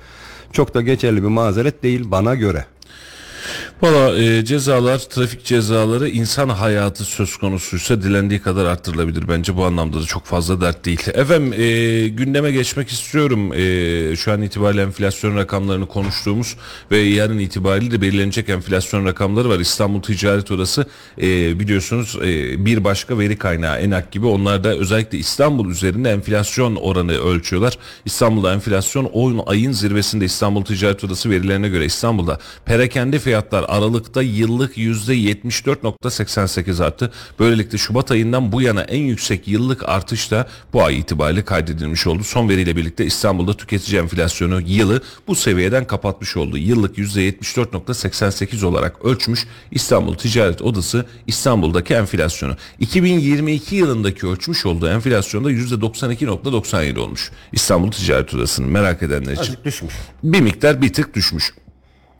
Çok 0.52 0.74
da 0.74 0.82
geçerli 0.82 1.22
bir 1.22 1.28
mazeret 1.28 1.82
değil 1.82 2.10
bana 2.10 2.34
göre. 2.34 2.64
Valla 3.82 4.18
e, 4.18 4.44
cezalar, 4.44 4.98
trafik 4.98 5.44
cezaları 5.44 6.08
insan 6.08 6.48
hayatı 6.48 7.04
söz 7.04 7.36
konusuysa 7.36 8.02
dilendiği 8.02 8.42
kadar 8.42 8.64
arttırılabilir. 8.64 9.28
Bence 9.28 9.56
bu 9.56 9.64
anlamda 9.64 10.00
da 10.00 10.04
çok 10.04 10.24
fazla 10.24 10.60
dert 10.60 10.84
değil. 10.84 11.00
Efendim 11.14 11.52
e, 11.52 12.08
gündeme 12.08 12.50
geçmek 12.50 12.88
istiyorum. 12.88 13.52
E, 13.52 14.16
şu 14.16 14.32
an 14.32 14.42
itibariyle 14.42 14.82
enflasyon 14.82 15.36
rakamlarını 15.36 15.86
konuştuğumuz 15.86 16.56
ve 16.90 16.98
yarın 16.98 17.38
itibariyle 17.38 17.90
de 17.90 18.00
belirlenecek 18.00 18.48
enflasyon 18.48 19.06
rakamları 19.06 19.48
var. 19.48 19.60
İstanbul 19.60 20.02
Ticaret 20.02 20.50
Odası 20.50 20.86
e, 21.22 21.60
biliyorsunuz 21.60 22.18
e, 22.22 22.64
bir 22.66 22.84
başka 22.84 23.18
veri 23.18 23.38
kaynağı 23.38 23.78
ENAK 23.78 24.12
gibi 24.12 24.26
onlar 24.26 24.64
da 24.64 24.68
özellikle 24.68 25.18
İstanbul 25.18 25.70
üzerinde 25.70 26.10
enflasyon 26.10 26.76
oranı 26.76 27.12
ölçüyorlar. 27.12 27.78
İstanbul'da 28.04 28.54
enflasyon 28.54 29.04
10 29.04 29.42
ayın 29.46 29.72
zirvesinde 29.72 30.24
İstanbul 30.24 30.64
Ticaret 30.64 31.04
Odası 31.04 31.30
verilerine 31.30 31.68
göre 31.68 31.84
İstanbul'da 31.84 32.38
perakende 32.64 33.18
fiyatlar 33.18 33.69
Aralık'ta 33.70 34.22
yıllık 34.22 34.76
%74.88 34.76 36.84
arttı. 36.84 37.12
Böylelikle 37.38 37.78
Şubat 37.78 38.10
ayından 38.10 38.52
bu 38.52 38.62
yana 38.62 38.82
en 38.82 39.02
yüksek 39.02 39.48
yıllık 39.48 39.88
artış 39.88 40.30
da 40.30 40.48
bu 40.72 40.84
ay 40.84 40.98
itibariyle 40.98 41.44
kaydedilmiş 41.44 42.06
oldu. 42.06 42.24
Son 42.24 42.48
veriyle 42.48 42.76
birlikte 42.76 43.06
İstanbul'da 43.06 43.56
tüketici 43.56 44.00
enflasyonu 44.00 44.60
yılı 44.60 45.02
bu 45.26 45.34
seviyeden 45.34 45.86
kapatmış 45.86 46.36
oldu. 46.36 46.58
Yıllık 46.58 46.98
%74.88 46.98 48.64
olarak 48.64 49.04
ölçmüş 49.04 49.46
İstanbul 49.70 50.14
Ticaret 50.14 50.62
Odası 50.62 51.06
İstanbul'daki 51.26 51.94
enflasyonu. 51.94 52.56
2022 52.80 53.76
yılındaki 53.76 54.26
ölçmüş 54.26 54.66
olduğu 54.66 54.88
enflasyonda 54.88 55.52
%92.97 55.52 56.98
olmuş. 56.98 57.30
İstanbul 57.52 57.90
Ticaret 57.90 58.34
Odası'nın 58.34 58.68
merak 58.68 59.02
edenler 59.02 59.32
için 59.32 59.40
Azıcık 59.40 59.64
düşmüş. 59.64 59.94
bir 60.22 60.40
miktar 60.40 60.82
bir 60.82 60.92
tık 60.92 61.14
düşmüş. 61.14 61.52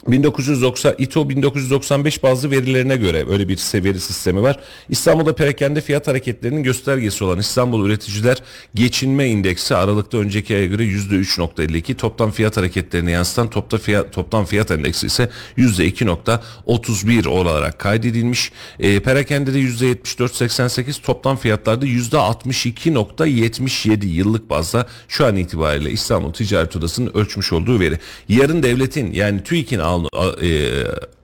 1990 0.09 0.95
İTO 0.99 1.29
1995 1.29 2.23
bazı 2.23 2.51
verilerine 2.51 2.97
göre 2.97 3.25
öyle 3.31 3.49
bir 3.49 3.57
seviyeli 3.57 4.01
sistemi 4.01 4.43
var. 4.43 4.59
İstanbul'da 4.89 5.35
perakende 5.35 5.81
fiyat 5.81 6.09
hareketlerinin 6.09 6.63
göstergesi 6.63 7.25
olan 7.25 7.39
İstanbul 7.39 7.87
Üreticiler 7.87 8.43
Geçinme 8.75 9.29
İndeksi 9.29 9.77
Aralık'ta 9.77 10.19
önceki 10.19 10.55
aya 10.55 10.67
göre 10.67 10.83
%3.52, 10.83 11.95
toplam 11.95 12.31
fiyat 12.31 12.57
hareketlerini 12.57 13.11
yansıtan 13.11 13.51
topta 13.51 13.79
fiyat, 13.79 14.13
toplam 14.13 14.45
fiyat 14.45 14.71
endeksi 14.71 15.07
ise 15.07 15.31
%2.31 15.59 17.29
olarak 17.29 17.79
kaydedilmiş. 17.79 18.53
E, 18.79 19.01
perakendede 19.01 19.59
%74.88, 19.59 21.03
toplam 21.03 21.37
fiyatlarda 21.37 21.87
%62.77 21.87 24.07
yıllık 24.07 24.51
bazda 24.51 24.87
şu 25.09 25.27
an 25.27 25.37
itibariyle 25.37 25.91
İstanbul 25.91 26.33
Ticaret 26.33 26.77
Odası'nın 26.77 27.11
ölçmüş 27.15 27.53
olduğu 27.53 27.81
veri. 27.81 27.99
Yarın 28.29 28.63
devletin 28.63 29.13
yani 29.13 29.45
TÜİK'in 29.45 29.79
al- 29.91 30.43
e, 30.43 30.71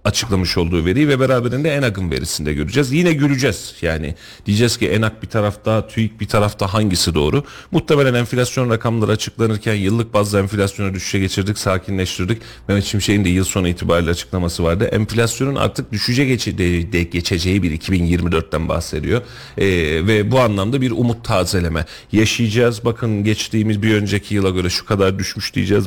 açıklamış 0.05 0.59
olduğu 0.59 0.85
veriyi 0.85 1.09
ve 1.09 1.21
beraberinde 1.21 1.71
ENAG'ın 1.75 2.11
verisinde 2.11 2.55
göreceğiz. 2.55 2.93
Yine 2.93 3.13
göreceğiz. 3.13 3.75
Yani 3.83 4.15
diyeceğiz 4.47 4.77
ki 4.77 4.89
ENAG 4.89 5.13
bir 5.23 5.29
tarafta, 5.29 5.87
TÜİK 5.87 6.21
bir 6.21 6.29
tarafta 6.29 6.75
hangisi 6.75 7.15
doğru? 7.15 7.45
Muhtemelen 7.71 8.15
enflasyon 8.15 8.71
rakamları 8.71 9.11
açıklanırken 9.13 9.75
yıllık 9.75 10.15
bazda 10.15 10.39
enflasyonu 10.39 10.95
düşüşe 10.95 11.19
geçirdik, 11.19 11.59
sakinleştirdik. 11.59 12.43
Mehmet 12.69 12.85
Şimşek'in 12.85 13.25
de 13.25 13.29
yıl 13.29 13.45
sonu 13.45 13.69
itibariyle 13.69 14.11
açıklaması 14.11 14.65
vardı. 14.65 14.85
Enflasyonun 14.85 15.55
artık 15.55 15.93
düşüşe 15.93 16.25
geçeceği 16.25 17.63
bir 17.63 17.81
2024'ten 17.81 18.69
bahsediyor. 18.69 19.23
Ee, 19.59 19.67
ve 20.07 20.31
bu 20.31 20.41
anlamda 20.41 20.81
bir 20.81 20.91
umut 20.91 21.25
tazeleme 21.25 21.85
yaşayacağız. 22.13 22.85
Bakın 22.85 23.25
geçtiğimiz 23.25 23.83
bir 23.83 23.95
önceki 23.95 24.35
yıla 24.35 24.51
göre 24.51 24.71
şu 24.71 24.87
kadar 24.87 25.19
düşmüş 25.19 25.55
diyeceğiz. 25.55 25.85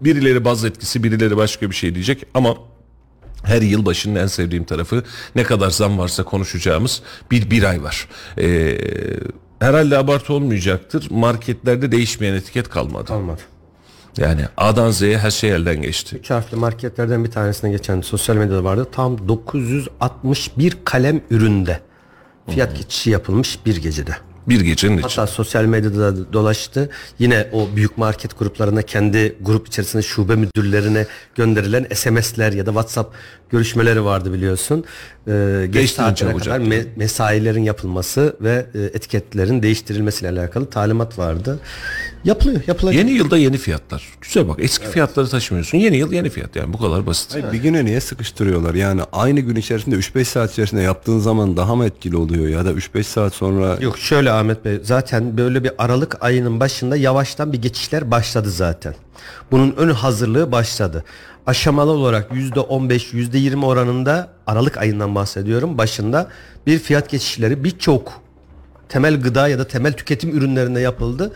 Birileri 0.00 0.44
baz 0.44 0.64
etkisi, 0.64 1.04
birileri 1.04 1.36
başka 1.36 1.70
bir 1.70 1.74
şey 1.74 1.94
diyecek 1.94 2.26
ama 2.34 2.54
her 3.44 3.62
yıl 3.62 3.86
başının 3.86 4.14
en 4.14 4.26
sevdiğim 4.26 4.64
tarafı 4.64 5.04
ne 5.34 5.42
kadar 5.42 5.70
zam 5.70 5.98
varsa 5.98 6.24
konuşacağımız 6.24 7.02
bir 7.30 7.50
bir 7.50 7.62
ay 7.62 7.82
var. 7.82 8.08
Ee, 8.38 8.78
herhalde 9.58 9.98
abartı 9.98 10.32
olmayacaktır. 10.32 11.10
Marketlerde 11.10 11.92
değişmeyen 11.92 12.34
etiket 12.34 12.68
kalmadı. 12.68 13.12
Almadı. 13.12 13.40
Yani 14.16 14.42
A'dan 14.56 14.90
Z'ye 14.90 15.18
her 15.18 15.30
şey 15.30 15.50
elden 15.50 15.82
geçti. 15.82 16.16
Üç 16.16 16.30
harfli 16.30 16.56
marketlerden 16.56 17.24
bir 17.24 17.30
tanesine 17.30 17.70
geçen 17.70 18.00
sosyal 18.00 18.36
medyada 18.36 18.64
vardı. 18.64 18.86
Tam 18.92 19.28
961 19.28 20.78
kalem 20.84 21.20
üründe 21.30 21.80
fiyat 22.50 22.76
geçişi 22.76 23.10
yapılmış 23.10 23.58
bir 23.66 23.76
gecede. 23.76 24.16
Bir 24.48 24.60
gecenin 24.60 24.98
için. 24.98 25.08
Hatta 25.08 25.26
sosyal 25.26 25.64
medyada 25.64 26.16
da 26.16 26.32
dolaştı. 26.32 26.90
Yine 27.18 27.46
o 27.52 27.68
büyük 27.76 27.98
market 27.98 28.38
gruplarına 28.38 28.82
kendi 28.82 29.36
grup 29.40 29.68
içerisinde 29.68 30.02
şube 30.02 30.36
müdürlerine 30.36 31.06
gönderilen 31.34 31.86
SMS'ler 31.94 32.52
ya 32.52 32.66
da 32.66 32.70
WhatsApp 32.70 33.14
görüşmeleri 33.50 34.04
vardı 34.04 34.32
biliyorsun. 34.32 34.84
Ee, 35.28 35.66
geç 35.70 35.90
saatlere 35.90 36.36
kadar 36.36 36.60
me- 36.60 36.86
mesailerin 36.96 37.62
yapılması 37.62 38.36
ve 38.40 38.66
e, 38.74 38.78
etiketlerin 38.82 39.62
değiştirilmesiyle 39.62 40.30
alakalı 40.40 40.70
talimat 40.70 41.18
vardı. 41.18 41.60
Yapılıyor, 42.24 42.60
yapılacak. 42.66 42.98
Yeni 42.98 43.10
yılda 43.10 43.36
yeni 43.36 43.58
fiyatlar. 43.58 44.08
Güzel 44.20 44.48
bak 44.48 44.58
eski 44.62 44.86
fiyatları 44.86 45.28
taşımıyorsun. 45.28 45.78
Yeni 45.78 45.96
yıl 45.96 46.12
yeni 46.12 46.30
fiyat 46.30 46.56
yani 46.56 46.72
bu 46.72 46.78
kadar 46.78 47.06
basit. 47.06 47.34
Hayır, 47.34 47.52
bir 47.52 47.58
güne 47.58 47.84
niye 47.84 48.00
sıkıştırıyorlar? 48.00 48.74
Yani 48.74 49.02
aynı 49.12 49.40
gün 49.40 49.56
içerisinde 49.56 49.96
3-5 49.96 50.24
saat 50.24 50.52
içerisinde 50.52 50.82
yaptığın 50.82 51.18
zaman 51.18 51.56
daha 51.56 51.76
mı 51.76 51.86
etkili 51.86 52.16
oluyor 52.16 52.48
ya 52.48 52.64
da 52.64 52.72
3-5 52.72 53.02
saat 53.02 53.34
sonra 53.34 53.78
Yok 53.80 53.98
şöyle 53.98 54.30
Ahmet 54.38 54.64
Bey 54.64 54.80
zaten 54.82 55.36
böyle 55.38 55.64
bir 55.64 55.72
Aralık 55.78 56.24
ayının 56.24 56.60
başında 56.60 56.96
yavaştan 56.96 57.52
bir 57.52 57.62
geçişler 57.62 58.10
başladı 58.10 58.50
zaten. 58.50 58.94
Bunun 59.50 59.74
ön 59.76 59.90
hazırlığı 59.90 60.52
başladı. 60.52 61.04
Aşamalı 61.46 61.90
olarak 61.90 62.30
%15 62.30 63.12
%20 63.14 63.64
oranında 63.64 64.28
Aralık 64.46 64.78
ayından 64.78 65.14
bahsediyorum 65.14 65.78
başında 65.78 66.28
bir 66.66 66.78
fiyat 66.78 67.10
geçişleri 67.10 67.64
birçok 67.64 68.12
temel 68.88 69.20
gıda 69.20 69.48
ya 69.48 69.58
da 69.58 69.68
temel 69.68 69.92
tüketim 69.92 70.36
ürünlerinde 70.36 70.80
yapıldı. 70.80 71.32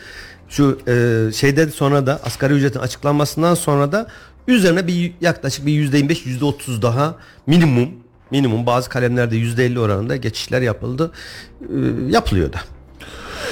Şu 0.48 0.78
e, 0.88 1.32
şeyden 1.32 1.68
sonra 1.68 2.06
da 2.06 2.20
asgari 2.24 2.52
ücretin 2.54 2.80
açıklanmasından 2.80 3.54
sonra 3.54 3.92
da 3.92 4.06
üzerine 4.48 4.86
bir 4.86 5.12
yaklaşık 5.20 5.66
bir 5.66 5.92
%25 5.92 6.40
%30 6.40 6.82
daha 6.82 7.16
minimum 7.46 7.88
minimum 8.30 8.66
bazı 8.66 8.90
kalemlerde 8.90 9.36
%50 9.36 9.78
oranında 9.78 10.16
geçişler 10.16 10.62
yapıldı. 10.62 11.12
E, 11.60 11.66
yapılıyor 12.08 12.52
da. 12.52 12.60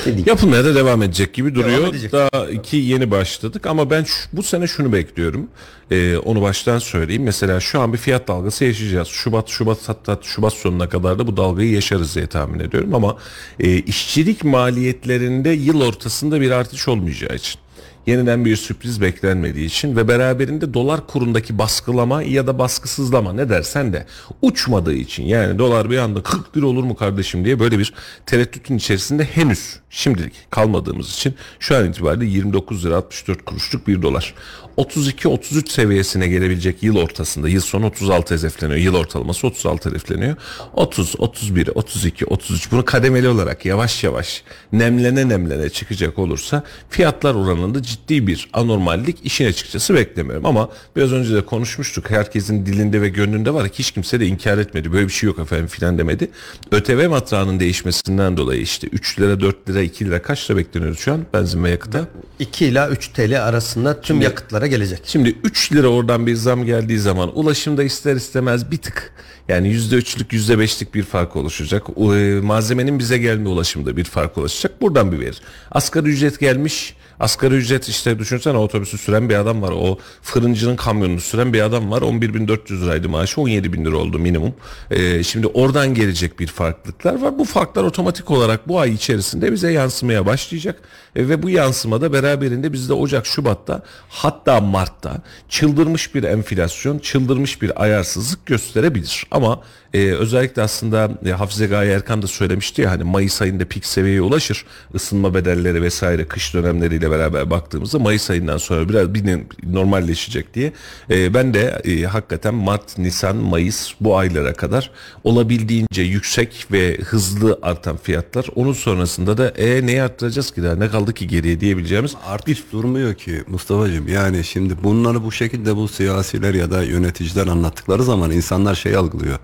Diyeyim? 0.05 0.25
Yapılmaya 0.27 0.65
da 0.65 0.75
devam 0.75 1.03
edecek 1.03 1.35
gibi 1.35 1.55
duruyor. 1.55 1.95
Daha 2.13 2.51
iki 2.51 2.77
yeni 2.77 3.11
başladık 3.11 3.67
ama 3.67 3.91
ben 3.91 4.05
şu- 4.05 4.29
bu 4.33 4.43
sene 4.43 4.67
şunu 4.67 4.93
bekliyorum. 4.93 5.49
Ee, 5.91 6.17
onu 6.17 6.43
baştan 6.43 6.79
söyleyeyim. 6.79 7.23
Mesela 7.23 7.61
şu 7.61 7.81
an 7.81 7.93
bir 7.93 7.99
fiyat 7.99 8.29
dalgası 8.29 8.65
yaşayacağız. 8.65 9.09
Şubat, 9.09 9.49
Şubat 9.49 9.79
hatta 9.89 10.19
Şubat 10.23 10.53
sonuna 10.53 10.89
kadar 10.89 11.19
da 11.19 11.27
bu 11.27 11.37
dalgayı 11.37 11.71
yaşarız 11.71 12.15
diye 12.17 12.27
tahmin 12.27 12.61
ediyorum. 12.61 12.95
Ama 12.95 13.17
e, 13.61 13.77
işçilik 13.79 14.45
maliyetlerinde 14.45 15.49
yıl 15.51 15.81
ortasında 15.81 16.41
bir 16.41 16.51
artış 16.51 16.89
olmayacağı 16.89 17.37
için 17.37 17.61
yeniden 18.07 18.45
bir 18.45 18.57
sürpriz 18.57 19.01
beklenmediği 19.01 19.67
için 19.67 19.97
ve 19.97 20.09
beraberinde 20.09 20.75
dolar 20.75 21.07
kurundaki 21.07 21.59
baskılama 21.59 22.23
ya 22.23 22.47
da 22.47 22.59
baskısızlama 22.59 23.33
ne 23.33 23.49
dersen 23.49 23.93
de 23.93 24.07
uçmadığı 24.43 24.95
için 24.95 25.23
yani 25.23 25.59
dolar 25.59 25.91
bir 25.91 25.99
anda 25.99 26.23
40 26.23 26.57
lira 26.57 26.67
olur 26.67 26.85
mu 26.85 26.97
kardeşim 26.97 27.45
diye 27.45 27.61
böyle 27.61 27.79
bir 27.79 27.93
tereddütün 28.27 28.77
içerisinde 28.77 29.25
henüz 29.25 29.77
şimdilik 29.91 30.33
kalmadığımız 30.51 31.11
için 31.15 31.35
şu 31.59 31.77
an 31.77 31.89
itibariyle 31.89 32.25
29 32.25 32.87
lira 32.87 32.97
64 32.97 33.45
kuruşluk 33.45 33.87
bir 33.87 34.03
dolar. 34.03 34.35
32-33 34.81 35.71
seviyesine 35.71 36.29
gelebilecek 36.29 36.83
yıl 36.83 36.97
ortasında 36.97 37.49
yıl 37.49 37.61
sonu 37.61 37.87
36 37.87 38.39
hedefleniyor. 38.39 38.79
Yıl 38.79 38.95
ortalaması 38.95 39.47
36 39.47 39.91
hedefleniyor. 39.91 40.37
30, 40.75 41.15
31, 41.19 41.69
32, 41.75 42.27
33 42.27 42.73
bunu 42.73 42.85
kademeli 42.85 43.29
olarak 43.29 43.65
yavaş 43.65 44.05
yavaş 44.05 44.43
nemlene 44.73 45.29
nemlene 45.29 45.71
çıkacak 45.71 46.19
olursa 46.19 46.63
fiyatlar 46.91 47.35
oranında 47.35 47.83
ciddi 47.83 48.27
bir 48.27 48.49
anormallik 48.53 49.19
işin 49.25 49.47
açıkçası 49.47 49.95
beklemiyorum. 49.95 50.47
Ama 50.47 50.69
biraz 50.97 51.13
önce 51.13 51.35
de 51.35 51.45
konuşmuştuk. 51.45 52.11
Herkesin 52.11 52.67
dilinde 52.67 53.03
ve 53.03 53.09
gönlünde 53.09 53.55
var 53.55 53.69
ki 53.69 53.79
hiç 53.79 53.91
kimse 53.91 54.21
de 54.21 54.27
inkar 54.27 54.59
etmedi. 54.59 54.93
Böyle 54.93 55.07
bir 55.07 55.13
şey 55.13 55.27
yok 55.27 55.39
efendim 55.39 55.67
filan 55.67 55.99
demedi. 55.99 56.31
ÖTV 56.73 57.09
matrağının 57.09 57.61
değişmesinden 57.61 58.37
dolayı 58.37 58.61
işte 58.61 58.89
3 58.93 59.21
lira 59.21 59.41
4 59.41 59.69
lira 59.69 59.81
2 59.81 60.05
lira 60.05 60.23
kaç 60.23 60.51
lira 60.51 60.59
bekleniyoruz 60.59 60.99
şu 60.99 61.13
an 61.13 61.27
benzin 61.35 61.65
ve 61.65 61.71
yakıta? 61.71 62.07
2 62.39 62.67
ila 62.67 62.89
3 62.89 63.09
TL 63.09 63.43
arasında 63.43 64.01
tüm 64.01 64.21
yakıtlara 64.21 64.70
gelecek. 64.71 65.01
Şimdi 65.05 65.37
3 65.45 65.73
lira 65.73 65.89
oradan 65.89 66.27
bir 66.27 66.35
zam 66.35 66.65
geldiği 66.65 66.99
zaman 66.99 67.39
ulaşımda 67.39 67.83
ister 67.83 68.17
istemez 68.17 68.71
bir 68.71 68.77
tık 68.79 69.13
yani 69.49 69.69
%3'lük 69.69 70.33
%5'lik 70.33 70.95
bir 70.95 71.03
fark 71.03 71.37
oluşacak. 71.37 71.99
O, 71.99 72.15
e, 72.15 72.41
malzemenin 72.41 72.99
bize 72.99 73.19
gelme 73.19 73.49
ulaşımda 73.49 73.97
bir 73.97 74.05
fark 74.05 74.39
oluşacak. 74.39 74.81
Buradan 74.81 75.13
bir 75.13 75.21
verir. 75.21 75.41
Asgari 75.71 76.09
ücret 76.09 76.41
gelmiş. 76.41 76.95
Asgari 77.21 77.55
ücret 77.55 77.89
işte 77.89 78.19
düşünsene 78.19 78.59
otobüsü 78.59 78.99
süren 78.99 79.29
bir 79.29 79.35
adam 79.35 79.63
var. 79.63 79.73
O 79.73 79.99
fırıncının 80.23 80.77
kamyonunu 80.77 81.21
süren 81.21 81.53
bir 81.53 81.61
adam 81.61 81.91
var. 81.91 82.03
11.400 82.03 82.83
liraydı 82.85 83.09
maaşı 83.09 83.41
17.000 83.41 83.85
lira 83.85 83.97
oldu 83.97 84.19
minimum. 84.19 84.55
E, 84.91 85.23
şimdi 85.23 85.47
oradan 85.47 85.95
gelecek 85.95 86.41
bir 86.41 86.47
farklılıklar 86.47 87.23
var. 87.23 87.39
Bu 87.39 87.45
farklar 87.45 87.85
otomatik 87.85 88.31
olarak 88.31 88.69
bu 88.69 88.81
ay 88.81 88.93
içerisinde 88.93 89.53
bize 89.53 89.73
yansımaya 89.73 90.27
başlayacak. 90.27 90.81
E, 91.17 91.29
ve 91.29 91.43
bu 91.43 91.51
yansımada 91.51 92.13
beraberinde 92.13 92.73
bizde 92.73 92.93
Ocak, 92.93 93.27
Şubat'ta 93.27 93.83
hatta 94.09 94.61
Mart'ta 94.61 95.23
çıldırmış 95.49 96.15
bir 96.15 96.23
enflasyon, 96.23 96.99
çıldırmış 96.99 97.63
bir 97.63 97.83
ayarsızlık 97.83 98.47
gösterebilir. 98.47 99.27
Ama 99.31 99.63
e, 99.95 99.99
özellikle 99.99 100.63
aslında 100.63 101.11
e, 101.27 101.31
Hafize 101.31 101.67
Gaye 101.67 101.93
Erkan 101.93 102.23
da 102.23 102.27
söylemişti 102.27 102.83
ya 102.83 102.91
hani 102.91 103.05
Mayıs 103.05 103.43
ayında 103.43 103.65
pik 103.65 103.87
seviyeye 103.87 104.23
ulaşır. 104.23 104.65
Isınma 104.95 105.35
bedelleri 105.35 105.83
vesaire 105.83 106.25
kış 106.25 106.55
dönemleriyle 106.55 107.11
beraber 107.11 107.51
baktığımızda 107.51 107.99
Mayıs 107.99 108.31
ayından 108.31 108.57
sonra 108.57 108.89
biraz 108.89 109.15
bir 109.15 109.41
normalleşecek 109.73 110.55
diye. 110.55 110.73
E, 111.11 111.35
ben 111.35 111.55
de 111.55 111.83
e, 111.85 112.03
hakikaten 112.03 112.55
Mart, 112.55 112.99
Nisan, 112.99 113.37
Mayıs 113.37 113.93
bu 114.01 114.17
aylara 114.17 114.53
kadar 114.53 114.91
olabildiğince 115.25 116.03
yüksek 116.03 116.67
ve 116.73 116.97
hızlı 116.97 117.59
artan 117.63 117.97
fiyatlar. 117.97 118.47
Onun 118.55 118.73
sonrasında 118.73 119.39
da 119.39 119.49
e 119.49 119.87
neyi 119.87 120.03
arttıracağız 120.03 120.51
ki 120.51 120.63
daha 120.63 120.75
ne 120.75 120.89
kaldı 120.89 121.15
ki 121.15 121.27
geriye 121.27 121.61
diyebileceğimiz 121.61 122.15
artış 122.27 122.65
durmuyor 122.73 123.15
ki 123.15 123.43
Mustafa'cığım. 123.49 124.09
Yani 124.09 124.45
şimdi 124.45 124.75
bunları 124.83 125.25
bu 125.25 125.33
şekilde 125.33 125.77
bu 125.77 125.89
siyasiler 125.89 126.55
ya 126.55 126.71
da 126.71 126.83
yöneticiler 126.83 127.47
anlattıkları 127.47 128.03
zaman 128.03 128.31
insanlar 128.31 128.75
şey 128.75 128.97
algılıyor. 128.97 129.39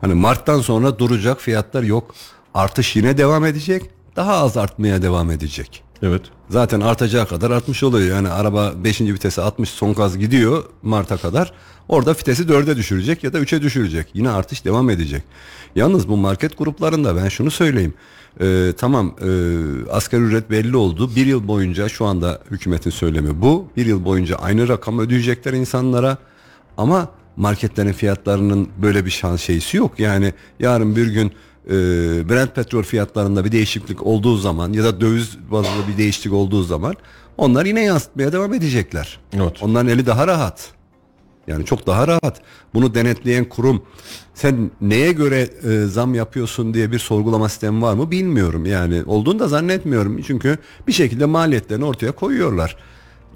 Hani 0.00 0.14
Mart'tan 0.14 0.60
sonra 0.60 0.98
duracak 0.98 1.40
fiyatlar 1.40 1.82
yok. 1.82 2.14
Artış 2.54 2.96
yine 2.96 3.18
devam 3.18 3.44
edecek. 3.44 3.90
Daha 4.16 4.32
az 4.32 4.56
artmaya 4.56 5.02
devam 5.02 5.30
edecek. 5.30 5.82
Evet. 6.02 6.22
Zaten 6.50 6.80
artacağı 6.80 7.26
kadar 7.26 7.50
artmış 7.50 7.82
oluyor. 7.82 8.16
Yani 8.16 8.28
araba 8.28 8.72
5. 8.84 9.00
vitese 9.00 9.42
60 9.42 9.68
son 9.68 9.94
gaz 9.94 10.18
gidiyor 10.18 10.64
Mart'a 10.82 11.16
kadar. 11.16 11.52
Orada 11.88 12.12
vitesi 12.12 12.42
4'e 12.42 12.76
düşürecek 12.76 13.24
ya 13.24 13.32
da 13.32 13.38
3'e 13.38 13.62
düşürecek. 13.62 14.08
Yine 14.14 14.30
artış 14.30 14.64
devam 14.64 14.90
edecek. 14.90 15.22
Yalnız 15.74 16.08
bu 16.08 16.16
market 16.16 16.58
gruplarında 16.58 17.16
ben 17.16 17.28
şunu 17.28 17.50
söyleyeyim. 17.50 17.94
Ee, 18.40 18.72
tamam 18.78 19.14
e, 19.20 19.28
asgari 19.90 20.22
ücret 20.22 20.50
belli 20.50 20.76
oldu. 20.76 21.10
Bir 21.16 21.26
yıl 21.26 21.48
boyunca 21.48 21.88
şu 21.88 22.04
anda 22.06 22.40
hükümetin 22.50 22.90
söylemi 22.90 23.42
bu. 23.42 23.68
Bir 23.76 23.86
yıl 23.86 24.04
boyunca 24.04 24.36
aynı 24.36 24.68
rakam 24.68 24.98
ödeyecekler 24.98 25.52
insanlara. 25.52 26.16
Ama 26.76 27.08
marketlerin 27.40 27.92
fiyatlarının 27.92 28.68
böyle 28.82 29.04
bir 29.04 29.10
şans 29.10 29.40
şeysi 29.40 29.76
yok. 29.76 30.00
Yani 30.00 30.32
yarın 30.58 30.96
bir 30.96 31.06
gün 31.06 31.32
e, 31.66 31.72
Brent 32.28 32.54
petrol 32.54 32.82
fiyatlarında 32.82 33.44
bir 33.44 33.52
değişiklik 33.52 34.06
olduğu 34.06 34.36
zaman 34.36 34.72
ya 34.72 34.84
da 34.84 35.00
döviz 35.00 35.38
bazında 35.50 35.88
bir 35.92 35.98
değişiklik 35.98 36.32
olduğu 36.32 36.62
zaman 36.62 36.94
onlar 37.36 37.66
yine 37.66 37.84
yansıtmaya 37.84 38.32
devam 38.32 38.54
edecekler. 38.54 39.18
Evet. 39.32 39.62
Onların 39.62 39.88
eli 39.88 40.06
daha 40.06 40.26
rahat. 40.26 40.70
Yani 41.46 41.64
çok 41.64 41.86
daha 41.86 42.08
rahat. 42.08 42.42
Bunu 42.74 42.94
denetleyen 42.94 43.44
kurum 43.44 43.82
sen 44.34 44.70
neye 44.80 45.12
göre 45.12 45.48
e, 45.64 45.86
zam 45.86 46.14
yapıyorsun 46.14 46.74
diye 46.74 46.92
bir 46.92 46.98
sorgulama 46.98 47.48
sistemi 47.48 47.82
var 47.82 47.94
mı 47.94 48.10
bilmiyorum. 48.10 48.66
Yani 48.66 49.02
olduğunu 49.06 49.38
da 49.38 49.48
zannetmiyorum. 49.48 50.22
Çünkü 50.22 50.58
bir 50.86 50.92
şekilde 50.92 51.24
maliyetlerini 51.24 51.84
ortaya 51.84 52.12
koyuyorlar. 52.12 52.76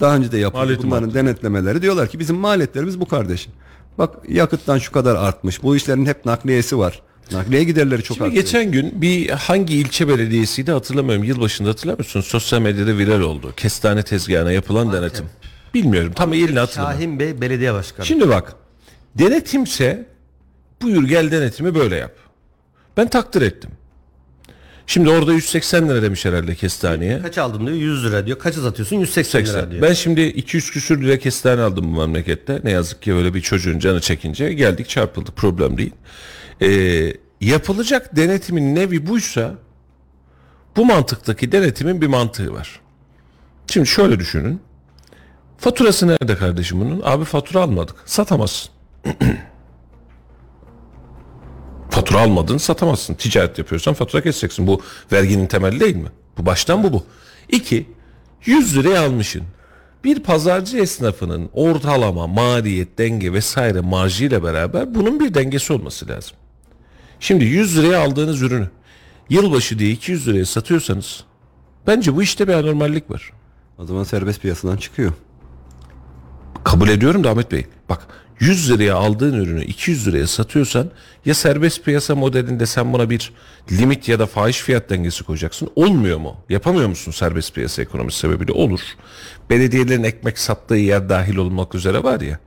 Daha 0.00 0.16
önce 0.16 0.32
de 0.32 0.38
yapıldı 0.38 0.62
Maliyetim 0.62 0.90
bunların 0.90 1.06
arttı. 1.06 1.18
denetlemeleri 1.18 1.82
diyorlar 1.82 2.08
ki 2.08 2.18
bizim 2.18 2.36
maliyetlerimiz 2.36 3.00
bu 3.00 3.06
kardeşim. 3.06 3.52
Bak 3.98 4.14
yakıttan 4.28 4.78
şu 4.78 4.92
kadar 4.92 5.16
artmış. 5.16 5.62
Bu 5.62 5.76
işlerin 5.76 6.06
hep 6.06 6.24
nakliyesi 6.26 6.78
var. 6.78 7.02
Nakliye 7.32 7.64
giderleri 7.64 8.02
çok 8.02 8.16
Şimdi 8.16 8.28
artıyor. 8.28 8.44
geçen 8.44 8.72
gün 8.72 9.02
bir 9.02 9.28
hangi 9.30 9.74
ilçe 9.76 10.08
belediyesiydi 10.08 10.72
hatırlamıyorum. 10.72 11.24
Yılbaşında 11.24 11.68
hatırlamıyor 11.68 11.98
musunuz? 11.98 12.26
Sosyal 12.26 12.60
medyada 12.60 12.98
viral 12.98 13.20
oldu. 13.20 13.52
Kestane 13.56 14.02
tezgahına 14.02 14.52
yapılan 14.52 14.92
denetim. 14.92 15.26
Bilmiyorum 15.74 16.12
tam 16.16 16.32
yerini 16.32 16.58
hatırlamıyorum. 16.58 17.00
Şahin 17.02 17.18
Bey 17.20 17.40
belediye 17.40 17.74
başkanı. 17.74 18.06
Şimdi 18.06 18.28
bak 18.28 18.54
denetimse 19.18 20.06
buyur 20.82 21.04
gel 21.08 21.30
denetimi 21.30 21.74
böyle 21.74 21.96
yap. 21.96 22.12
Ben 22.96 23.08
takdir 23.08 23.42
ettim. 23.42 23.70
Şimdi 24.86 25.10
orada 25.10 25.32
180 25.32 25.88
lira 25.88 26.02
demiş 26.02 26.24
herhalde 26.24 26.54
kestaneye. 26.54 27.22
Kaç 27.22 27.38
aldın 27.38 27.66
diyor 27.66 27.76
100 27.78 28.04
lira 28.04 28.26
diyor. 28.26 28.38
Kaça 28.38 28.60
satıyorsun 28.60 28.96
180 28.96 29.40
lira 29.40 29.46
80. 29.52 29.70
diyor. 29.70 29.82
Ben 29.82 29.92
şimdi 29.92 30.22
200 30.22 30.70
küsür 30.70 31.02
lira 31.02 31.18
kestane 31.18 31.60
aldım 31.60 31.94
bu 31.94 32.00
memlekette. 32.00 32.60
Ne 32.64 32.70
yazık 32.70 33.02
ki 33.02 33.14
öyle 33.14 33.34
bir 33.34 33.40
çocuğun 33.40 33.78
canı 33.78 34.00
çekince 34.00 34.52
geldik 34.52 34.88
çarpıldık 34.88 35.36
problem 35.36 35.78
değil. 35.78 35.92
Ee, 36.62 37.12
yapılacak 37.40 38.16
denetimin 38.16 38.74
nevi 38.74 39.06
buysa 39.06 39.54
bu 40.76 40.84
mantıktaki 40.84 41.52
denetimin 41.52 42.00
bir 42.00 42.06
mantığı 42.06 42.52
var. 42.52 42.80
Şimdi 43.66 43.86
şöyle 43.86 44.18
düşünün. 44.18 44.60
Faturası 45.58 46.08
nerede 46.08 46.36
kardeşim 46.36 46.80
bunun? 46.80 47.02
Abi 47.04 47.24
fatura 47.24 47.60
almadık. 47.60 47.96
Satamazsın. 48.06 48.70
fatura 51.94 52.20
almadın 52.20 52.58
satamazsın. 52.58 53.14
Ticaret 53.14 53.58
yapıyorsan 53.58 53.94
fatura 53.94 54.22
keseceksin. 54.22 54.66
Bu 54.66 54.82
verginin 55.12 55.46
temeli 55.46 55.80
değil 55.80 55.96
mi? 55.96 56.08
Bu 56.38 56.46
baştan 56.46 56.82
bu 56.82 56.92
bu. 56.92 57.04
İki, 57.48 57.86
100 58.44 58.76
liraya 58.76 59.06
almışsın. 59.06 59.42
Bir 60.04 60.20
pazarcı 60.20 60.78
esnafının 60.78 61.50
ortalama 61.52 62.26
maliyet, 62.26 62.98
denge 62.98 63.32
vesaire 63.32 63.80
marjıyla 63.80 64.42
beraber 64.42 64.94
bunun 64.94 65.20
bir 65.20 65.34
dengesi 65.34 65.72
olması 65.72 66.08
lazım. 66.08 66.36
Şimdi 67.20 67.44
100 67.44 67.78
liraya 67.78 68.00
aldığınız 68.00 68.42
ürünü 68.42 68.68
yılbaşı 69.30 69.78
diye 69.78 69.90
200 69.90 70.28
liraya 70.28 70.46
satıyorsanız 70.46 71.24
bence 71.86 72.16
bu 72.16 72.22
işte 72.22 72.48
bir 72.48 72.52
anormallik 72.52 73.10
var. 73.10 73.32
O 73.78 73.84
zaman 73.84 74.04
serbest 74.04 74.40
piyasadan 74.40 74.76
çıkıyor. 74.76 75.12
Kabul 76.64 76.88
ediyorum 76.88 77.24
da 77.24 77.30
Ahmet 77.30 77.52
Bey. 77.52 77.66
Bak 77.88 78.06
100 78.40 78.70
liraya 78.70 78.94
aldığın 78.94 79.34
ürünü 79.34 79.64
200 79.64 80.06
liraya 80.06 80.26
satıyorsan 80.26 80.90
ya 81.24 81.34
serbest 81.34 81.84
piyasa 81.84 82.14
modelinde 82.14 82.66
sen 82.66 82.92
buna 82.92 83.10
bir 83.10 83.32
limit 83.72 84.08
ya 84.08 84.18
da 84.18 84.26
fahiş 84.26 84.58
fiyat 84.58 84.90
dengesi 84.90 85.24
koyacaksın. 85.24 85.70
Olmuyor 85.76 86.18
mu? 86.18 86.36
Yapamıyor 86.48 86.88
musun 86.88 87.12
serbest 87.12 87.54
piyasa 87.54 87.82
ekonomisi 87.82 88.18
sebebiyle? 88.18 88.52
Olur. 88.52 88.80
Belediyelerin 89.50 90.04
ekmek 90.04 90.38
sattığı 90.38 90.74
yer 90.74 91.08
dahil 91.08 91.36
olmak 91.36 91.74
üzere 91.74 92.02
var 92.02 92.20
ya. 92.20 92.38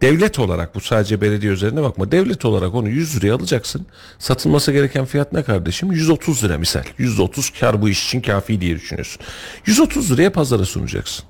Devlet 0.00 0.38
olarak 0.38 0.74
bu 0.74 0.80
sadece 0.80 1.20
belediye 1.20 1.52
üzerine 1.52 1.82
bakma. 1.82 2.12
Devlet 2.12 2.44
olarak 2.44 2.74
onu 2.74 2.88
100 2.88 3.16
liraya 3.16 3.34
alacaksın. 3.34 3.86
Satılması 4.18 4.72
gereken 4.72 5.04
fiyat 5.04 5.32
ne 5.32 5.42
kardeşim? 5.42 5.92
130 5.92 6.44
lira 6.44 6.58
misal. 6.58 6.84
130 6.98 7.50
kar 7.50 7.82
bu 7.82 7.88
iş 7.88 8.06
için 8.06 8.20
kafi 8.20 8.60
diye 8.60 8.76
düşünüyorsun. 8.76 9.22
130 9.66 10.12
liraya 10.12 10.32
pazara 10.32 10.64
sunacaksın. 10.64 11.24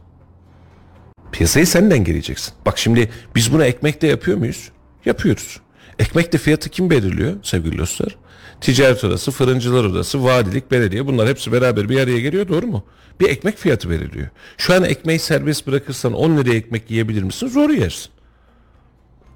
Piyasayı 1.33 1.67
sen 1.67 1.91
dengeleyeceksin. 1.91 2.55
Bak 2.67 2.79
şimdi 2.79 3.11
biz 3.35 3.53
bunu 3.53 3.65
ekmekte 3.65 4.07
yapıyor 4.07 4.39
muyuz? 4.39 4.71
Yapıyoruz. 5.05 5.61
Ekmekte 5.99 6.39
fiyatı 6.39 6.71
kim 6.71 6.91
belirliyor 6.91 7.37
sevgili 7.43 7.79
dostlar? 7.79 8.17
Ticaret 8.61 9.05
odası, 9.05 9.31
fırıncılar 9.31 9.85
odası, 9.85 10.25
valilik, 10.25 10.71
belediye 10.71 11.07
bunlar 11.07 11.29
hepsi 11.29 11.53
beraber 11.53 11.89
bir 11.89 12.01
araya 12.01 12.21
geliyor 12.21 12.49
doğru 12.49 12.67
mu? 12.67 12.85
Bir 13.21 13.29
ekmek 13.29 13.59
fiyatı 13.59 13.91
belirliyor. 13.91 14.29
Şu 14.59 14.75
an 14.75 14.85
ekmeği 14.85 15.19
serbest 15.19 15.67
bırakırsan 15.67 16.13
10 16.13 16.37
liraya 16.37 16.55
ekmek 16.55 16.91
yiyebilir 16.91 17.23
misin? 17.23 17.49
Zor 17.49 17.71
yersin. 17.71 18.11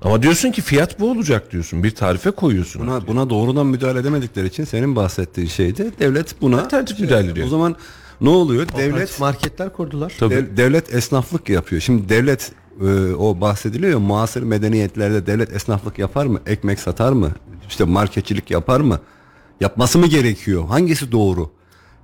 Ama 0.03 0.23
diyorsun 0.23 0.51
ki 0.51 0.63
fiyat 0.63 1.01
bu 1.01 1.11
olacak 1.11 1.53
diyorsun. 1.53 1.83
Bir 1.83 1.91
tarife 1.91 2.31
koyuyorsun. 2.31 2.83
Buna, 2.83 3.07
buna 3.07 3.31
doğrudan 3.31 3.67
müdahale 3.67 3.99
edemedikleri 3.99 4.47
için 4.47 4.65
senin 4.65 4.97
bahsettiğin 4.97 5.49
şeyde 5.49 5.91
devlet 5.99 6.41
buna 6.41 6.63
Alternatif 6.63 7.01
müdahale 7.01 7.31
ediyor. 7.31 7.47
O 7.47 7.51
zaman 7.51 7.77
ne 8.21 8.29
oluyor? 8.29 8.67
Devlet 8.77 9.21
marketler 9.21 9.73
kurdular. 9.73 10.13
Tabii. 10.19 10.35
Dev- 10.35 10.57
devlet 10.57 10.95
esnaflık 10.95 11.49
yapıyor. 11.49 11.83
Şimdi 11.83 12.09
devlet 12.09 12.53
e, 12.81 13.15
o 13.15 13.41
bahsediliyor 13.41 13.93
ya 13.93 13.99
muasır 13.99 14.43
medeniyetlerde 14.43 15.27
devlet 15.27 15.53
esnaflık 15.53 15.99
yapar 15.99 16.27
mı? 16.27 16.41
Ekmek 16.47 16.81
satar 16.81 17.13
mı? 17.13 17.31
İşte 17.69 17.85
marketçilik 17.85 18.51
yapar 18.51 18.81
mı? 18.81 19.01
Yapması 19.61 19.99
mı 19.99 20.07
gerekiyor? 20.07 20.65
Hangisi 20.69 21.13
doğru? 21.13 21.51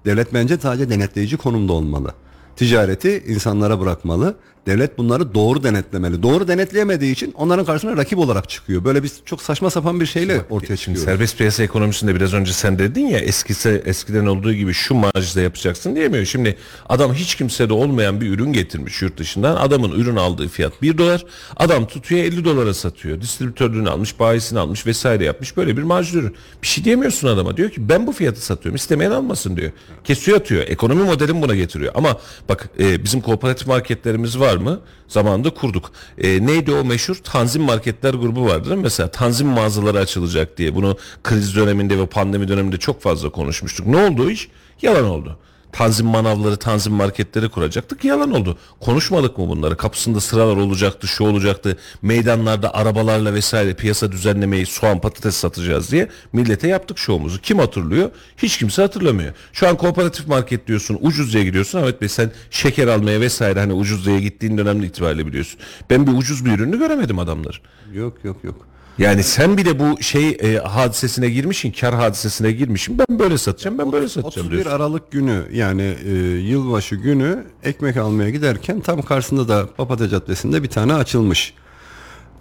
Devlet 0.05 0.35
bence 0.35 0.57
sadece 0.59 0.91
denetleyici 0.91 1.37
konumda 1.37 1.73
olmalı. 1.73 2.15
Ticareti 2.57 3.25
insanlara 3.27 3.81
bırakmalı. 3.81 4.37
Devlet 4.67 4.99
bunları 4.99 5.35
doğru 5.35 5.63
denetlemeli. 5.63 6.23
Doğru 6.23 6.49
denetleyemediği 6.49 7.13
için 7.13 7.33
onların 7.37 7.65
karşısına 7.65 7.97
rakip 7.97 8.19
olarak 8.19 8.49
çıkıyor. 8.49 8.85
Böyle 8.85 9.03
bir 9.03 9.11
çok 9.25 9.43
saçma 9.43 9.71
sapan 9.71 10.01
bir 10.01 10.07
şeyle 10.07 10.41
ortaya 10.51 10.77
Şimdi 10.77 10.99
çıkıyor. 10.99 11.05
serbest 11.17 11.39
piyasa 11.39 11.63
ekonomisinde 11.63 12.15
biraz 12.15 12.35
önce 12.35 12.53
sen 12.53 12.79
dedin 12.79 13.07
ya 13.07 13.19
eskisi 13.19 13.83
eskiden 13.87 14.27
olduğu 14.27 14.53
gibi 14.53 14.73
şu 14.73 14.95
marjda 14.95 15.41
yapacaksın 15.41 15.97
diyemiyor. 15.97 16.25
Şimdi 16.25 16.57
adam 16.89 17.15
hiç 17.15 17.35
kimsede 17.35 17.73
olmayan 17.73 18.21
bir 18.21 18.31
ürün 18.31 18.53
getirmiş 18.53 19.03
yurt 19.03 19.19
dışından. 19.19 19.57
Adamın 19.57 19.93
ürün 19.93 20.17
aldığı 20.17 20.49
fiyat 20.49 20.83
1 20.83 20.99
dolar. 20.99 21.25
Adam 21.57 21.87
tutuyor 21.87 22.25
50 22.25 22.45
dolara 22.45 22.75
satıyor. 22.75 23.21
Distribütörlüğünü 23.21 23.91
almış, 23.91 24.19
bayisini 24.21 24.59
almış 24.59 24.87
vesaire 24.87 25.25
yapmış. 25.25 25.57
Böyle 25.57 25.77
bir 25.77 25.83
marjlı 25.83 26.19
ürün. 26.19 26.35
Bir 26.63 26.67
şey 26.67 26.85
diyemiyorsun 26.85 27.29
adama. 27.29 27.57
Diyor 27.57 27.71
ki 27.71 27.89
ben 27.89 28.07
bu 28.07 28.13
fiyatı 28.13 28.41
satıyorum. 28.45 28.77
İstemeyen 28.77 29.11
almasın 29.11 29.57
diyor. 29.57 29.73
Kesiyor 30.05 30.39
atıyor. 30.39 30.65
Ekonomi 30.69 31.03
modelin 31.03 31.43
buna 31.43 31.55
getiriyor. 31.55 31.93
Ama 31.95 32.19
bak 32.49 32.69
e, 32.81 33.05
bizim 33.05 33.21
kooperatif 33.21 33.67
marketlerimiz 33.67 34.41
var 34.41 34.56
mı? 34.57 34.81
Zamanında 35.09 35.51
kurduk. 35.51 35.90
E, 36.19 36.47
neydi 36.47 36.73
o 36.73 36.85
meşhur? 36.85 37.16
Tanzim 37.25 37.62
marketler 37.62 38.14
grubu 38.14 38.47
vardı 38.47 38.64
değil 38.64 38.77
mi? 38.77 38.83
Mesela 38.83 39.11
tanzim 39.11 39.49
mağazaları 39.49 39.99
açılacak 39.99 40.59
diye. 40.59 40.75
Bunu 40.75 40.97
kriz 41.25 41.57
döneminde 41.57 41.99
ve 41.99 42.07
pandemi 42.07 42.49
döneminde 42.49 42.77
çok 42.77 43.03
fazla 43.03 43.31
konuşmuştuk. 43.31 43.87
Ne 43.87 43.97
oldu 43.97 44.31
iş? 44.31 44.49
Yalan 44.83 45.05
oldu. 45.05 45.38
Tanzim 45.79 46.07
manavları, 46.07 46.57
tanzim 46.57 46.93
marketleri 46.93 47.49
kuracaktık. 47.49 48.05
Yalan 48.05 48.33
oldu. 48.33 48.59
Konuşmadık 48.81 49.39
mı 49.39 49.49
bunları? 49.49 49.77
Kapısında 49.77 50.21
sıralar 50.21 50.57
olacaktı, 50.57 51.09
şu 51.09 51.25
olacaktı. 51.25 51.77
Meydanlarda 52.03 52.75
arabalarla 52.75 53.35
vesaire 53.35 53.75
piyasa 53.75 54.12
düzenlemeyi, 54.12 54.67
soğan, 54.67 55.01
patates 55.01 55.37
satacağız 55.37 55.91
diye 55.91 56.09
millete 56.33 56.69
yaptık 56.69 56.99
şovumuzu. 56.99 57.41
Kim 57.41 57.59
hatırlıyor? 57.59 58.11
Hiç 58.37 58.59
kimse 58.59 58.83
hatırlamıyor. 58.83 59.35
Şu 59.53 59.69
an 59.69 59.77
kooperatif 59.77 60.29
market 60.29 60.67
diyorsun, 60.67 60.99
ucuzluya 61.01 61.45
gidiyorsun. 61.45 61.79
Ahmet 61.79 62.01
Bey 62.01 62.09
sen 62.09 62.31
şeker 62.51 62.89
almaya 62.89 63.21
vesaire 63.21 63.61
hani 63.61 63.73
ucuzluya 63.73 64.19
gittiğin 64.19 64.59
dönemde 64.59 64.87
itibariyle 64.87 65.27
biliyorsun. 65.27 65.61
Ben 65.91 66.07
bir 66.07 66.12
ucuz 66.12 66.45
bir 66.45 66.51
ürünü 66.51 66.79
göremedim 66.79 67.19
adamlar. 67.19 67.62
Yok 67.93 68.25
yok 68.25 68.45
yok. 68.45 68.76
Yani 68.99 69.23
sen 69.23 69.57
bir 69.57 69.65
de 69.65 69.79
bu 69.79 70.03
şey 70.03 70.29
e, 70.29 70.59
hadisesine 70.59 71.31
girmişsin, 71.31 71.73
kar 71.73 71.95
hadisesine 71.95 72.53
girmişsin. 72.53 72.99
Ben 72.99 73.19
böyle 73.19 73.39
satacağım, 73.39 73.79
ben 73.79 73.93
böyle 73.93 74.09
satacağım 74.09 74.47
31 74.47 74.51
diyorsun. 74.51 74.71
Aralık 74.71 75.11
günü 75.11 75.43
yani 75.53 75.97
e, 76.05 76.13
yılbaşı 76.37 76.97
günü 76.97 77.45
ekmek 77.63 77.97
almaya 77.97 78.31
giderken 78.31 78.81
tam 78.81 79.03
karşısında 79.03 79.49
da 79.49 79.67
Papatya 79.77 80.09
Caddesi'nde 80.09 80.63
bir 80.63 80.69
tane 80.69 80.95
açılmış. 80.95 81.55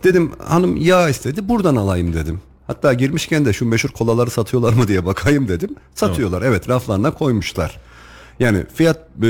Dedim 0.03 0.31
hanım 0.47 0.75
yağ 0.77 1.09
istedi 1.09 1.49
buradan 1.49 1.75
alayım 1.75 2.13
dedim. 2.13 2.41
Hatta 2.67 2.93
girmişken 2.93 3.45
de 3.45 3.53
şu 3.53 3.65
meşhur 3.65 3.89
kolaları 3.89 4.29
satıyorlar 4.29 4.73
mı 4.73 4.87
diye 4.87 5.05
bakayım 5.05 5.47
dedim. 5.47 5.75
Satıyorlar 5.95 6.41
evet 6.41 6.69
raflarına 6.69 7.11
koymuşlar. 7.11 7.79
Yani 8.39 8.63
fiyat 8.73 8.99
e, 9.23 9.27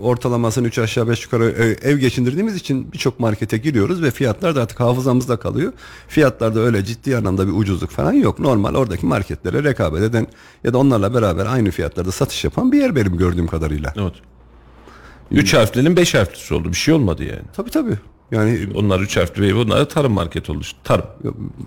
ortalamasını 0.00 0.66
3 0.66 0.78
aşağı 0.78 1.08
5 1.08 1.24
yukarı 1.24 1.44
e, 1.44 1.88
ev 1.88 1.98
geçindirdiğimiz 1.98 2.56
için 2.56 2.92
birçok 2.92 3.20
markete 3.20 3.58
giriyoruz 3.58 4.02
ve 4.02 4.10
fiyatlar 4.10 4.56
da 4.56 4.62
artık 4.62 4.80
hafızamızda 4.80 5.36
kalıyor. 5.36 5.72
Fiyatlarda 6.08 6.60
öyle 6.60 6.84
ciddi 6.84 7.16
anlamda 7.16 7.46
bir 7.46 7.52
ucuzluk 7.52 7.90
falan 7.90 8.12
yok. 8.12 8.38
Normal 8.38 8.74
oradaki 8.74 9.06
marketlere 9.06 9.64
rekabet 9.64 10.02
eden 10.02 10.26
ya 10.64 10.72
da 10.72 10.78
onlarla 10.78 11.14
beraber 11.14 11.46
aynı 11.46 11.70
fiyatlarda 11.70 12.12
satış 12.12 12.44
yapan 12.44 12.72
bir 12.72 12.78
yer 12.78 12.96
benim 12.96 13.16
gördüğüm 13.16 13.46
kadarıyla. 13.46 13.94
Evet. 13.96 14.14
Üç 15.30 15.54
harflinin 15.54 15.96
beş 15.96 16.14
harflisi 16.14 16.54
oldu. 16.54 16.68
Bir 16.68 16.76
şey 16.76 16.94
olmadı 16.94 17.24
yani. 17.24 17.42
Tabii 17.56 17.70
tabii. 17.70 17.98
Yani 18.32 18.68
Onlar 18.74 19.00
üç 19.00 19.16
harfli 19.16 19.42
ve 19.42 19.54
bunlar 19.54 19.88
tarım 19.88 20.12
market 20.12 20.50
oldu. 20.50 20.64
Tarım. 20.84 21.06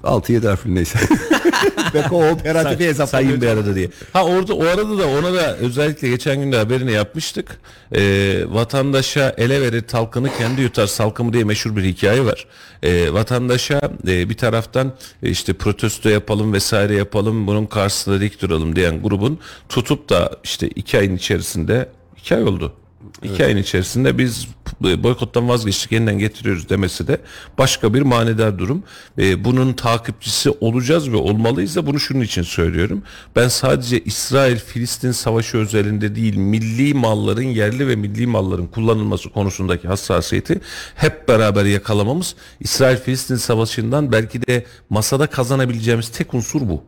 6-7 0.04 0.48
harfli 0.48 0.76
neyse. 0.76 1.00
ve 1.94 2.02
kooperatifi 2.02 2.88
hesaplanıyor. 2.88 3.30
Sayın 3.30 3.42
bir 3.42 3.48
arada 3.48 3.76
diye. 3.76 3.90
Ha 4.14 4.26
orada 4.26 4.54
o 4.54 4.64
arada 4.64 4.98
da 4.98 5.08
ona 5.08 5.34
da 5.34 5.58
özellikle 5.58 6.10
geçen 6.10 6.40
gün 6.40 6.52
de 6.52 6.58
haberini 6.58 6.92
yapmıştık. 6.92 7.60
Ee, 7.96 8.44
vatandaşa 8.48 9.34
ele 9.38 9.62
verir 9.62 9.82
talkını 9.82 10.38
kendi 10.38 10.62
yutar 10.62 10.88
salkımı 10.88 11.34
diye 11.34 11.44
meşhur 11.44 11.76
bir 11.76 11.84
hikaye 11.84 12.26
var. 12.26 12.48
Ee, 12.84 13.14
vatandaşa 13.14 13.82
e, 14.08 14.30
bir 14.30 14.38
taraftan 14.38 14.94
e, 15.24 15.30
işte 15.30 15.54
protesto 15.54 16.10
yapalım 16.10 16.54
vesaire 16.54 16.96
yapalım 16.96 17.48
bunun 17.48 17.66
karşısında 17.66 18.22
dik 18.22 18.42
duralım 18.42 18.76
diyen 18.76 19.02
grubun 19.02 19.40
tutup 19.70 20.10
da 20.10 20.32
işte 20.44 20.68
iki 20.68 20.98
ayın 20.98 21.16
içerisinde 21.16 21.90
iki 22.18 22.36
ay 22.36 22.44
oldu. 22.44 22.74
İki 23.24 23.46
ayın 23.46 23.58
içerisinde 23.58 24.18
biz 24.18 24.48
boykottan 24.82 25.50
vazgeçtik 25.50 25.92
yeniden 25.92 26.20
getiriyoruz 26.20 26.70
demesi 26.70 27.08
de 27.08 27.18
başka 27.58 27.94
bir 27.94 28.02
manidar 28.02 28.60
durum. 28.60 28.84
Ee, 29.18 29.46
bunun 29.46 29.74
takipçisi 29.74 30.50
olacağız 30.50 31.12
ve 31.12 31.16
olmalıyız 31.16 31.76
da 31.76 31.86
bunu 31.86 32.00
şunun 32.00 32.22
için 32.22 32.42
söylüyorum. 32.42 33.04
Ben 33.36 33.48
sadece 33.48 34.00
İsrail-Filistin 34.00 35.12
savaşı 35.12 35.58
özelinde 35.58 36.16
değil 36.16 36.36
milli 36.36 36.94
malların 36.94 37.42
yerli 37.42 37.88
ve 37.88 37.96
milli 37.96 38.28
malların 38.28 38.68
kullanılması 38.68 39.30
konusundaki 39.30 39.88
hassasiyeti 39.88 40.62
hep 40.96 41.28
beraber 41.28 41.66
yakalamamız 41.66 42.36
İsrail-Filistin 42.60 43.36
savaşından 43.36 44.12
belki 44.12 44.48
de 44.48 44.66
masada 44.90 45.28
kazanabileceğimiz 45.28 46.10
tek 46.10 46.34
unsur 46.34 46.62
bu. 46.62 46.84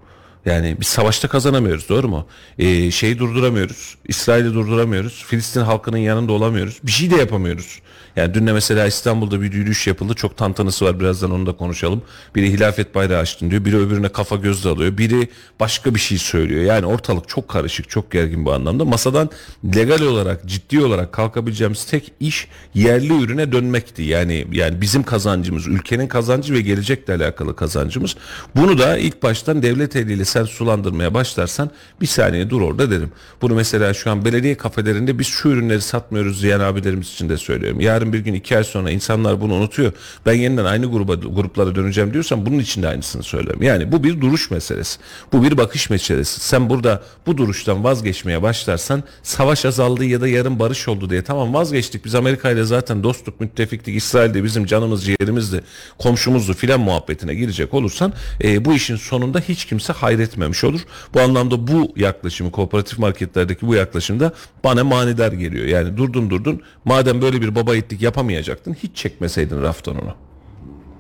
Yani 0.46 0.80
bir 0.80 0.86
savaşta 0.86 1.28
kazanamıyoruz 1.28 1.90
doğru 1.90 2.08
mu? 2.08 2.28
Ee, 2.60 2.92
şeyi 2.92 3.20
durduramıyoruz. 3.20 3.98
İsrail'i 4.08 4.54
durduramıyoruz. 4.54 5.24
Filistin 5.28 5.62
halkının 5.62 5.98
yanında 5.98 6.34
olamıyoruz. 6.34 6.80
Bir 6.84 6.92
şey 6.92 7.12
de 7.12 7.16
yapamıyoruz. 7.16 7.80
Yani 8.16 8.34
dün 8.34 8.48
de 8.48 8.54
mesela 8.54 8.86
İstanbul'da 8.86 9.42
bir 9.42 9.54
yürüyüş 9.54 9.88
yapıldı. 9.88 10.14
Çok 10.14 10.38
tantanısı 10.38 10.86
var. 10.86 11.00
Birazdan 11.00 11.32
onu 11.32 11.46
da 11.46 11.58
konuşalım. 11.58 12.02
Biri 12.36 12.52
hilafet 12.52 12.96
bayrağı 12.96 13.20
açtın 13.20 13.52
diyor. 13.52 13.66
Biri 13.66 13.78
öbürüne 13.78 14.10
kafa 14.10 14.36
gözle 14.36 14.70
alıyor. 14.70 14.98
Biri 14.98 15.28
başka 15.60 15.96
bir 15.96 16.00
şey 16.00 16.18
söylüyor. 16.18 16.62
Yani 16.62 16.86
ortalık 16.86 17.30
çok 17.30 17.48
karışık, 17.48 17.90
çok 17.90 18.12
gergin 18.12 18.46
bu 18.46 18.54
anlamda. 18.54 18.86
Masadan 18.86 19.30
legal 19.76 20.02
olarak, 20.02 20.46
ciddi 20.46 20.82
olarak 20.82 21.14
kalkabileceğimiz 21.14 21.86
tek 21.86 22.12
iş 22.20 22.48
yerli 22.74 23.24
ürüne 23.24 23.52
dönmekti. 23.52 24.04
Yani 24.04 24.48
yani 24.52 24.82
bizim 24.82 25.04
kazancımız, 25.04 25.68
ülkenin 25.68 26.08
kazancı 26.08 26.54
ve 26.54 26.62
gelecekle 26.62 27.14
alakalı 27.14 27.56
kazancımız. 27.56 28.16
Bunu 28.56 28.78
da 28.78 28.98
ilk 28.98 29.24
baştan 29.24 29.64
devlet 29.64 29.96
eliyle 29.96 30.26
sen 30.26 30.44
sulandırmaya 30.44 31.14
başlarsan 31.14 31.70
bir 32.02 32.08
saniye 32.08 32.50
dur 32.50 32.62
orada 32.62 32.92
derim. 32.92 33.12
Bunu 33.42 33.56
mesela 33.56 33.94
şu 33.94 34.12
an 34.12 34.26
belediye 34.26 34.56
kafelerinde 34.58 35.20
biz 35.20 35.28
şu 35.28 35.50
ürünleri 35.50 35.82
satmıyoruz 35.82 36.44
diyen 36.44 36.60
abilerimiz 36.60 37.08
için 37.08 37.30
de 37.30 37.38
söylüyorum. 37.38 37.80
Yarın 37.80 38.05
bir 38.14 38.20
gün 38.20 38.34
iki 38.34 38.58
ay 38.58 38.64
sonra 38.64 38.92
insanlar 38.92 39.42
bunu 39.42 39.54
unutuyor. 39.54 39.92
Ben 40.26 40.34
yeniden 40.34 40.66
aynı 40.66 40.92
gruba 40.92 41.16
gruplara 41.16 41.76
döneceğim 41.76 42.14
diyorsam 42.14 42.46
bunun 42.46 42.60
için 42.60 42.84
de 42.84 42.88
aynısını 42.88 43.24
söylüyorum. 43.24 43.62
Yani 43.62 43.92
bu 43.92 44.04
bir 44.04 44.22
duruş 44.22 44.52
meselesi. 44.52 45.00
Bu 45.34 45.44
bir 45.44 45.58
bakış 45.58 45.90
meselesi. 45.90 46.40
Sen 46.40 46.70
burada 46.70 47.04
bu 47.26 47.38
duruştan 47.38 47.84
vazgeçmeye 47.84 48.42
başlarsan 48.42 49.04
savaş 49.24 49.66
azaldı 49.66 50.06
ya 50.06 50.22
da 50.22 50.28
yarın 50.28 50.60
barış 50.60 50.88
oldu 50.88 51.10
diye 51.10 51.22
tamam 51.22 51.54
vazgeçtik. 51.54 52.06
Biz 52.06 52.16
Amerika 52.16 52.52
ile 52.52 52.64
zaten 52.64 53.04
dostluk, 53.04 53.42
müttefiklik, 53.42 53.96
İsrail 53.96 54.34
de 54.34 54.44
bizim 54.44 54.66
canımız 54.66 55.06
ciğerimizdi, 55.06 55.64
komşumuzdu 55.98 56.54
filan 56.54 56.80
muhabbetine 56.80 57.36
girecek 57.36 57.74
olursan 57.74 58.14
e, 58.44 58.66
bu 58.66 58.74
işin 58.74 58.96
sonunda 58.96 59.40
hiç 59.40 59.66
kimse 59.66 59.94
hayretmemiş 59.94 60.64
olur. 60.64 60.82
Bu 61.14 61.22
anlamda 61.22 61.68
bu 61.68 61.94
yaklaşımı 61.96 62.52
kooperatif 62.52 63.00
marketlerdeki 63.00 63.68
bu 63.68 63.76
yaklaşımda 63.76 64.34
bana 64.64 64.84
manidar 64.84 65.32
geliyor. 65.32 65.66
Yani 65.66 65.98
durdun 65.98 66.30
durdun 66.30 66.62
madem 66.86 67.22
böyle 67.22 67.42
bir 67.42 67.56
baba 67.56 67.76
itlik 67.96 68.02
yapamayacaktın 68.02 68.74
hiç 68.74 68.96
çekmeseydin 68.96 69.62
raftan 69.62 69.96
onu. 70.04 70.16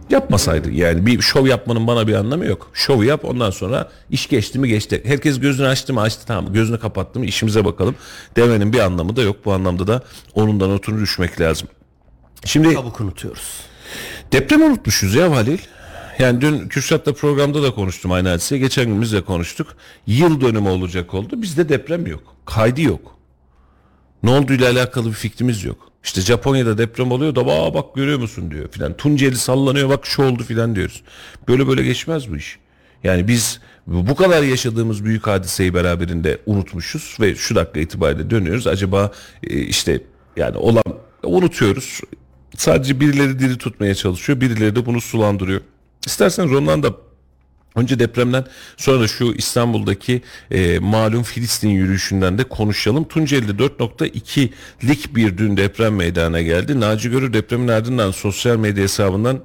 Yapmasaydın 0.10 0.72
yani 0.72 1.06
bir 1.06 1.22
şov 1.22 1.48
yapmanın 1.48 1.88
bana 1.88 2.08
bir 2.08 2.14
anlamı 2.14 2.46
yok. 2.46 2.70
Şovu 2.74 3.04
yap 3.04 3.26
ondan 3.26 3.52
sonra 3.52 3.90
iş 4.10 4.30
geçti 4.30 4.60
mi 4.60 4.68
geçti. 4.68 5.02
Herkes 5.06 5.40
gözünü 5.40 5.68
açtı 5.68 5.94
mı 5.94 6.02
açtı 6.02 6.26
tamam 6.28 6.54
gözünü 6.54 6.80
kapattı 6.80 7.20
mı 7.20 7.26
işimize 7.26 7.66
bakalım. 7.66 7.96
Demenin 8.36 8.74
bir 8.74 8.80
anlamı 8.80 9.16
da 9.16 9.22
yok. 9.22 9.36
Bu 9.46 9.54
anlamda 9.54 9.88
da 9.88 10.04
onun 10.34 10.60
da 10.60 10.68
notunu 10.68 11.02
düşmek 11.02 11.42
lazım. 11.42 11.68
Şimdi 12.46 12.74
Çabuk 12.74 13.02
unutuyoruz. 13.02 13.60
Deprem 14.32 14.64
unutmuşuz 14.64 15.16
ya 15.16 15.32
Halil. 15.32 15.60
Yani 16.20 16.42
dün 16.42 16.68
Kürşat'la 16.68 17.14
programda 17.14 17.64
da 17.64 17.72
konuştum 17.72 18.12
aynı 18.12 18.30
hadise. 18.30 18.58
Geçen 18.58 18.86
gün 18.86 19.02
biz 19.02 19.14
de 19.14 19.22
konuştuk. 19.22 19.68
Yıl 20.08 20.42
dönümü 20.42 20.70
olacak 20.70 21.14
oldu. 21.14 21.42
Bizde 21.42 21.70
deprem 21.70 22.08
yok. 22.08 22.24
Kaydı 22.46 22.82
yok. 22.82 23.15
Ne 24.26 24.32
olduğuyla 24.32 24.72
alakalı 24.72 25.08
bir 25.08 25.14
fikrimiz 25.14 25.64
yok. 25.64 25.92
İşte 26.04 26.22
Japonya'da 26.22 26.78
deprem 26.78 27.12
oluyor 27.12 27.36
da 27.36 27.42
Aa, 27.42 27.74
bak 27.74 27.96
görüyor 27.96 28.20
musun 28.20 28.52
diyor 28.52 28.72
filan. 28.72 28.98
Tunceli 28.98 29.36
sallanıyor 29.36 29.90
bak 29.90 30.06
şu 30.06 30.24
oldu 30.24 30.44
filan 30.44 30.76
diyoruz. 30.76 31.04
Böyle 31.48 31.68
böyle 31.68 31.84
geçmez 31.84 32.32
bu 32.32 32.38
iş. 32.38 32.60
Yani 33.04 33.28
biz 33.28 33.60
bu 33.88 34.16
kadar 34.16 34.44
yaşadığımız 34.44 35.06
büyük 35.06 35.28
hadiseyi 35.28 35.74
beraberinde 35.74 36.38
unutmuşuz 36.46 37.18
ve 37.20 37.36
şu 37.36 37.56
dakika 37.56 37.80
itibariyle 37.80 38.30
dönüyoruz. 38.30 38.68
Acaba 38.68 39.12
e, 39.44 39.60
işte 39.60 40.02
yani 40.38 40.58
olan 40.58 40.84
unutuyoruz. 41.24 42.02
Sadece 42.58 43.00
birileri 43.00 43.40
diri 43.40 43.58
tutmaya 43.58 43.96
çalışıyor. 43.96 44.42
Birileri 44.42 44.76
de 44.76 44.86
bunu 44.86 45.02
sulandırıyor. 45.02 45.62
İsterseniz 46.06 46.54
ondan 46.54 46.84
da 46.84 46.94
Önce 47.76 48.00
depremden 48.00 48.46
sonra 48.78 49.08
şu 49.08 49.34
İstanbul'daki 49.38 50.22
e, 50.52 50.80
malum 50.80 51.24
Filistin 51.24 51.70
yürüyüşünden 51.70 52.38
de 52.38 52.44
konuşalım. 52.44 53.08
Tunceli'de 53.08 53.64
4.2'lik 53.64 55.16
bir 55.16 55.38
dün 55.38 55.58
deprem 55.58 55.96
meydana 55.96 56.42
geldi. 56.42 56.80
Naci 56.80 57.10
Görür 57.10 57.34
depremin 57.34 57.68
ardından 57.68 58.12
sosyal 58.12 58.58
medya 58.58 58.84
hesabından 58.84 59.40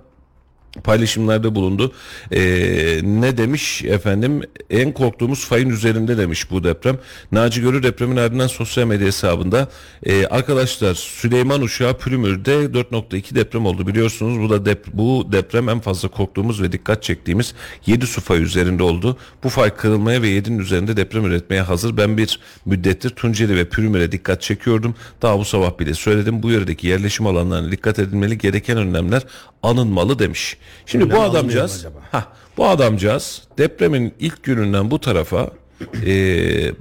paylaşımlarda 0.85 1.54
bulundu. 1.54 1.92
Ee, 2.33 3.00
ne 3.02 3.37
demiş 3.37 3.85
efendim? 3.85 4.42
En 4.70 4.92
korktuğumuz 4.92 5.44
fayın 5.44 5.70
üzerinde 5.70 6.18
demiş 6.18 6.50
bu 6.50 6.64
deprem. 6.64 6.98
Naci 7.33 7.61
Görür 7.61 7.83
depremin 7.83 8.16
ardından 8.16 8.46
sosyal 8.46 8.87
medya 8.87 9.06
hesabında 9.06 9.68
e, 10.06 10.26
arkadaşlar 10.26 10.94
Süleyman 10.94 11.62
Uşağı 11.62 11.98
Pülümür'de 11.98 12.52
4.2 12.54 13.35
deprem 13.35 13.66
oldu 13.66 13.87
biliyorsunuz. 13.87 14.40
Bu 14.40 14.50
da 14.50 14.66
dep 14.66 14.87
bu 14.92 15.26
deprem 15.33 15.68
en 15.68 15.80
fazla 15.80 16.09
korktuğumuz 16.09 16.62
ve 16.62 16.72
dikkat 16.72 17.02
çektiğimiz 17.02 17.54
7 17.87 18.06
su 18.06 18.20
fay 18.20 18.42
üzerinde 18.42 18.83
oldu. 18.83 19.16
Bu 19.44 19.48
fay 19.48 19.70
kırılmaya 19.70 20.22
ve 20.22 20.28
7'nin 20.28 20.59
üzerinde 20.59 20.96
deprem 20.96 21.24
üretmeye 21.24 21.62
hazır. 21.62 21.96
Ben 21.96 22.16
bir 22.16 22.40
müddettir 22.64 23.11
Tunceli 23.11 23.56
ve 23.56 23.68
Pülümür'e 23.68 24.12
dikkat 24.12 24.42
çekiyordum. 24.42 24.94
Daha 25.22 25.38
bu 25.38 25.44
sabah 25.44 25.78
bile 25.78 25.94
söyledim. 25.94 26.42
Bu 26.42 26.50
yöredeki 26.50 26.87
yerleşim 26.87 27.26
alanlarına 27.26 27.72
dikkat 27.72 27.98
edilmeli. 27.98 28.38
Gereken 28.38 28.76
önlemler 28.76 29.22
alınmalı 29.62 30.18
demiş. 30.18 30.56
Şimdi 30.87 31.05
Önlem 31.05 31.16
bu 31.16 31.23
adamcağız, 31.23 31.87
ha, 32.12 32.25
bu 32.57 32.66
adamcağız 32.66 33.42
depremin 33.59 34.14
ilk 34.20 34.42
gününden 34.42 34.90
bu 34.90 35.01
tarafa 35.01 35.51
e, 36.07 36.12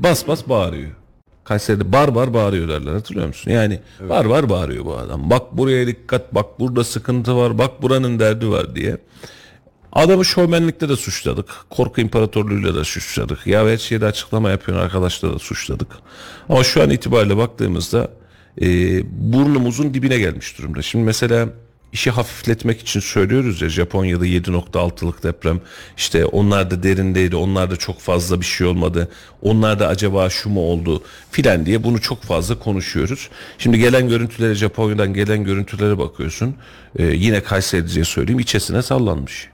bas 0.03 0.27
bas 0.27 0.49
bağırıyor. 0.49 0.91
Kayseri'de 1.43 1.91
bar 1.91 2.15
bar 2.15 2.33
bağırıyor 2.33 2.69
derler 2.69 2.93
hatırlıyor 2.93 3.27
musun? 3.27 3.51
Yani 3.51 3.79
bar 4.09 4.29
bar 4.29 4.49
bağırıyor 4.49 4.85
bu 4.85 4.97
adam. 4.97 5.29
Bak 5.29 5.57
buraya 5.57 5.87
dikkat, 5.87 6.35
bak 6.35 6.59
burada 6.59 6.83
sıkıntı 6.83 7.37
var, 7.37 7.57
bak 7.57 7.81
buranın 7.81 8.19
derdi 8.19 8.49
var 8.49 8.75
diye. 8.75 8.97
Adamı 9.93 10.25
şovmenlikte 10.25 10.89
de 10.89 10.95
suçladık. 10.95 11.49
Korku 11.69 12.01
imparatorluğuyla 12.01 12.75
da 12.75 12.83
suçladık. 12.83 13.47
Ya 13.47 13.67
her 13.67 13.77
şeyde 13.77 14.05
açıklama 14.05 14.49
yapıyor 14.49 14.77
arkadaşlar 14.77 15.33
da 15.33 15.39
suçladık. 15.39 15.87
Ama 16.49 16.63
şu 16.63 16.83
an 16.83 16.89
itibariyle 16.89 17.37
baktığımızda 17.37 18.11
e, 18.61 18.67
burnumuzun 19.33 19.93
dibine 19.93 20.17
gelmiş 20.17 20.57
durumda. 20.57 20.81
Şimdi 20.81 21.05
mesela 21.05 21.49
işi 21.93 22.11
hafifletmek 22.11 22.81
için 22.81 22.99
söylüyoruz 22.99 23.61
ya 23.61 23.69
Japonya'da 23.69 24.25
7.6'lık 24.27 25.23
deprem 25.23 25.61
işte 25.97 26.25
onlar 26.25 26.71
da 26.71 26.83
derindeydi 26.83 27.35
onlar 27.35 27.71
da 27.71 27.75
çok 27.75 27.99
fazla 27.99 28.41
bir 28.41 28.45
şey 28.45 28.67
olmadı 28.67 29.09
onlar 29.41 29.79
da 29.79 29.87
acaba 29.87 30.29
şu 30.29 30.49
mu 30.49 30.61
oldu 30.61 31.03
filan 31.31 31.65
diye 31.65 31.83
bunu 31.83 32.01
çok 32.01 32.23
fazla 32.23 32.59
konuşuyoruz. 32.59 33.29
Şimdi 33.57 33.79
gelen 33.79 34.09
görüntülere 34.09 34.55
Japonya'dan 34.55 35.13
gelen 35.13 35.43
görüntülere 35.43 35.97
bakıyorsun 35.97 36.55
Ee, 36.99 37.03
yine 37.03 37.43
Kayseri 37.43 37.89
diye 37.89 38.05
söyleyeyim 38.05 38.39
içesine 38.39 38.81
sallanmış. 38.81 39.49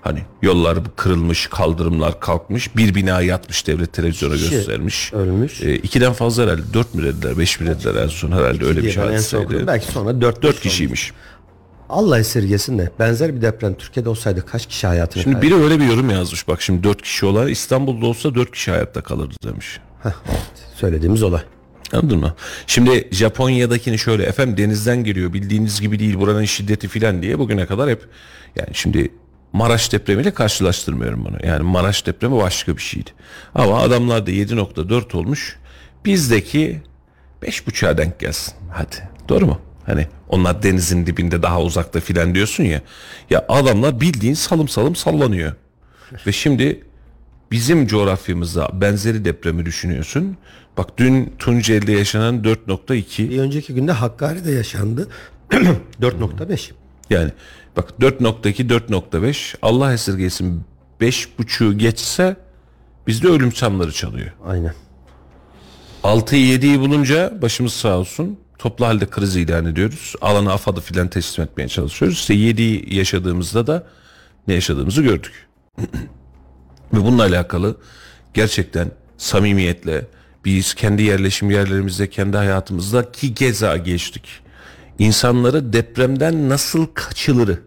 Hani 0.00 0.22
yollar 0.42 0.78
kırılmış, 0.96 1.46
kaldırımlar 1.46 2.20
kalkmış, 2.20 2.76
bir 2.76 2.94
bina 2.94 3.20
yatmış 3.22 3.66
devlet 3.66 3.92
televizyona 3.92 4.34
Kişi 4.34 4.50
göstermiş. 4.50 5.12
ölmüş. 5.12 5.62
Ee, 5.62 5.74
ikiden 5.74 6.12
fazla 6.12 6.42
herhalde. 6.42 6.62
Dört 6.74 6.94
mü 6.94 7.04
dediler, 7.04 7.38
beş 7.38 7.60
mi 7.60 7.66
dediler 7.66 8.02
en 8.02 8.08
son 8.08 8.32
herhalde 8.32 8.64
öyle 8.64 8.82
bir 8.82 8.90
şey 8.90 9.02
hadiseydi. 9.02 9.66
Belki 9.66 9.86
sonra 9.86 10.20
4 10.20 10.42
Dört 10.42 10.60
kişiymiş. 10.60 11.12
Allah 11.88 12.18
esirgesin 12.18 12.78
de 12.78 12.90
benzer 12.98 13.36
bir 13.36 13.42
deprem 13.42 13.74
Türkiye'de 13.74 14.08
olsaydı 14.08 14.46
kaç 14.46 14.66
kişi 14.66 14.86
hayatını 14.86 15.22
Şimdi 15.22 15.34
kaybeder? 15.34 15.58
biri 15.58 15.64
öyle 15.64 15.80
bir 15.80 15.86
yorum 15.88 16.10
yazmış 16.10 16.48
bak 16.48 16.62
şimdi 16.62 16.82
dört 16.82 17.02
kişi 17.02 17.26
olan 17.26 17.48
İstanbul'da 17.48 18.06
olsa 18.06 18.34
dört 18.34 18.50
kişi 18.50 18.70
hayatta 18.70 19.00
kalırdı 19.00 19.34
demiş. 19.44 19.80
Söylediğimiz 20.74 21.22
olay. 21.22 21.40
Anladın 21.92 22.18
mı? 22.18 22.34
Şimdi 22.66 23.08
Japonya'dakini 23.10 23.98
şöyle 23.98 24.22
efendim 24.24 24.56
denizden 24.56 25.04
geliyor 25.04 25.32
bildiğiniz 25.32 25.80
gibi 25.80 25.98
değil 25.98 26.18
buranın 26.18 26.44
şiddeti 26.44 26.88
filan 26.88 27.22
diye 27.22 27.38
bugüne 27.38 27.66
kadar 27.66 27.90
hep 27.90 28.08
yani 28.56 28.68
şimdi 28.72 29.10
Maraş 29.52 29.92
depremiyle 29.92 30.30
karşılaştırmıyorum 30.30 31.24
bunu. 31.24 31.36
Yani 31.46 31.62
Maraş 31.62 32.06
depremi 32.06 32.36
başka 32.36 32.76
bir 32.76 32.82
şeydi. 32.82 33.10
Ama 33.54 33.80
adamlar 33.80 34.26
da 34.26 34.30
7.4 34.30 35.16
olmuş. 35.16 35.56
Bizdeki 36.04 36.82
5.5'a 37.42 37.98
denk 37.98 38.20
gelsin. 38.20 38.54
Hadi. 38.72 38.96
Doğru 39.28 39.46
mu? 39.46 39.58
Hani 39.86 40.06
onlar 40.28 40.62
denizin 40.62 41.06
dibinde 41.06 41.42
daha 41.42 41.62
uzakta 41.62 42.00
filan 42.00 42.34
diyorsun 42.34 42.64
ya. 42.64 42.82
Ya 43.30 43.44
adamlar 43.48 44.00
bildiğin 44.00 44.34
salım 44.34 44.68
salım 44.68 44.96
sallanıyor. 44.96 45.52
Ve 46.26 46.32
şimdi 46.32 46.84
bizim 47.50 47.86
coğrafyamızda 47.86 48.68
benzeri 48.72 49.24
depremi 49.24 49.66
düşünüyorsun. 49.66 50.36
Bak 50.76 50.98
dün 50.98 51.34
Tunceli'de 51.38 51.92
yaşanan 51.92 52.42
4.2 52.42 53.30
Bir 53.30 53.38
önceki 53.38 53.74
günde 53.74 53.92
Hakkari'de 53.92 54.50
yaşandı. 54.50 55.08
4.5. 55.50 56.70
yani 57.10 57.30
bak 57.76 57.90
4.2 58.00 58.68
4.5 58.68 59.54
Allah 59.62 59.92
esirgesin 59.92 60.62
5.5'u 61.00 61.78
geçse 61.78 62.36
bizde 63.06 63.28
ölüm 63.28 63.50
çanları 63.50 63.92
çalıyor. 63.92 64.32
Aynen. 64.46 64.74
6'yı 66.04 66.58
7'yi 66.58 66.80
bulunca 66.80 67.42
başımız 67.42 67.72
sağ 67.72 67.98
olsun. 67.98 68.38
Toplu 68.58 68.86
halde 68.86 69.06
kriz 69.10 69.36
ilan 69.36 69.66
ediyoruz. 69.66 70.14
Alanı 70.20 70.52
AFAD'ı 70.52 70.80
filan 70.80 71.08
teslim 71.08 71.44
etmeye 71.44 71.68
çalışıyoruz. 71.68 72.18
İşte 72.18 72.34
7'yi 72.34 72.94
yaşadığımızda 72.94 73.66
da 73.66 73.86
ne 74.48 74.54
yaşadığımızı 74.54 75.02
gördük. 75.02 75.48
Ve 76.92 77.04
bununla 77.04 77.22
alakalı 77.22 77.76
gerçekten 78.34 78.90
samimiyetle 79.18 80.06
biz 80.44 80.74
kendi 80.74 81.02
yerleşim 81.02 81.50
yerlerimizde, 81.50 82.10
kendi 82.10 82.36
hayatımızda 82.36 83.12
ki 83.12 83.34
keza 83.34 83.76
geçtik. 83.76 84.28
İnsanları 84.98 85.72
depremden 85.72 86.48
nasıl 86.48 86.86
kaçılırı, 86.94 87.58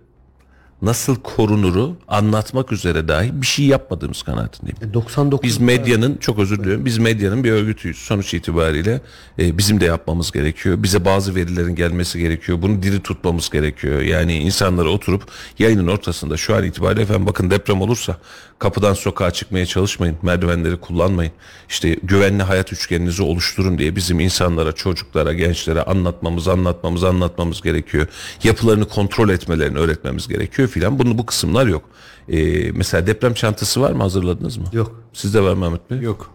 nasıl 0.82 1.15
korunuru 1.15 1.95
anlatmak 2.07 2.71
üzere 2.71 3.07
dahi 3.07 3.41
bir 3.41 3.47
şey 3.47 3.65
yapmadığımız 3.65 4.23
kanaatindeyim. 4.23 4.93
99 4.93 5.49
Biz 5.49 5.57
medyanın 5.57 6.17
çok 6.17 6.39
özür 6.39 6.59
diliyorum. 6.59 6.86
Biz 6.86 6.97
medyanın 6.97 7.43
bir 7.43 7.51
örgütüyüz. 7.51 7.97
Sonuç 7.97 8.34
itibariyle 8.34 9.01
e, 9.39 9.57
bizim 9.57 9.80
de 9.80 9.86
yapmamız 9.86 10.32
gerekiyor. 10.32 10.84
Bize 10.84 11.05
bazı 11.05 11.36
verilerin 11.36 11.75
gelmesi 11.75 12.19
gerekiyor. 12.19 12.61
Bunu 12.61 12.84
diri 12.84 13.03
tutmamız 13.03 13.49
gerekiyor. 13.49 14.01
Yani 14.01 14.38
insanlara 14.38 14.89
oturup 14.89 15.23
yayının 15.59 15.88
ortasında 15.88 16.38
şu 16.38 16.55
an 16.55 16.63
itibariyle 16.63 17.01
efendim 17.01 17.25
bakın 17.25 17.51
deprem 17.51 17.82
olursa 17.82 18.17
kapıdan 18.59 18.93
sokağa 18.93 19.31
çıkmaya 19.31 19.65
çalışmayın. 19.65 20.17
Merdivenleri 20.21 20.77
kullanmayın. 20.77 21.31
İşte 21.69 21.97
güvenli 22.03 22.43
hayat 22.43 22.73
üçgeninizi 22.73 23.23
oluşturun 23.23 23.77
diye 23.77 23.95
bizim 23.95 24.19
insanlara, 24.19 24.71
çocuklara, 24.71 25.33
gençlere 25.33 25.83
anlatmamız, 25.83 26.47
anlatmamız, 26.47 27.03
anlatmamız 27.03 27.61
gerekiyor. 27.61 28.07
Yapılarını 28.43 28.87
kontrol 28.87 29.29
etmelerini 29.29 29.77
öğretmemiz 29.77 30.27
gerekiyor 30.27 30.67
filan. 30.67 30.99
Bunun 30.99 31.17
bu 31.17 31.25
kısımlar 31.25 31.67
yok. 31.67 31.83
E, 32.29 32.71
mesela 32.71 33.07
deprem 33.07 33.33
çantası 33.33 33.81
var 33.81 33.91
mı? 33.91 34.03
Hazırladınız 34.03 34.57
mı? 34.57 34.65
Yok. 34.73 35.03
Sizde 35.13 35.43
var 35.43 35.53
Mehmet 35.53 35.91
Bey? 35.91 35.99
Yok. 35.99 36.31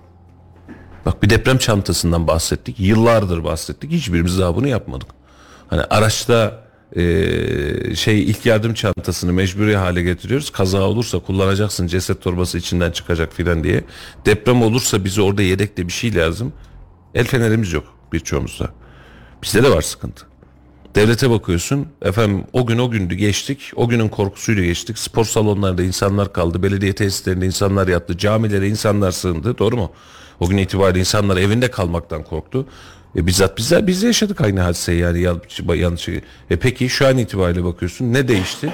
Bak 1.07 1.23
bir 1.23 1.31
deprem 1.31 1.59
çantasından 1.59 2.27
bahsettik. 2.27 2.81
Yıllardır 2.81 3.45
bahsettik. 3.45 3.91
Hiçbirimiz 3.91 4.39
daha 4.39 4.57
bunu 4.57 4.69
yapmadık. 4.69 5.09
Hani 5.71 5.83
araçta 5.83 6.63
eee, 6.97 7.95
şey 7.97 8.23
ilk 8.23 8.47
yardım 8.47 8.75
çantasını 8.75 9.33
mecburi 9.33 9.77
hale 9.77 10.03
getiriyoruz. 10.03 10.51
Kaza 10.51 10.83
olursa 10.83 11.19
kullanacaksın 11.19 11.87
ceset 11.87 12.23
torbası 12.23 12.59
içinden 12.59 12.91
çıkacak 12.91 13.33
filan 13.33 13.65
diye. 13.65 13.85
Deprem 14.27 14.63
olursa 14.63 15.05
bize 15.05 15.23
orada 15.23 15.43
yedekte 15.43 15.87
bir 15.89 15.93
şey 15.93 16.15
lazım. 16.15 16.53
El 17.15 17.25
fenerimiz 17.25 17.73
yok 17.73 17.85
birçoğumuzda. 18.13 18.71
Bizde 19.43 19.63
de 19.63 19.71
var 19.71 19.83
sıkıntı. 19.83 20.27
Devlete 20.95 21.31
bakıyorsun 21.31 21.87
efendim 22.03 22.45
o 22.53 22.67
gün 22.67 22.79
o 22.79 22.91
gündü 22.91 23.15
geçtik 23.15 23.61
o 23.77 23.89
günün 23.89 24.09
korkusuyla 24.09 24.65
geçtik 24.65 24.99
spor 24.99 25.25
salonlarında 25.25 25.83
insanlar 25.83 26.33
kaldı 26.33 26.63
belediye 26.63 26.93
tesislerinde 26.93 27.47
insanlar 27.47 27.89
yattı 27.89 28.19
camilere 28.19 28.69
insanlar 28.69 29.11
sığındı 29.11 29.59
doğru 29.59 29.77
mu? 29.77 29.93
O 30.41 30.49
gün 30.49 30.57
itibariyle 30.57 30.99
insanlar 30.99 31.37
evinde 31.37 31.71
kalmaktan 31.71 32.23
korktu. 32.25 32.67
E, 33.17 33.27
bizzat 33.27 33.59
bizler 33.59 33.87
biz 33.87 34.03
de 34.03 34.07
yaşadık 34.07 34.41
aynı 34.41 34.61
hadiseyi 34.61 35.01
yani 35.01 35.21
yanlış, 35.21 35.61
yanlış. 35.77 36.09
E, 36.09 36.57
peki 36.61 36.89
şu 36.89 37.07
an 37.07 37.19
itibariyle 37.19 37.65
bakıyorsun 37.65 38.13
ne 38.13 38.29
değişti? 38.29 38.73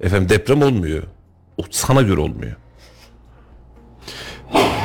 Efendim 0.00 0.28
deprem 0.28 0.62
olmuyor. 0.62 1.02
O 1.56 1.62
sana 1.70 2.02
göre 2.02 2.20
olmuyor. 2.20 2.56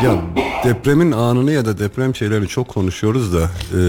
Ya 0.04 0.22
depremin 0.64 1.12
anını 1.12 1.52
ya 1.52 1.66
da 1.66 1.80
deprem 1.80 2.16
şeylerini 2.16 2.48
çok 2.48 2.68
konuşuyoruz 2.68 3.34
da 3.34 3.42
e, 3.44 3.82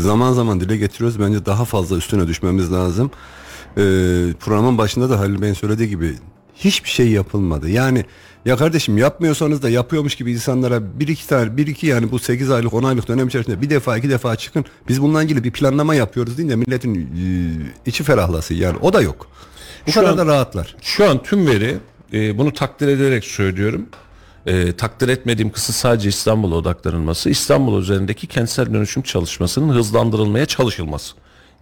zaman 0.00 0.32
zaman 0.32 0.60
dile 0.60 0.76
getiriyoruz. 0.76 1.20
Bence 1.20 1.46
daha 1.46 1.64
fazla 1.64 1.96
üstüne 1.96 2.26
düşmemiz 2.26 2.72
lazım. 2.72 3.10
E, 3.76 3.80
programın 4.40 4.78
başında 4.78 5.10
da 5.10 5.18
Halil 5.18 5.42
Bey'in 5.42 5.54
söylediği 5.54 5.88
gibi 5.88 6.14
hiçbir 6.54 6.88
şey 6.88 7.08
yapılmadı. 7.08 7.70
Yani 7.70 8.04
ya 8.44 8.56
kardeşim 8.56 8.98
yapmıyorsanız 8.98 9.62
da 9.62 9.70
yapıyormuş 9.70 10.14
gibi 10.14 10.32
insanlara 10.32 11.00
bir 11.00 11.08
iki 11.08 11.28
tane 11.28 11.56
bir 11.56 11.66
iki 11.66 11.86
yani 11.86 12.10
bu 12.10 12.18
8 12.18 12.50
aylık 12.50 12.74
10 12.74 12.82
aylık 12.82 13.08
dönem 13.08 13.28
içerisinde 13.28 13.60
bir 13.60 13.70
defa 13.70 13.96
iki 13.96 14.10
defa 14.10 14.36
çıkın. 14.36 14.64
Biz 14.88 15.02
bununla 15.02 15.22
ilgili 15.22 15.44
bir 15.44 15.50
planlama 15.50 15.94
yapıyoruz 15.94 16.38
deyince 16.38 16.56
milletin 16.56 16.94
e, 16.94 17.90
içi 17.90 18.04
ferahlasın 18.04 18.54
yani 18.54 18.78
o 18.80 18.92
da 18.92 19.00
yok. 19.02 19.26
Bu 19.86 19.92
Şu 19.92 20.00
kadar 20.00 20.12
an- 20.12 20.18
da 20.18 20.26
rahatlar. 20.26 20.76
Şu 20.82 21.10
an 21.10 21.22
tüm 21.22 21.46
veri 21.46 21.76
e, 22.12 22.38
bunu 22.38 22.52
takdir 22.52 22.88
ederek 22.88 23.24
söylüyorum. 23.24 23.86
E, 24.46 24.72
takdir 24.76 25.08
etmediğim 25.08 25.50
kısım 25.52 25.74
sadece 25.74 26.08
İstanbul'a 26.08 26.54
odaklanılması. 26.54 27.30
İstanbul 27.30 27.80
üzerindeki 27.82 28.26
kentsel 28.26 28.74
dönüşüm 28.74 29.02
çalışmasının 29.02 29.74
hızlandırılmaya 29.74 30.46
çalışılması. 30.46 31.14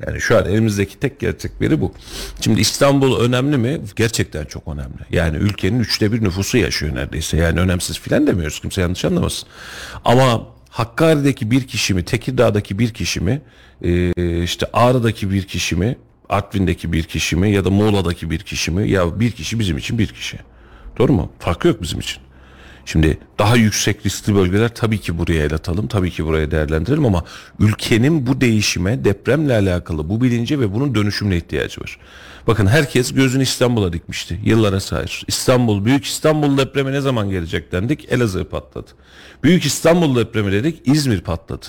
Yani 0.06 0.20
şu 0.20 0.38
an 0.38 0.46
elimizdeki 0.46 0.98
tek 0.98 1.20
gerçek 1.20 1.60
veri 1.60 1.80
bu. 1.80 1.92
Şimdi 2.40 2.60
İstanbul 2.60 3.20
önemli 3.20 3.56
mi? 3.56 3.80
Gerçekten 3.96 4.44
çok 4.44 4.68
önemli. 4.68 5.02
Yani 5.10 5.36
ülkenin 5.36 5.80
üçte 5.80 6.12
bir 6.12 6.24
nüfusu 6.24 6.58
yaşıyor 6.58 6.94
neredeyse. 6.94 7.36
Yani 7.36 7.60
önemsiz 7.60 8.00
filan 8.00 8.26
demiyoruz. 8.26 8.60
Kimse 8.60 8.80
yanlış 8.80 9.04
anlamasın. 9.04 9.48
Ama 10.04 10.46
Hakkari'deki 10.70 11.50
bir 11.50 11.66
kişi 11.66 11.94
mi, 11.94 12.04
Tekirdağ'daki 12.04 12.78
bir 12.78 12.94
kişi 12.94 13.20
mi, 13.20 13.42
e, 13.82 14.42
işte 14.42 14.66
Ağrı'daki 14.72 15.30
bir 15.30 15.42
kişi 15.42 15.76
mi, 15.76 15.96
Artvin'deki 16.28 16.92
bir 16.92 17.02
kişi 17.02 17.36
mi 17.36 17.50
ya 17.50 17.64
da 17.64 17.70
Muğla'daki 17.70 18.30
bir 18.30 18.38
kişi 18.38 18.70
mi? 18.70 18.90
Ya 18.90 19.20
bir 19.20 19.30
kişi 19.30 19.58
bizim 19.58 19.76
için 19.78 19.98
bir 19.98 20.06
kişi. 20.06 20.38
Doğru 20.98 21.12
mu? 21.12 21.32
Farkı 21.38 21.68
yok 21.68 21.82
bizim 21.82 22.00
için. 22.00 22.22
Şimdi 22.84 23.18
daha 23.38 23.56
yüksek 23.56 24.06
riskli 24.06 24.34
bölgeler 24.34 24.74
tabii 24.74 24.98
ki 24.98 25.18
buraya 25.18 25.44
el 25.44 25.54
atalım, 25.54 25.86
tabii 25.86 26.10
ki 26.10 26.24
buraya 26.26 26.50
değerlendirelim 26.50 27.06
ama 27.06 27.24
ülkenin 27.58 28.26
bu 28.26 28.40
değişime, 28.40 29.04
depremle 29.04 29.54
alakalı 29.54 30.08
bu 30.08 30.20
bilince 30.20 30.60
ve 30.60 30.74
bunun 30.74 30.94
dönüşümüne 30.94 31.36
ihtiyacı 31.36 31.80
var. 31.80 31.98
Bakın 32.46 32.66
herkes 32.66 33.14
gözünü 33.14 33.42
İstanbul'a 33.42 33.92
dikmişti 33.92 34.40
yıllara 34.44 34.80
sahir. 34.80 35.24
İstanbul, 35.26 35.84
Büyük 35.84 36.04
İstanbul 36.04 36.58
depremi 36.58 36.92
ne 36.92 37.00
zaman 37.00 37.30
gelecek 37.30 37.72
dendik? 37.72 38.12
Elazığ 38.12 38.44
patladı. 38.44 38.90
Büyük 39.42 39.64
İstanbul 39.64 40.16
depremi 40.16 40.52
dedik, 40.52 40.88
İzmir 40.88 41.20
patladı. 41.20 41.66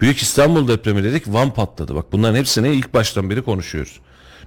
Büyük 0.00 0.18
İstanbul 0.18 0.68
depremi 0.68 1.04
dedik, 1.04 1.28
Van 1.28 1.54
patladı. 1.54 1.94
Bak 1.94 2.12
bunların 2.12 2.36
hepsini 2.38 2.68
ilk 2.68 2.94
baştan 2.94 3.30
beri 3.30 3.42
konuşuyoruz. 3.42 4.00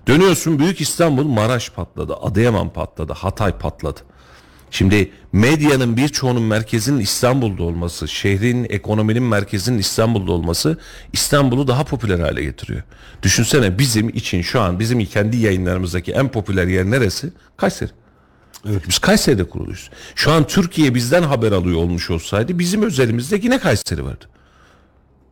Dönüyorsun 0.08 0.60
Büyük 0.60 0.82
İstanbul, 0.82 1.24
Maraş 1.24 1.70
patladı, 1.70 2.16
Adıyaman 2.16 2.74
patladı, 2.74 3.14
Hatay 3.14 3.58
patladı. 3.58 4.00
Şimdi 4.72 5.12
medyanın 5.32 5.98
birçoğunun 5.98 6.44
merkezinin 6.44 7.00
İstanbul'da 7.00 7.64
olması, 7.64 8.08
şehrin 8.08 8.68
ekonominin 8.70 9.24
merkezinin 9.24 9.78
İstanbul'da 9.78 10.32
olması 10.32 10.78
İstanbul'u 11.14 11.68
daha 11.68 11.84
popüler 11.84 12.20
hale 12.20 12.44
getiriyor. 12.44 12.84
Düşünsene 13.24 13.80
bizim 13.80 14.10
için 14.10 14.42
şu 14.42 14.62
an 14.62 14.80
bizim 14.80 15.06
kendi 15.06 15.38
yayınlarımızdaki 15.38 16.12
en 16.12 16.30
popüler 16.32 16.68
yer 16.68 16.86
neresi? 16.86 17.32
Kayseri. 17.58 17.90
Biz 18.88 19.00
Kayseri'de 19.00 19.44
kuruluyuz. 19.44 19.90
Şu 20.16 20.32
an 20.32 20.48
Türkiye 20.48 20.96
bizden 20.96 21.24
haber 21.24 21.52
alıyor 21.52 21.78
olmuş 21.78 22.10
olsaydı 22.10 22.60
bizim 22.60 22.84
özelimizde 22.84 23.40
yine 23.44 23.60
Kayseri 23.60 24.06
vardı. 24.06 24.26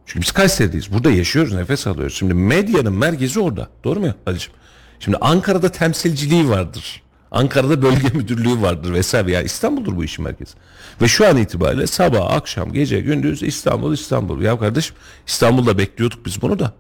Çünkü 0.06 0.22
biz 0.22 0.32
Kayseri'deyiz. 0.32 0.94
Burada 0.94 1.12
yaşıyoruz, 1.12 1.54
nefes 1.54 1.88
alıyoruz. 1.88 2.16
Şimdi 2.16 2.34
medyanın 2.34 2.94
merkezi 2.94 3.40
orada. 3.40 3.70
Doğru 3.84 4.00
mu 4.00 4.14
Ali'ciğim? 4.26 4.60
Şimdi 5.00 5.18
Ankara'da 5.18 5.70
temsilciliği 5.70 6.50
vardır. 6.50 7.02
Ankara'da 7.38 7.82
bölge 7.82 8.08
müdürlüğü 8.14 8.62
vardır 8.62 8.94
vesaire. 8.94 9.32
Yani 9.32 9.46
İstanbul'dur 9.46 9.96
bu 9.96 10.04
işin 10.04 10.26
merkezi. 10.26 10.54
Ve 11.02 11.08
şu 11.08 11.28
an 11.28 11.38
itibariyle 11.38 11.88
sabah, 11.88 12.32
akşam, 12.32 12.74
gece, 12.74 13.02
gündüz 13.02 13.44
İstanbul, 13.44 13.94
İstanbul. 13.94 14.42
Ya 14.42 14.60
kardeşim 14.60 14.96
İstanbul'da 15.28 15.78
bekliyorduk 15.78 16.26
biz 16.26 16.42
bunu 16.42 16.60
da. 16.60 16.74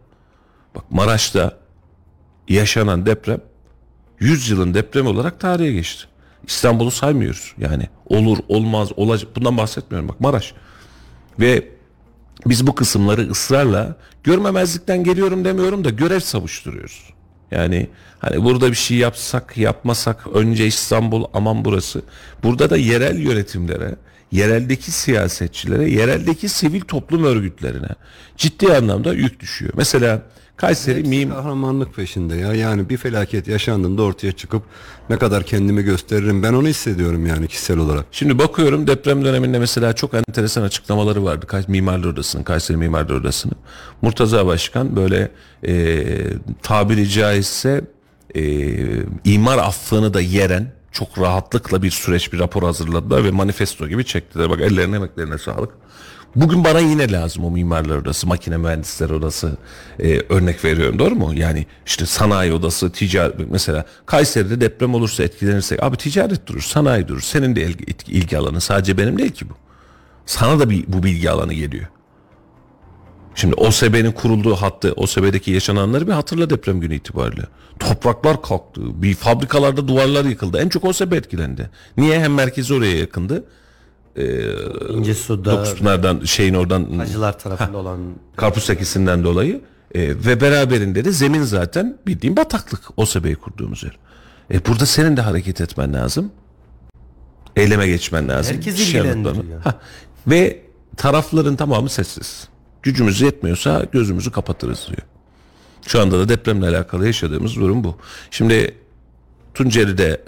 Bak 0.75 0.83
Maraş'ta 0.91 1.57
yaşanan 2.47 3.05
deprem 3.05 3.41
100 4.19 4.49
yılın 4.49 4.73
depremi 4.73 5.09
olarak 5.09 5.39
tarihe 5.39 5.71
geçti. 5.71 6.05
İstanbul'u 6.47 6.91
saymıyoruz. 6.91 7.53
Yani 7.57 7.87
olur, 8.05 8.37
olmaz, 8.47 8.89
olacak. 8.95 9.35
Bundan 9.35 9.57
bahsetmiyorum. 9.57 10.09
Bak 10.09 10.21
Maraş. 10.21 10.53
Ve 11.39 11.67
biz 12.45 12.67
bu 12.67 12.75
kısımları 12.75 13.29
ısrarla 13.29 13.95
görmemezlikten 14.23 15.03
geliyorum 15.03 15.45
demiyorum 15.45 15.83
da 15.83 15.89
görev 15.89 16.19
savuşturuyoruz. 16.19 17.16
Yani 17.51 17.87
hani 18.19 18.43
burada 18.43 18.71
bir 18.71 18.75
şey 18.75 18.97
yapsak 18.97 19.57
yapmasak 19.57 20.27
önce 20.33 20.67
İstanbul 20.67 21.25
aman 21.33 21.65
burası. 21.65 22.01
Burada 22.43 22.69
da 22.69 22.77
yerel 22.77 23.19
yönetimlere, 23.19 23.95
yereldeki 24.31 24.91
siyasetçilere, 24.91 25.89
yereldeki 25.89 26.49
sivil 26.49 26.81
toplum 26.81 27.23
örgütlerine 27.23 27.89
ciddi 28.37 28.73
anlamda 28.73 29.13
yük 29.13 29.39
düşüyor. 29.39 29.73
Mesela 29.75 30.21
Kayseri 30.57 30.97
Hepsi 30.97 31.09
mim 31.09 31.29
kahramanlık 31.29 31.95
peşinde 31.95 32.35
ya. 32.35 32.53
Yani 32.53 32.89
bir 32.89 32.97
felaket 32.97 33.47
yaşandığında 33.47 34.03
ortaya 34.03 34.31
çıkıp 34.31 34.63
ne 35.09 35.17
kadar 35.17 35.43
kendimi 35.43 35.83
gösteririm 35.83 36.43
ben 36.43 36.53
onu 36.53 36.67
hissediyorum 36.67 37.25
yani 37.25 37.47
kişisel 37.47 37.77
olarak. 37.77 38.05
Şimdi 38.11 38.39
bakıyorum 38.39 38.87
deprem 38.87 39.25
döneminde 39.25 39.59
mesela 39.59 39.93
çok 39.93 40.13
enteresan 40.13 40.61
açıklamaları 40.61 41.23
vardı. 41.23 41.47
Kays 41.47 41.67
Mimarlar 41.67 42.07
Odası'nın, 42.07 42.43
Kayseri 42.43 42.77
Mimarlar 42.77 43.15
Odası'nın. 43.15 43.55
Murtaza 44.01 44.45
Başkan 44.45 44.95
böyle 44.95 45.31
e, 45.67 46.05
tabiri 46.63 47.09
caizse 47.09 47.81
e, 48.35 48.43
imar 49.23 49.57
affını 49.57 50.13
da 50.13 50.21
yeren 50.21 50.71
çok 50.91 51.19
rahatlıkla 51.19 51.83
bir 51.83 51.91
süreç 51.91 52.33
bir 52.33 52.39
rapor 52.39 52.63
hazırladılar 52.63 53.23
ve 53.23 53.31
manifesto 53.31 53.87
gibi 53.87 54.05
çektiler. 54.05 54.49
Bak 54.49 54.61
ellerine 54.61 54.95
emeklerine 54.95 55.37
sağlık. 55.37 55.69
Bugün 56.35 56.63
bana 56.63 56.79
yine 56.79 57.11
lazım 57.11 57.45
o 57.45 57.51
mimarlar 57.51 57.97
odası, 57.97 58.27
makine 58.27 58.57
mühendisleri 58.57 59.13
odası 59.13 59.57
e, 59.99 60.19
örnek 60.29 60.65
veriyorum 60.65 60.99
doğru 60.99 61.15
mu? 61.15 61.33
Yani 61.33 61.65
işte 61.85 62.05
sanayi 62.05 62.53
odası, 62.53 62.91
ticaret 62.91 63.51
mesela 63.51 63.85
Kayseri'de 64.05 64.61
deprem 64.61 64.93
olursa 64.93 65.23
etkilenirsek 65.23 65.83
abi 65.83 65.97
ticaret 65.97 66.47
durur, 66.47 66.61
sanayi 66.61 67.07
durur. 67.07 67.21
Senin 67.21 67.55
de 67.55 67.61
ilgi, 67.61 67.85
ilgi 68.07 68.37
alanı 68.37 68.61
sadece 68.61 68.97
benim 68.97 69.17
değil 69.17 69.31
ki 69.31 69.49
bu. 69.49 69.53
Sana 70.25 70.59
da 70.59 70.69
bir, 70.69 70.85
bu 70.87 71.03
bilgi 71.03 71.31
alanı 71.31 71.53
geliyor. 71.53 71.87
Şimdi 73.35 73.55
OSB'nin 73.55 74.11
kurulduğu 74.11 74.55
hattı, 74.55 74.93
OSB'deki 74.93 75.51
yaşananları 75.51 76.07
bir 76.07 76.11
hatırla 76.11 76.49
deprem 76.49 76.79
günü 76.79 76.95
itibariyle. 76.95 77.43
Topraklar 77.79 78.41
kalktı, 78.41 78.81
bir 79.01 79.15
fabrikalarda 79.15 79.87
duvarlar 79.87 80.25
yıkıldı. 80.25 80.57
En 80.57 80.69
çok 80.69 80.85
OSB 80.85 81.11
etkilendi. 81.11 81.69
Niye? 81.97 82.19
Hem 82.19 82.33
merkezi 82.33 82.73
oraya 82.73 82.97
yakındı. 82.97 83.43
İncesu'da 84.89 85.51
Dokuzpınar'dan 85.51 86.19
şeyin 86.25 86.53
oradan 86.53 86.97
Hacılar 86.97 87.39
tarafında 87.39 87.77
olan 87.77 87.99
Karpuz 88.35 88.63
sekisinden 88.63 89.23
dolayı 89.23 89.61
e, 89.95 90.01
ve 90.09 90.41
beraberinde 90.41 91.05
de 91.05 91.11
zemin 91.11 91.43
zaten 91.43 91.97
bildiğin 92.07 92.37
bataklık 92.37 92.81
OSB'yi 92.97 93.35
kurduğumuz 93.35 93.83
yer. 93.83 93.97
E, 94.53 94.65
burada 94.65 94.85
senin 94.85 95.17
de 95.17 95.21
hareket 95.21 95.61
etmen 95.61 95.93
lazım. 95.93 96.31
Eyleme 97.55 97.87
geçmen 97.87 98.29
lazım. 98.29 98.55
Herkes 98.55 98.75
Şey 98.75 98.85
ilgilendiriyor. 98.85 99.61
Ha, 99.61 99.75
Ve 100.27 100.61
tarafların 100.97 101.55
tamamı 101.55 101.89
sessiz. 101.89 102.47
Gücümüz 102.83 103.21
yetmiyorsa 103.21 103.85
gözümüzü 103.91 104.31
kapatırız 104.31 104.87
diyor. 104.87 105.01
Şu 105.87 106.01
anda 106.01 106.19
da 106.19 106.29
depremle 106.29 106.67
alakalı 106.67 107.05
yaşadığımız 107.07 107.55
durum 107.55 107.83
bu. 107.83 107.95
Şimdi 108.31 108.75
Tunceli'de, 109.53 110.21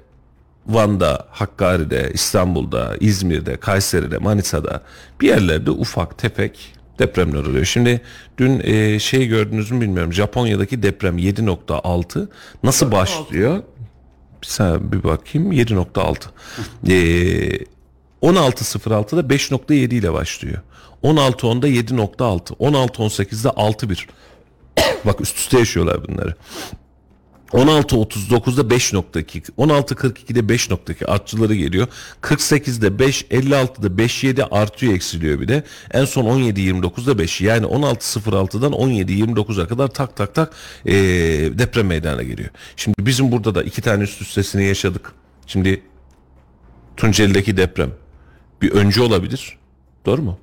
Van'da, 0.70 1.28
Hakkari'de, 1.32 2.12
İstanbul'da, 2.14 2.96
İzmir'de, 3.00 3.58
Kayseri'de, 3.58 4.18
Manisa'da 4.18 4.82
bir 5.22 5.28
yerlerde 5.28 5.72
ufak 5.72 6.18
tefek 6.18 6.74
depremler 7.00 7.40
oluyor. 7.40 7.66
Şimdi 7.66 8.02
dün 8.38 8.62
e, 8.64 9.00
şey 9.00 9.28
gördünüz 9.28 9.72
mü 9.72 9.82
bilmiyorum. 9.82 10.14
Japonya'daki 10.14 10.84
deprem 10.84 11.18
7.6 11.18 12.28
nasıl 12.64 12.92
başlıyor? 12.92 13.64
Bir 14.42 14.48
saniye 14.48 14.92
bir 14.92 15.04
bakayım 15.04 15.52
7.6. 15.52 16.26
Ee, 16.88 17.66
16.06'da 18.22 19.22
5.7 19.22 19.74
ile 19.74 20.14
başlıyor. 20.14 20.62
16.10'da 21.04 21.68
7.6. 21.68 22.54
16.18'de 22.54 23.50
6.1. 23.50 24.08
Bak 25.06 25.22
üst 25.22 25.38
üste 25.38 25.60
yaşıyorlar 25.60 26.08
bunları. 26.08 26.36
16.39'da 27.52 28.62
5.2, 28.62 29.52
16.42'de 29.58 30.40
5.2 30.40 31.06
artçıları 31.06 31.56
geliyor. 31.56 31.88
48'de 32.22 33.00
5, 33.00 33.22
56'da 33.24 33.88
5.7 33.88 34.44
artıyor 34.44 34.94
eksiliyor 34.94 35.40
bir 35.40 35.48
de. 35.48 35.64
En 35.92 36.06
son 36.06 36.26
17.29'da 36.26 37.18
5 37.18 37.42
yani 37.42 37.66
16.06'dan 37.66 38.72
17.29'a 38.72 39.68
kadar 39.68 39.88
tak 39.88 40.16
tak 40.16 40.36
tak 40.36 40.54
ee, 40.86 40.94
deprem 41.54 41.88
meydana 41.88 42.24
geliyor. 42.24 42.50
Şimdi 42.76 42.96
bizim 43.00 43.32
burada 43.32 43.56
da 43.56 43.64
iki 43.64 43.82
tane 43.82 44.04
üst 44.04 44.22
üstesini 44.22 44.66
yaşadık. 44.66 45.12
Şimdi 45.48 45.82
Tunceli'deki 46.98 47.58
deprem 47.58 47.92
bir 48.62 48.72
önce 48.72 49.02
olabilir. 49.02 49.58
Doğru 50.06 50.22
mu? 50.22 50.40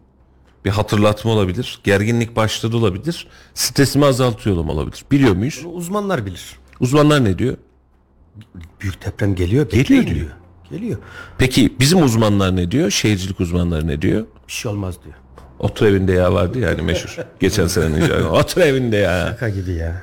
Bir 0.64 0.70
hatırlatma 0.70 1.30
olabilir. 1.30 1.78
Gerginlik 1.84 2.36
başladı 2.36 2.76
olabilir. 2.76 3.26
Stresimi 3.54 4.04
azaltıyor 4.04 4.56
olabilir. 4.56 5.04
Biliyor 5.10 5.36
muyuz? 5.36 5.62
uzmanlar 5.64 6.26
bilir. 6.26 6.56
Uzmanlar 6.80 7.24
ne 7.24 7.38
diyor? 7.38 7.56
Büyük 8.80 9.06
deprem 9.06 9.34
geliyor. 9.34 9.70
Geliyor 9.70 10.06
diyor. 10.06 10.26
Geliyor. 10.70 10.98
Peki 11.38 11.72
bizim 11.80 12.02
uzmanlar 12.02 12.56
ne 12.56 12.70
diyor? 12.70 12.90
Şehircilik 12.90 13.40
uzmanları 13.40 13.86
ne 13.86 14.02
diyor? 14.02 14.26
Bir 14.48 14.52
şey 14.52 14.70
olmaz 14.70 14.94
diyor. 15.04 15.14
Otur 15.58 15.86
evinde 15.86 16.12
ya 16.12 16.32
vardı 16.34 16.58
yani 16.58 16.82
meşhur. 16.82 17.16
Geçen 17.40 17.66
senenin 17.66 18.06
şarkı. 18.06 18.28
Otur 18.28 18.60
evinde 18.60 18.96
ya. 18.96 19.26
Şaka 19.30 19.48
gibi 19.48 19.72
ya. 19.72 20.02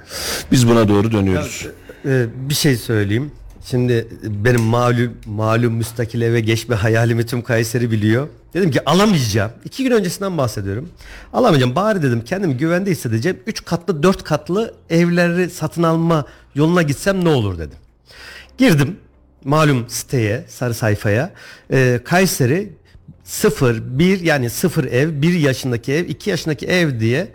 Biz 0.52 0.70
buna 0.70 0.88
doğru 0.90 1.12
dönüyoruz. 1.12 1.68
Ee, 2.06 2.26
bir 2.50 2.54
şey 2.54 2.76
söyleyeyim. 2.76 3.32
Şimdi 3.66 4.08
benim 4.24 4.62
malum 4.62 5.14
malum 5.26 5.74
müstakil 5.74 6.22
eve 6.22 6.40
geçme 6.40 6.76
hayalimi 6.76 7.26
tüm 7.26 7.42
Kayseri 7.42 7.92
biliyor. 7.92 8.28
Dedim 8.54 8.72
ki 8.72 8.90
alamayacağım. 8.90 9.52
İki 9.66 9.84
gün 9.84 9.92
öncesinden 9.92 10.38
bahsediyorum. 10.38 10.90
Alamayacağım. 11.34 11.76
Bari 11.76 12.02
dedim 12.02 12.24
kendimi 12.26 12.58
güvende 12.58 12.92
hissedeceğim. 12.92 13.40
Üç 13.48 13.66
katlı 13.66 14.04
dört 14.04 14.24
katlı 14.24 14.74
evleri 14.90 15.50
satın 15.50 15.84
alma 15.84 16.26
yoluna 16.56 16.82
gitsem 16.82 17.26
ne 17.26 17.30
olur 17.30 17.58
dedim. 17.58 17.78
Girdim 18.58 18.98
malum 19.44 19.86
siteye 19.90 20.46
sarı 20.48 20.74
sayfaya. 20.74 21.32
Ee, 21.72 22.00
Kayseri 22.06 22.74
0 23.24 24.00
1 24.00 24.22
yani 24.22 24.50
0 24.50 24.84
ev 24.84 25.22
1 25.22 25.34
yaşındaki 25.34 25.94
ev 25.94 26.06
2 26.06 26.30
yaşındaki 26.30 26.66
ev 26.66 27.00
diye 27.00 27.32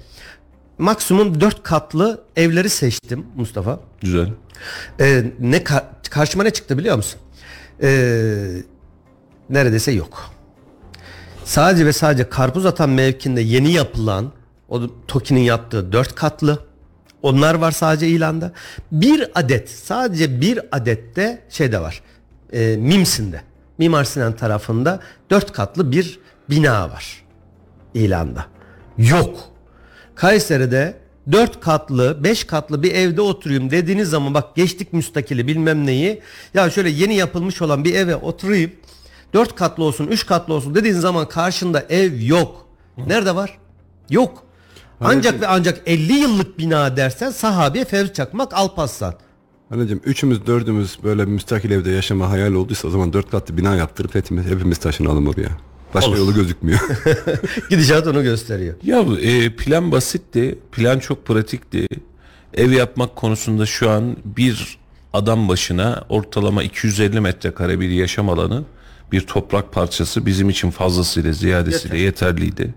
maksimum 0.78 1.40
4 1.40 1.62
katlı 1.62 2.24
evleri 2.36 2.68
seçtim 2.70 3.26
Mustafa. 3.36 3.80
Güzel. 4.00 4.28
Ee, 5.00 5.24
ne 5.40 5.56
ka- 5.56 5.84
karşıma 6.10 6.42
ne 6.44 6.50
çıktı 6.50 6.78
biliyor 6.78 6.96
musun? 6.96 7.20
Ee, 7.82 8.48
neredeyse 9.50 9.92
yok. 9.92 10.30
Sadece 11.44 11.86
ve 11.86 11.92
sadece 11.92 12.28
karpuz 12.28 12.66
atan 12.66 12.90
mevkinde 12.90 13.40
yeni 13.40 13.72
yapılan 13.72 14.32
o 14.68 14.80
TOKİ'nin 15.08 15.40
yaptığı 15.40 15.92
dört 15.92 16.14
katlı 16.14 16.58
onlar 17.22 17.54
var 17.54 17.72
sadece 17.72 18.08
ilanda. 18.08 18.52
Bir 18.92 19.30
adet 19.34 19.70
sadece 19.70 20.40
bir 20.40 20.60
adette 20.72 21.42
şey 21.48 21.72
de 21.72 21.80
var. 21.80 22.02
E, 22.52 22.76
Mimsin'de. 22.76 23.40
Mimar 23.78 24.04
Sinan 24.04 24.36
tarafında 24.36 25.00
dört 25.30 25.52
katlı 25.52 25.92
bir 25.92 26.20
bina 26.50 26.90
var 26.90 27.24
ilanda. 27.94 28.46
Yok. 28.98 29.38
Kayseri'de 30.14 30.94
4 31.32 31.60
katlı 31.60 32.24
5 32.24 32.44
katlı 32.44 32.82
bir 32.82 32.94
evde 32.94 33.20
oturayım 33.20 33.70
dediğiniz 33.70 34.10
zaman 34.10 34.34
bak 34.34 34.56
geçtik 34.56 34.92
müstakili 34.92 35.46
bilmem 35.46 35.86
neyi 35.86 36.20
ya 36.54 36.70
şöyle 36.70 36.90
yeni 36.90 37.14
yapılmış 37.14 37.62
olan 37.62 37.84
bir 37.84 37.94
eve 37.94 38.16
oturayım 38.16 38.72
4 39.34 39.54
katlı 39.54 39.84
olsun 39.84 40.06
3 40.06 40.26
katlı 40.26 40.54
olsun 40.54 40.74
dediğin 40.74 40.94
zaman 40.94 41.28
karşında 41.28 41.84
ev 41.88 42.20
yok. 42.20 42.66
Nerede 43.06 43.34
var? 43.34 43.58
Yok. 44.10 44.44
Ancak 45.00 45.40
ve 45.40 45.46
ancak 45.46 45.80
50 45.86 46.12
yıllık 46.12 46.58
bina 46.58 46.96
dersen 46.96 47.30
sahabiye 47.30 47.84
Fevzi 47.84 48.12
Çakmak 48.12 48.54
Alparslan. 48.54 49.14
Anneciğim 49.70 50.02
üçümüz 50.04 50.46
dördümüz 50.46 50.98
böyle 51.04 51.24
müstakil 51.24 51.70
evde 51.70 51.90
yaşama 51.90 52.30
hayal 52.30 52.52
olduysa 52.52 52.88
o 52.88 52.90
zaman 52.90 53.12
dört 53.12 53.30
katlı 53.30 53.56
bina 53.56 53.76
yaptırıp 53.76 54.14
hepimiz, 54.14 54.46
hepimiz 54.46 54.78
taşınalım 54.78 55.28
oraya. 55.28 55.48
Başka 55.94 56.10
Olur. 56.10 56.18
yolu 56.18 56.34
gözükmüyor. 56.34 56.80
Gidişat 57.70 58.06
onu 58.06 58.22
gösteriyor. 58.22 58.74
Ya 58.82 59.04
e, 59.20 59.56
plan 59.56 59.92
basitti. 59.92 60.58
Plan 60.72 60.98
çok 60.98 61.26
pratikti. 61.26 61.86
Ev 62.54 62.70
yapmak 62.70 63.16
konusunda 63.16 63.66
şu 63.66 63.90
an 63.90 64.16
bir 64.24 64.78
adam 65.12 65.48
başına 65.48 66.04
ortalama 66.08 66.62
250 66.62 67.20
metrekare 67.20 67.80
bir 67.80 67.90
yaşam 67.90 68.28
alanı 68.28 68.64
bir 69.12 69.20
toprak 69.20 69.72
parçası 69.72 70.26
bizim 70.26 70.50
için 70.50 70.70
fazlasıyla 70.70 71.32
ziyadesiyle 71.32 71.98
yeterliydi. 71.98 72.74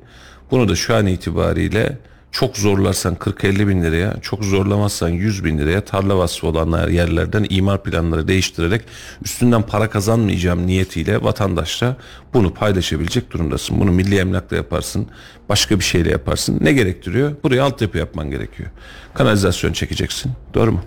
Bunu 0.51 0.69
da 0.69 0.75
şu 0.75 0.95
an 0.95 1.07
itibariyle 1.07 1.97
çok 2.31 2.57
zorlarsan 2.57 3.15
40-50 3.15 3.67
bin 3.67 3.83
liraya, 3.83 4.15
çok 4.21 4.43
zorlamazsan 4.43 5.09
100 5.09 5.45
bin 5.45 5.57
liraya 5.57 5.85
tarla 5.85 6.17
vasfı 6.17 6.47
olanlar 6.47 6.87
yerlerden 6.87 7.45
imar 7.49 7.83
planları 7.83 8.27
değiştirerek 8.27 8.81
üstünden 9.25 9.61
para 9.61 9.89
kazanmayacağım 9.89 10.67
niyetiyle 10.67 11.23
vatandaşla 11.23 11.97
bunu 12.33 12.53
paylaşabilecek 12.53 13.31
durumdasın. 13.31 13.79
Bunu 13.79 13.91
milli 13.91 14.17
emlakla 14.17 14.55
yaparsın, 14.57 15.07
başka 15.49 15.79
bir 15.79 15.83
şeyle 15.83 16.11
yaparsın. 16.11 16.57
Ne 16.61 16.73
gerektiriyor? 16.73 17.35
Buraya 17.43 17.63
altyapı 17.63 17.97
yapman 17.97 18.31
gerekiyor. 18.31 18.69
Kanalizasyon 19.13 19.73
çekeceksin, 19.73 20.31
doğru 20.53 20.71
mu? 20.71 20.81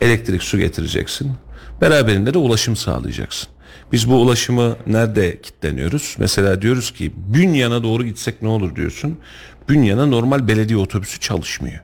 Elektrik, 0.00 0.42
su 0.42 0.58
getireceksin. 0.58 1.32
Beraberinde 1.80 2.34
de 2.34 2.38
ulaşım 2.38 2.76
sağlayacaksın. 2.76 3.48
Biz 3.92 4.10
bu 4.10 4.14
ulaşımı 4.14 4.76
nerede 4.86 5.40
kitleniyoruz? 5.40 6.16
Mesela 6.18 6.62
diyoruz 6.62 6.90
ki 6.90 7.12
Bünyan'a 7.16 7.82
doğru 7.82 8.04
gitsek 8.04 8.42
ne 8.42 8.48
olur 8.48 8.76
diyorsun. 8.76 9.18
Bünyan'a 9.68 10.06
normal 10.06 10.48
belediye 10.48 10.78
otobüsü 10.78 11.20
çalışmıyor. 11.20 11.80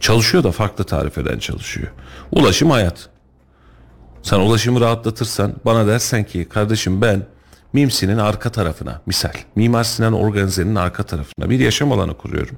Çalışıyor 0.00 0.44
da 0.44 0.52
farklı 0.52 0.84
tarif 0.84 1.18
eden 1.18 1.38
çalışıyor. 1.38 1.88
Ulaşım 2.32 2.70
hayat. 2.70 3.08
Sen 4.22 4.38
ulaşımı 4.38 4.80
rahatlatırsan 4.80 5.54
bana 5.64 5.86
dersen 5.86 6.24
ki 6.24 6.48
kardeşim 6.48 7.02
ben 7.02 7.26
Mimsi'nin 7.72 8.18
arka 8.18 8.52
tarafına 8.52 9.02
misal 9.06 9.32
Mimar 9.56 9.84
Sinan 9.84 10.12
Organize'nin 10.12 10.74
arka 10.74 11.02
tarafına 11.02 11.50
bir 11.50 11.60
yaşam 11.60 11.92
alanı 11.92 12.16
kuruyorum. 12.16 12.56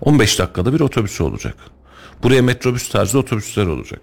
15 0.00 0.38
dakikada 0.38 0.72
bir 0.72 0.80
otobüsü 0.80 1.22
olacak. 1.22 1.54
Buraya 2.22 2.42
metrobüs 2.42 2.88
tarzı 2.88 3.18
otobüsler 3.18 3.66
olacak. 3.66 4.00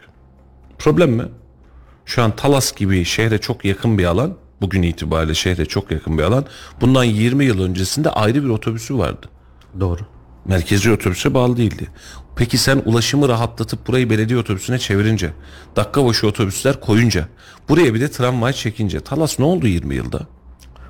Problem 0.77 1.11
mi? 1.11 1.25
Şu 2.05 2.23
an 2.23 2.35
Talas 2.35 2.75
gibi 2.75 3.05
şehre 3.05 3.37
çok 3.37 3.65
yakın 3.65 3.97
bir 3.97 4.05
alan. 4.05 4.37
Bugün 4.63 4.81
itibariyle 4.81 5.33
şehre 5.33 5.65
çok 5.65 5.91
yakın 5.91 6.17
bir 6.17 6.23
alan. 6.23 6.45
Bundan 6.81 7.03
20 7.03 7.45
yıl 7.45 7.61
öncesinde 7.61 8.09
ayrı 8.09 8.43
bir 8.43 8.49
otobüsü 8.49 8.97
vardı. 8.97 9.29
Doğru. 9.79 10.01
Merkezi 10.45 10.91
otobüse 10.91 11.33
bağlı 11.33 11.57
değildi. 11.57 11.87
Peki 12.35 12.57
sen 12.57 12.81
ulaşımı 12.85 13.29
rahatlatıp 13.29 13.87
burayı 13.87 14.09
belediye 14.09 14.39
otobüsüne 14.39 14.79
çevirince, 14.79 15.33
dakika 15.75 16.05
başı 16.05 16.27
otobüsler 16.27 16.79
koyunca, 16.79 17.27
buraya 17.69 17.93
bir 17.93 18.01
de 18.01 18.11
tramvay 18.11 18.53
çekince 18.53 18.99
Talas 18.99 19.39
ne 19.39 19.45
oldu 19.45 19.67
20 19.67 19.95
yılda? 19.95 20.27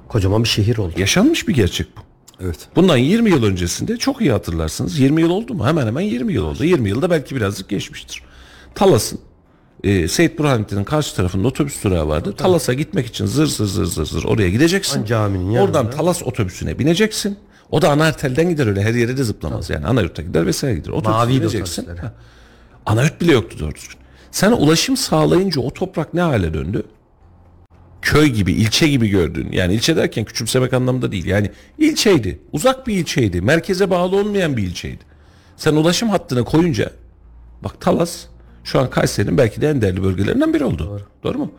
Kocaman 0.08 0.44
bir 0.44 0.50
şehir 0.50 0.78
oldu. 0.78 0.94
Yaşanmış 0.98 1.48
bir 1.48 1.54
gerçek 1.54 1.88
bu. 1.98 2.02
Evet. 2.42 2.68
Bundan 2.76 2.98
20 2.98 3.30
yıl 3.30 3.44
öncesinde 3.44 3.98
çok 3.98 4.22
iyi 4.22 4.32
hatırlarsınız. 4.32 5.00
20 5.00 5.22
yıl 5.22 5.30
oldu 5.30 5.54
mu? 5.54 5.68
Hemen 5.68 5.88
hemen 5.88 6.02
20 6.02 6.34
yıl 6.34 6.46
oldu. 6.46 6.64
20 6.64 6.90
yılda 6.90 7.10
belki 7.10 7.36
birazcık 7.36 7.70
geçmiştir. 7.70 8.24
Talas'ın 8.76 9.20
e, 9.84 10.08
Seyit 10.08 10.40
Burhanettin'in 10.40 10.84
karşı 10.84 11.16
tarafında 11.16 11.48
otobüs 11.48 11.84
durağı 11.84 12.08
vardı. 12.08 12.36
Talas'a 12.36 12.74
gitmek 12.74 13.06
için 13.06 13.26
zır 13.26 13.46
zır 13.46 13.66
zır 13.66 13.86
zır 13.86 14.06
zır 14.06 14.24
oraya 14.24 14.50
gideceksin. 14.50 15.02
An 15.02 15.06
caminin 15.06 15.52
yanında. 15.52 15.64
Oradan 15.64 15.92
Talas 15.92 16.24
otobüsüne 16.24 16.80
bineceksin. 16.80 17.38
O 17.72 17.82
da 17.82 17.90
Anahtel'den 17.90 18.50
gider 18.50 18.68
öyle 18.68 18.82
her 18.82 18.94
yere 18.94 19.18
de 19.18 19.24
zıplamaz 19.24 19.70
yani. 19.70 19.86
Anayurt'a 19.86 20.22
gider 20.22 20.46
vesaire 20.46 20.76
gider. 20.76 20.90
Otobüse 20.90 21.10
Maviydi 21.10 21.42
bineceksin. 21.42 21.88
Ha. 21.88 22.14
Anayurt 22.86 23.22
bile 23.22 23.32
yoktu 23.32 23.58
doğru 23.60 23.76
düzgün. 23.76 23.98
Sen 24.32 24.52
ulaşım 24.52 24.98
sağlayınca 24.98 25.62
o 25.62 25.74
toprak 25.74 26.14
ne 26.14 26.22
hale 26.22 26.54
döndü? 26.54 26.84
köy 28.04 28.28
gibi, 28.28 28.52
ilçe 28.52 28.88
gibi 28.88 29.08
gördüğün. 29.08 29.52
Yani 29.52 29.74
ilçe 29.74 29.96
derken 29.96 30.26
küçümsemek 30.26 30.74
anlamında 30.74 31.12
değil. 31.12 31.26
Yani 31.26 31.52
ilçeydi. 31.78 32.40
Uzak 32.52 32.88
bir 32.88 32.94
ilçeydi. 32.94 33.42
Merkeze 33.42 33.90
bağlı 33.90 34.16
olmayan 34.16 34.58
bir 34.58 34.64
ilçeydi. 34.64 35.04
Sen 35.58 35.74
ulaşım 35.74 36.10
hattına 36.10 36.44
koyunca 36.44 36.92
bak 37.64 37.82
Talas 37.82 38.26
şu 38.64 38.80
an 38.80 38.90
Kayseri'nin 38.90 39.38
belki 39.38 39.62
de 39.62 39.70
en 39.70 39.82
değerli 39.82 40.04
bölgelerinden 40.04 40.54
biri 40.54 40.64
oldu. 40.64 41.02
Doğru, 41.24 41.38
mu? 41.38 41.52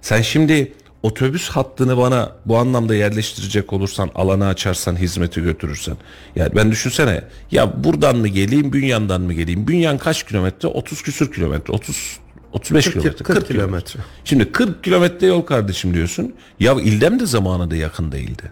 Sen 0.00 0.22
şimdi 0.22 0.72
otobüs 1.02 1.48
hattını 1.48 1.96
bana 1.96 2.32
bu 2.46 2.58
anlamda 2.58 2.94
yerleştirecek 2.94 3.72
olursan, 3.72 4.10
alanı 4.14 4.46
açarsan, 4.46 4.96
hizmeti 4.96 5.42
götürürsen. 5.42 5.96
Yani 6.36 6.50
ben 6.56 6.70
düşünsene 6.70 7.24
ya 7.50 7.84
buradan 7.84 8.16
mı 8.16 8.28
geleyim, 8.28 8.72
Bünyan'dan 8.72 9.20
mı 9.20 9.32
geleyim? 9.32 9.68
Bünyan 9.68 9.98
kaç 9.98 10.26
kilometre? 10.26 10.68
30 10.68 11.02
küsür 11.02 11.32
kilometre. 11.32 11.72
30 11.72 12.18
35 12.52 12.84
40 12.84 12.94
kilometre. 12.94 13.24
40 13.24 13.48
kilometre. 13.48 14.00
Şimdi 14.24 14.52
40 14.52 14.84
kilometre 14.84 15.26
yol 15.26 15.42
kardeşim 15.42 15.94
diyorsun. 15.94 16.34
Ya 16.60 16.72
İldem 16.72 17.20
de 17.20 17.26
zamanında 17.26 17.76
yakın 17.76 18.12
değildi. 18.12 18.42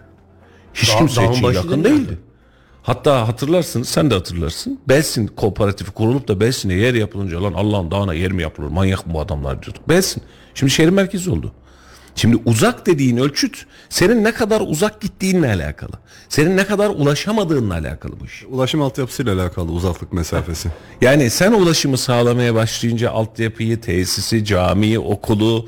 Hiç 0.73 0.89
Dağ- 0.89 0.97
kimse 0.97 1.31
için 1.31 1.47
yakın 1.47 1.83
değil 1.83 1.95
mi? 1.95 2.01
değildi. 2.07 2.17
Hatta 2.83 3.27
hatırlarsınız 3.27 3.89
sen 3.89 4.11
de 4.11 4.13
hatırlarsın. 4.13 4.79
Belsin 4.87 5.27
kooperatifi 5.27 5.91
kurulup 5.91 6.27
da 6.27 6.39
Belsin'e 6.39 6.73
yer 6.73 6.93
yapılınca 6.93 7.43
lan 7.43 7.53
Allah'ın 7.53 7.91
dağına 7.91 8.13
yer 8.13 8.31
mi 8.31 8.41
yapılır 8.41 8.67
manyak 8.67 9.07
mı 9.07 9.13
bu 9.13 9.21
adamlar 9.21 9.63
diyorduk. 9.63 9.89
Belsin 9.89 10.23
şimdi 10.53 10.71
şehrin 10.71 10.93
merkezi 10.93 11.31
oldu. 11.31 11.53
Şimdi 12.15 12.37
uzak 12.45 12.85
dediğin 12.85 13.17
ölçüt 13.17 13.65
senin 13.89 14.23
ne 14.23 14.31
kadar 14.31 14.61
uzak 14.61 15.01
gittiğinle 15.01 15.47
alakalı. 15.47 15.91
Senin 16.29 16.57
ne 16.57 16.65
kadar 16.65 16.89
ulaşamadığınla 16.89 17.73
alakalı 17.73 18.19
bu 18.19 18.25
iş. 18.25 18.43
Ulaşım 18.49 18.81
altyapısıyla 18.81 19.35
alakalı 19.35 19.71
uzaklık 19.71 20.13
mesafesi. 20.13 20.69
Yani 21.01 21.29
sen 21.29 21.51
ulaşımı 21.51 21.97
sağlamaya 21.97 22.55
başlayınca 22.55 23.11
altyapıyı, 23.11 23.81
tesisi, 23.81 24.45
camiyi, 24.45 24.99
okulu 24.99 25.65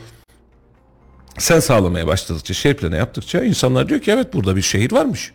sen 1.38 1.60
sağlamaya 1.60 2.08
başladıkça, 2.08 2.54
şehir 2.54 2.74
planı 2.74 2.96
yaptıkça 2.96 3.44
insanlar 3.44 3.90
diyor 3.90 4.02
ki 4.02 4.12
evet 4.12 4.34
burada 4.34 4.56
bir 4.56 4.62
şehir 4.62 4.92
varmış. 4.92 5.34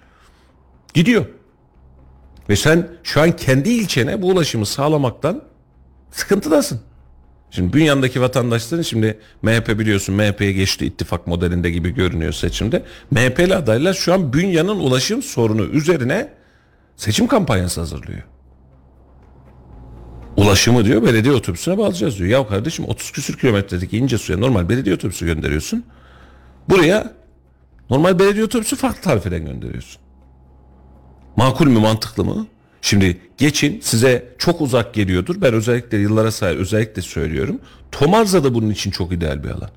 Gidiyor. 0.95 1.27
Ve 2.49 2.57
sen 2.57 2.89
şu 3.03 3.21
an 3.21 3.37
kendi 3.37 3.69
ilçene 3.69 4.23
bu 4.23 4.27
ulaşımı 4.27 4.67
sağlamaktan 4.67 5.43
sıkıntıdasın. 6.11 6.81
Şimdi 7.51 7.73
Bünyan'daki 7.73 8.21
vatandaşların 8.21 8.83
şimdi 8.83 9.19
MHP 9.43 9.69
biliyorsun 9.69 10.15
MHP'ye 10.15 10.53
geçti 10.53 10.87
ittifak 10.87 11.27
modelinde 11.27 11.71
gibi 11.71 11.91
görünüyor 11.91 12.33
seçimde. 12.33 12.83
MHP'li 13.11 13.55
adaylar 13.55 13.95
şu 13.95 14.13
an 14.15 14.33
Bünyan'ın 14.33 14.79
ulaşım 14.79 15.23
sorunu 15.23 15.63
üzerine 15.63 16.33
seçim 16.97 17.27
kampanyası 17.27 17.81
hazırlıyor. 17.81 18.23
Ulaşımı 20.37 20.85
diyor 20.85 21.03
belediye 21.03 21.35
otobüsüne 21.35 21.79
bağlayacağız 21.79 22.19
diyor. 22.19 22.31
Ya 22.31 22.49
kardeşim 22.49 22.85
30 22.85 23.11
küsür 23.13 23.39
kilometredeki 23.39 23.99
ince 23.99 24.19
suya 24.19 24.39
normal 24.39 24.69
belediye 24.69 24.95
otobüsü 24.95 25.27
gönderiyorsun. 25.27 25.85
Buraya 26.69 27.13
normal 27.91 28.19
belediye 28.19 28.45
otobüsü 28.45 28.77
farklı 28.77 29.03
tarifeden 29.03 29.45
gönderiyorsun. 29.45 30.06
Makul 31.37 31.66
mü 31.66 31.78
mantıklı 31.78 32.24
mı? 32.24 32.47
Şimdi 32.82 33.20
geçin 33.39 33.80
size 33.80 34.34
çok 34.39 34.61
uzak 34.61 34.95
geliyordur. 34.95 35.41
Ben 35.41 35.55
özellikle 35.55 35.99
yıllara 35.99 36.30
sahip 36.30 36.59
özellikle 36.59 37.03
söylüyorum. 37.03 37.61
Tomarza 37.93 38.45
da 38.45 38.55
bunun 38.55 38.70
için 38.70 38.91
çok 38.91 39.12
ideal 39.12 39.45
bir 39.45 39.51
alan. 39.51 39.70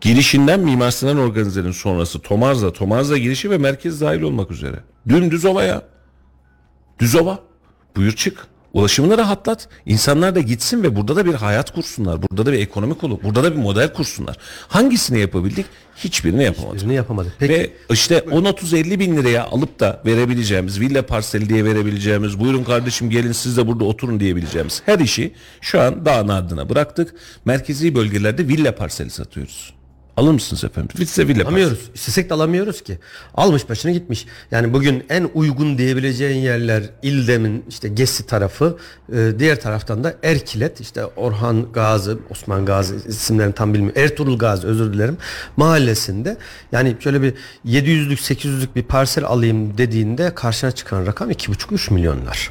Girişinden 0.00 0.60
Mimar 0.60 0.90
Sinan 0.90 1.18
Organize'nin 1.18 1.70
sonrası 1.70 2.20
Tomarza, 2.20 2.72
Tomarza 2.72 3.18
girişi 3.18 3.50
ve 3.50 3.58
merkez 3.58 4.00
dahil 4.00 4.22
olmak 4.22 4.50
üzere. 4.50 4.76
Dümdüz 5.08 5.44
ova 5.44 5.62
ya. 5.62 5.82
Düz 6.98 7.14
ova. 7.14 7.38
Buyur 7.96 8.12
çık. 8.12 8.46
Ulaşımını 8.72 9.18
rahatlat. 9.18 9.68
İnsanlar 9.86 10.34
da 10.34 10.40
gitsin 10.40 10.82
ve 10.82 10.96
burada 10.96 11.16
da 11.16 11.26
bir 11.26 11.34
hayat 11.34 11.74
kursunlar. 11.74 12.22
Burada 12.22 12.46
da 12.46 12.52
bir 12.52 12.58
ekonomi 12.58 12.98
kolu. 12.98 13.22
Burada 13.22 13.44
da 13.44 13.52
bir 13.52 13.56
model 13.56 13.92
kursunlar. 13.92 14.36
Hangisini 14.68 15.20
yapabildik? 15.20 15.66
Hiçbirini 15.96 16.44
yapamadık. 16.44 16.80
Birini 16.80 16.94
yapamadık. 16.94 17.32
Peki 17.38 17.52
Ve 17.52 17.70
işte 17.90 18.18
10-30-50 18.18 18.98
bin 18.98 19.16
liraya 19.16 19.44
alıp 19.44 19.80
da 19.80 20.02
verebileceğimiz, 20.06 20.80
villa 20.80 21.06
parseli 21.06 21.48
diye 21.48 21.64
verebileceğimiz, 21.64 22.40
buyurun 22.40 22.64
kardeşim 22.64 23.10
gelin 23.10 23.32
siz 23.32 23.56
de 23.56 23.66
burada 23.66 23.84
oturun 23.84 24.20
diyebileceğimiz 24.20 24.82
her 24.86 24.98
işi 24.98 25.34
şu 25.60 25.80
an 25.80 26.06
dağın 26.06 26.28
ardına 26.28 26.68
bıraktık. 26.68 27.14
Merkezi 27.44 27.94
bölgelerde 27.94 28.48
villa 28.48 28.74
parseli 28.74 29.10
satıyoruz. 29.10 29.79
Alır 30.20 30.32
mısınız 30.32 30.64
efendim? 30.64 30.90
Villa 31.28 31.44
parseli. 31.44 31.48
alamıyoruz. 31.48 31.90
İstesek 31.94 32.30
de 32.30 32.34
alamıyoruz 32.34 32.82
ki. 32.82 32.98
Almış 33.34 33.68
başına 33.68 33.92
gitmiş. 33.92 34.26
Yani 34.50 34.72
bugün 34.72 35.04
en 35.08 35.30
uygun 35.34 35.78
diyebileceğin 35.78 36.42
yerler 36.42 36.82
İldem'in 37.02 37.64
işte 37.68 37.88
Gesi 37.88 38.26
tarafı. 38.26 38.78
e, 39.12 39.32
diğer 39.38 39.60
taraftan 39.60 40.04
da 40.04 40.14
Erkilet 40.22 40.80
işte 40.80 41.04
Orhan 41.04 41.72
Gazi, 41.72 42.10
Osman 42.30 42.66
Gazi 42.66 42.94
isimlerini 43.08 43.52
tam 43.52 43.74
bilmiyorum. 43.74 44.02
Ertuğrul 44.02 44.38
Gazi 44.38 44.66
özür 44.66 44.92
dilerim. 44.92 45.16
Mahallesinde 45.56 46.36
yani 46.72 46.96
şöyle 47.00 47.22
bir 47.22 47.34
700'lük 47.66 48.32
800'lük 48.32 48.74
bir 48.76 48.82
parsel 48.82 49.24
alayım 49.24 49.78
dediğinde 49.78 50.34
karşına 50.34 50.70
çıkan 50.72 51.06
rakam 51.06 51.30
2,5-3 51.30 51.92
milyonlar. 51.94 52.50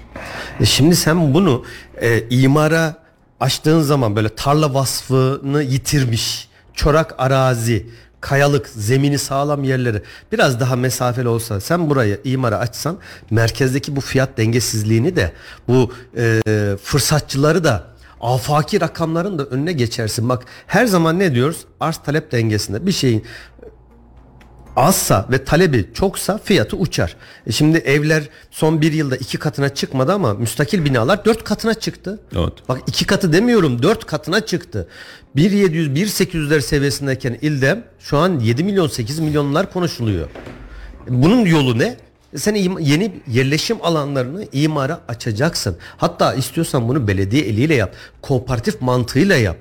E 0.60 0.66
şimdi 0.66 0.96
sen 0.96 1.34
bunu 1.34 1.64
e, 2.02 2.24
imara 2.30 2.96
açtığın 3.40 3.82
zaman 3.82 4.16
böyle 4.16 4.30
tarla 4.30 4.74
vasfını 4.74 5.64
yitirmiş 5.64 6.49
çorak 6.80 7.16
arazi, 7.18 7.86
kayalık, 8.22 8.68
zemini 8.68 9.18
sağlam 9.18 9.64
yerleri 9.64 10.02
biraz 10.32 10.60
daha 10.60 10.76
mesafeli 10.76 11.28
olsa 11.28 11.60
sen 11.60 11.90
burayı 11.90 12.20
imara 12.24 12.58
açsan 12.58 12.98
merkezdeki 13.32 13.96
bu 13.96 14.02
fiyat 14.02 14.38
dengesizliğini 14.38 15.16
de 15.16 15.32
bu 15.68 15.94
e, 16.18 16.42
fırsatçıları 16.84 17.64
da 17.64 17.88
afaki 18.22 18.82
rakamların 18.82 19.40
da 19.40 19.46
önüne 19.46 19.74
geçersin. 19.74 20.30
Bak 20.30 20.46
her 20.68 20.86
zaman 20.86 21.20
ne 21.20 21.34
diyoruz? 21.36 21.66
Arz 21.80 21.98
talep 21.98 22.32
dengesinde 22.32 22.86
bir 22.86 22.92
şeyin 22.92 23.26
azsa 24.80 25.26
ve 25.32 25.44
talebi 25.44 25.90
çoksa 25.94 26.38
fiyatı 26.44 26.78
uçar. 26.78 27.16
E 27.48 27.52
şimdi 27.52 27.78
evler 27.78 28.24
son 28.52 28.82
bir 28.82 28.94
yılda 28.94 29.16
iki 29.16 29.38
katına 29.38 29.70
çıkmadı 29.70 30.14
ama 30.14 30.34
müstakil 30.34 30.86
binalar 30.86 31.26
dört 31.26 31.44
katına 31.44 31.74
çıktı. 31.74 32.20
Evet. 32.36 32.54
Bak 32.70 32.82
iki 32.88 33.06
katı 33.06 33.34
demiyorum 33.34 33.84
dört 33.84 34.06
katına 34.06 34.46
çıktı. 34.46 34.88
1.700 35.36 35.94
1.800'ler 35.96 36.62
seviyesindeyken 36.62 37.38
ilde 37.42 37.84
şu 38.00 38.18
an 38.18 38.40
7 38.40 38.64
milyon 38.64 38.88
8 38.88 39.20
milyonlar 39.20 39.74
konuşuluyor. 39.74 40.30
Bunun 41.08 41.46
yolu 41.46 41.80
ne? 41.80 41.98
Sen 42.36 42.56
im- 42.56 42.82
yeni 42.82 43.22
yerleşim 43.28 43.78
alanlarını 43.84 44.46
imara 44.54 45.02
açacaksın. 45.08 45.78
Hatta 45.98 46.34
istiyorsan 46.34 46.88
bunu 46.88 47.08
belediye 47.08 47.46
eliyle 47.46 47.76
yap. 47.76 47.94
Kooperatif 48.22 48.82
mantığıyla 48.82 49.36
yap. 49.36 49.58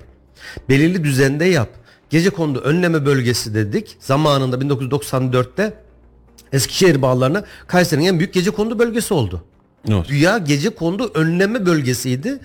Belirli 0.69 1.05
düzende 1.05 1.45
yap. 1.45 1.69
Gece 2.11 2.31
kondu 2.31 2.59
önleme 2.59 3.07
bölgesi 3.07 3.55
dedik. 3.55 3.97
Zamanında 4.01 4.57
1994'te 4.57 5.75
Eskişehir 6.53 7.03
bağlarına 7.03 7.45
Kayseri'nin 7.67 8.07
en 8.07 8.19
büyük 8.19 8.35
gece 8.35 8.51
kondu 8.51 8.79
bölgesi 8.79 9.15
oldu. 9.15 9.43
Evet. 9.89 10.09
Güya 10.09 10.39
gece 10.39 10.71
kondu 10.71 11.11
önleme 11.15 11.67
bölgesiydi. 11.67 12.39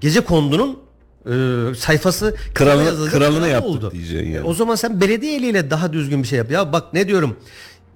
Gece 0.00 0.20
kondunun 0.20 0.78
e, 1.26 1.30
sayfası 1.74 2.36
Kralını- 2.54 2.84
yazılacak 2.84 3.18
kralını 3.18 3.38
kral 3.40 3.48
yaptık 3.50 3.92
diyeceksin 3.92 4.26
yani. 4.30 4.36
E, 4.46 4.48
O 4.48 4.54
zaman 4.54 4.74
sen 4.74 5.00
belediye 5.00 5.36
eliyle 5.36 5.70
daha 5.70 5.92
düzgün 5.92 6.22
bir 6.22 6.28
şey 6.28 6.38
yap. 6.38 6.50
Ya 6.50 6.72
bak 6.72 6.92
ne 6.94 7.08
diyorum. 7.08 7.36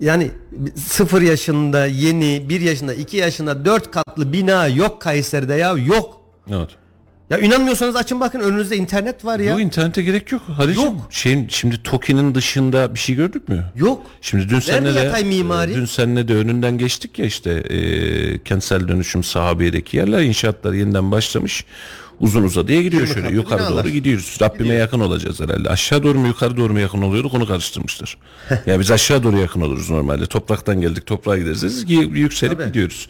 Yani 0.01 0.31
sıfır 0.77 1.23
yaşında 1.23 1.87
yeni, 1.87 2.47
bir 2.49 2.61
yaşında, 2.61 2.95
iki 2.95 3.17
yaşında 3.17 3.65
dört 3.65 3.91
katlı 3.91 4.33
bina 4.33 4.67
yok 4.69 5.03
Kayseri'de 5.03 5.55
ya 5.55 5.73
yok. 5.73 6.21
Evet. 6.51 6.71
Ya 7.31 7.39
inanmıyorsanız 7.39 7.97
açın 7.97 8.21
bakın 8.21 8.41
önünüzde 8.41 8.77
internet 8.77 9.25
var 9.25 9.41
ya. 9.41 9.51
Yok 9.51 9.61
internete 9.61 10.03
gerek 10.03 10.33
yok. 10.33 10.43
Halicim, 10.57 10.85
Yok. 10.85 10.95
Şeyin, 11.11 11.49
şimdi 11.49 11.83
TOKİ'nin 11.83 12.35
dışında 12.35 12.95
bir 12.95 12.99
şey 12.99 13.17
gördük 13.17 13.49
mü? 13.49 13.65
Yok. 13.77 14.03
Şimdi 14.21 14.49
dün 14.49 14.61
seninle 14.61 14.95
de 14.95 15.23
mimari? 15.23 15.75
dün 15.75 15.85
seninle 15.85 16.29
de 16.29 16.35
önünden 16.35 16.79
geçtik 16.79 17.19
ya 17.19 17.27
işte 17.27 17.51
e, 17.51 18.39
kentsel 18.43 18.89
dönüşüm 18.89 19.25
sahabiyedeki 19.25 19.97
yerler 19.97 20.23
inşaatlar 20.23 20.73
yeniden 20.73 21.11
başlamış. 21.11 21.65
Uzun 22.21 22.43
uzadıya 22.43 22.83
gidiyor 22.83 23.03
Yirmi 23.03 23.15
şöyle 23.15 23.35
yukarı 23.37 23.59
binalar. 23.61 23.85
doğru 23.85 23.93
gidiyoruz. 23.93 24.39
Rabbime 24.43 24.75
yakın 24.75 25.01
olacağız 25.01 25.41
herhalde. 25.41 25.69
Aşağı 25.69 26.03
doğru 26.03 26.19
mu 26.19 26.27
yukarı 26.27 26.57
doğru 26.57 26.73
mu 26.73 26.81
yakın 26.81 27.03
oluyorduk 27.03 27.35
onu 27.35 27.47
karıştırmışlar. 27.47 28.17
yani 28.67 28.81
biz 28.81 28.91
aşağı 28.91 29.23
doğru 29.23 29.39
yakın 29.39 29.61
oluruz 29.61 29.91
normalde. 29.91 30.27
Topraktan 30.27 30.81
geldik 30.81 31.07
toprağa 31.07 31.39
gideriz. 31.39 31.85
Yükselip 31.91 32.59
Tabii. 32.59 32.69
gidiyoruz. 32.69 33.09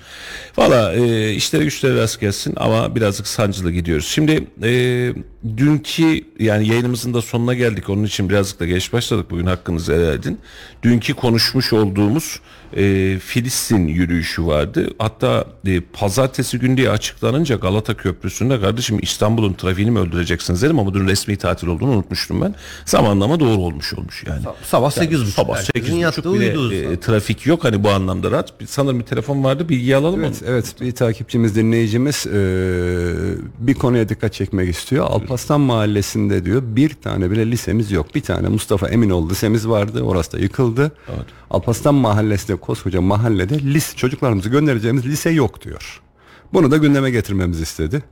Valla 0.56 0.92
e, 0.94 1.32
işlere 1.32 1.64
güçlere 1.64 1.96
rast 1.96 2.20
gelsin 2.20 2.54
ama 2.56 2.96
birazcık 2.96 3.26
sancılı 3.26 3.72
gidiyoruz. 3.72 4.06
Şimdi 4.06 4.46
e, 4.62 5.12
dünkü 5.56 6.24
yani 6.38 6.68
yayınımızın 6.68 7.14
da 7.14 7.22
sonuna 7.22 7.54
geldik. 7.54 7.88
Onun 7.90 8.04
için 8.04 8.28
birazcık 8.28 8.60
da 8.60 8.66
geç 8.66 8.92
başladık. 8.92 9.30
Bugün 9.30 9.46
hakkınızı 9.46 9.92
helal 9.94 10.14
edin. 10.14 10.38
Dünkü 10.82 11.14
konuşmuş 11.14 11.72
olduğumuz 11.72 12.40
e, 12.76 13.18
Filistin 13.18 13.86
yürüyüşü 13.86 14.46
vardı. 14.46 14.90
Hatta 14.98 15.44
e, 15.66 15.80
pazartesi 15.80 16.58
günü 16.58 16.76
diye 16.76 16.90
açıklanınca 16.90 17.56
Galata 17.56 17.94
Köprüsü'nde 17.96 18.60
kardeşim 18.60 18.98
İstanbul'un 19.02 19.52
trafiğini 19.52 19.90
mi 19.90 19.98
öldüreceksiniz 19.98 20.62
dedim 20.62 20.78
ama 20.78 20.94
dün 20.94 21.08
resmi 21.08 21.36
tatil 21.36 21.66
olduğunu 21.68 21.90
unutmuştum 21.90 22.40
ben. 22.42 22.54
Zamanlama 22.84 23.40
doğru 23.40 23.60
olmuş 23.60 23.94
olmuş 23.94 24.24
yani. 24.26 24.42
Sabah 24.64 24.90
8.30. 24.90 25.24
Sabah 25.24 25.56
Herkesin 25.56 25.96
8.30 25.96 25.98
yattığı 25.98 26.34
bile 26.34 26.58
uyuduğu 26.58 26.72
e, 26.74 27.00
trafik 27.00 27.46
yok 27.46 27.64
hani 27.64 27.84
bu 27.84 27.90
anlamda 27.90 28.30
rahat. 28.30 28.52
Sanırım 28.66 28.98
bir 29.00 29.04
telefon 29.04 29.44
vardı 29.44 29.68
bilgi 29.68 29.96
alalım 29.96 30.24
Evet, 30.24 30.42
onu. 30.42 30.50
evet 30.50 30.74
bir 30.80 30.92
takipçimiz 30.92 31.56
dinleyicimiz 31.56 32.26
e, 32.26 32.40
bir 33.58 33.74
konuya 33.74 34.08
dikkat 34.08 34.32
çekmek 34.32 34.68
istiyor. 34.68 35.06
Alpaslan 35.10 35.60
Mahallesi'nde 35.60 36.44
diyor 36.44 36.62
bir 36.66 36.94
tane 36.94 37.30
bile 37.30 37.50
lisemiz 37.50 37.90
yok. 37.90 38.14
Bir 38.14 38.20
tane 38.20 38.48
Mustafa 38.48 38.88
Eminoğlu 38.88 39.30
lisemiz 39.30 39.68
vardı. 39.68 40.02
Orası 40.02 40.32
da 40.32 40.38
yıkıldı. 40.38 40.92
Alpaslan 41.50 41.94
Mahallesi'nde 41.94 42.56
koskoca 42.60 43.00
mahallede 43.00 43.58
lise, 43.58 43.96
çocuklarımızı 43.96 44.48
göndereceğimiz 44.48 45.06
lise 45.06 45.30
yok 45.30 45.64
diyor. 45.64 46.00
Bunu 46.52 46.70
da 46.70 46.76
gündeme 46.76 47.10
getirmemizi 47.10 47.62
istedi. 47.62 48.02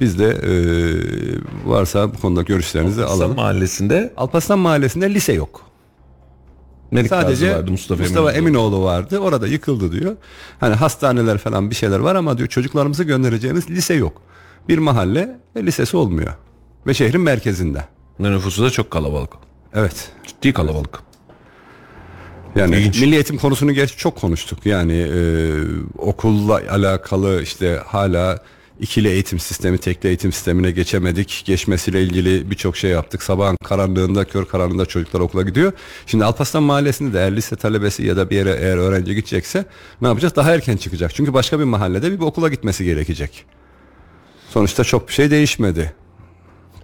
Biz 0.00 0.18
de 0.18 0.28
e, 0.30 0.52
varsa 1.70 2.14
bu 2.14 2.20
konuda 2.20 2.42
görüşlerinizi 2.42 3.04
Alalım. 3.04 3.20
alalım. 3.22 3.36
mahallesinde 3.36 4.12
Alpaslan 4.16 4.58
Mahallesi'nde 4.58 5.14
lise 5.14 5.32
yok. 5.32 5.60
Melik 6.90 7.08
Sadece 7.08 7.54
vardı 7.56 7.70
Mustafa, 7.70 8.02
Mustafa, 8.02 8.32
Eminoğlu. 8.32 8.48
Eminoğlu 8.70 8.84
vardı. 8.84 9.18
Orada 9.18 9.46
yıkıldı 9.46 9.92
diyor. 9.92 10.16
Hani 10.60 10.74
hastaneler 10.74 11.38
falan 11.38 11.70
bir 11.70 11.74
şeyler 11.74 11.98
var 11.98 12.14
ama 12.14 12.38
diyor 12.38 12.48
çocuklarımızı 12.48 13.04
göndereceğimiz 13.04 13.70
lise 13.70 13.94
yok. 13.94 14.22
Bir 14.68 14.78
mahalle 14.78 15.40
ve 15.56 15.66
lisesi 15.66 15.96
olmuyor. 15.96 16.34
Ve 16.86 16.94
şehrin 16.94 17.20
merkezinde. 17.20 17.84
Nüfusu 18.18 18.62
da 18.64 18.70
çok 18.70 18.90
kalabalık. 18.90 19.32
Evet. 19.74 20.12
Ciddi 20.26 20.52
kalabalık. 20.52 21.00
Yani 22.56 22.76
İlginç. 22.76 23.00
milli 23.00 23.14
eğitim 23.14 23.38
konusunu 23.38 23.72
gerçi 23.72 23.96
çok 23.96 24.16
konuştuk. 24.16 24.66
Yani 24.66 24.92
e, 24.92 25.20
okulla 25.98 26.62
alakalı 26.70 27.42
işte 27.42 27.80
hala 27.86 28.38
ikili 28.80 29.08
eğitim 29.08 29.38
sistemi, 29.38 29.78
tekli 29.78 30.06
eğitim 30.06 30.32
sistemine 30.32 30.70
geçemedik. 30.70 31.42
Geçmesiyle 31.44 32.02
ilgili 32.02 32.50
birçok 32.50 32.76
şey 32.76 32.90
yaptık. 32.90 33.22
Sabahın 33.22 33.56
karanlığında, 33.64 34.24
kör 34.24 34.44
karanlığında 34.44 34.86
çocuklar 34.86 35.20
okula 35.20 35.42
gidiyor. 35.42 35.72
Şimdi 36.06 36.24
Alparslan 36.24 36.62
Mahallesi'nde 36.62 37.12
de 37.12 37.18
eğer 37.18 37.36
lise 37.36 37.56
talebesi 37.56 38.04
ya 38.06 38.16
da 38.16 38.30
bir 38.30 38.36
yere 38.36 38.50
eğer 38.50 38.76
öğrenci 38.76 39.14
gidecekse 39.14 39.64
ne 40.00 40.08
yapacağız? 40.08 40.36
Daha 40.36 40.54
erken 40.54 40.76
çıkacak. 40.76 41.14
Çünkü 41.14 41.34
başka 41.34 41.58
bir 41.58 41.64
mahallede 41.64 42.12
bir 42.12 42.18
okula 42.18 42.48
gitmesi 42.48 42.84
gerekecek. 42.84 43.44
Sonuçta 44.50 44.84
çok 44.84 45.08
bir 45.08 45.12
şey 45.12 45.30
değişmedi. 45.30 45.92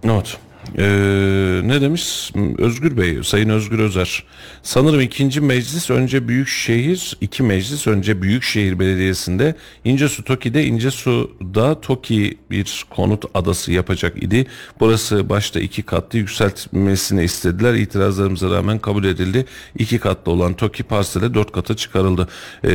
Evet. 0.05 0.39
Ee, 0.79 1.61
ne 1.65 1.81
demiş? 1.81 2.33
Özgür 2.59 2.97
Bey, 2.97 3.19
Sayın 3.25 3.49
Özgür 3.49 3.79
Özer. 3.79 4.25
Sanırım 4.63 5.01
ikinci 5.01 5.41
meclis 5.41 5.91
önce 5.91 6.29
Büyükşehir, 6.29 7.17
iki 7.21 7.43
meclis 7.43 7.87
önce 7.87 8.23
Büyükşehir 8.23 8.79
Belediyesi'nde 8.79 9.55
İncesu 9.85 10.25
Toki'de 10.25 10.65
İncesu'da 10.65 11.81
Toki 11.81 12.39
bir 12.51 12.85
konut 12.91 13.25
adası 13.35 13.73
yapacak 13.73 14.23
idi. 14.23 14.47
Burası 14.81 15.29
başta 15.29 15.61
iki 15.61 15.83
katlı 15.83 16.19
yükseltmesini 16.19 17.25
istediler. 17.25 17.75
İtirazlarımıza 17.75 18.51
rağmen 18.51 18.79
kabul 18.79 19.05
edildi. 19.05 19.47
İki 19.79 19.99
katlı 19.99 20.33
olan 20.33 20.55
Toki 20.55 20.83
parsele 20.83 21.35
dört 21.35 21.53
kata 21.53 21.77
çıkarıldı. 21.77 22.29
Ee, 22.65 22.71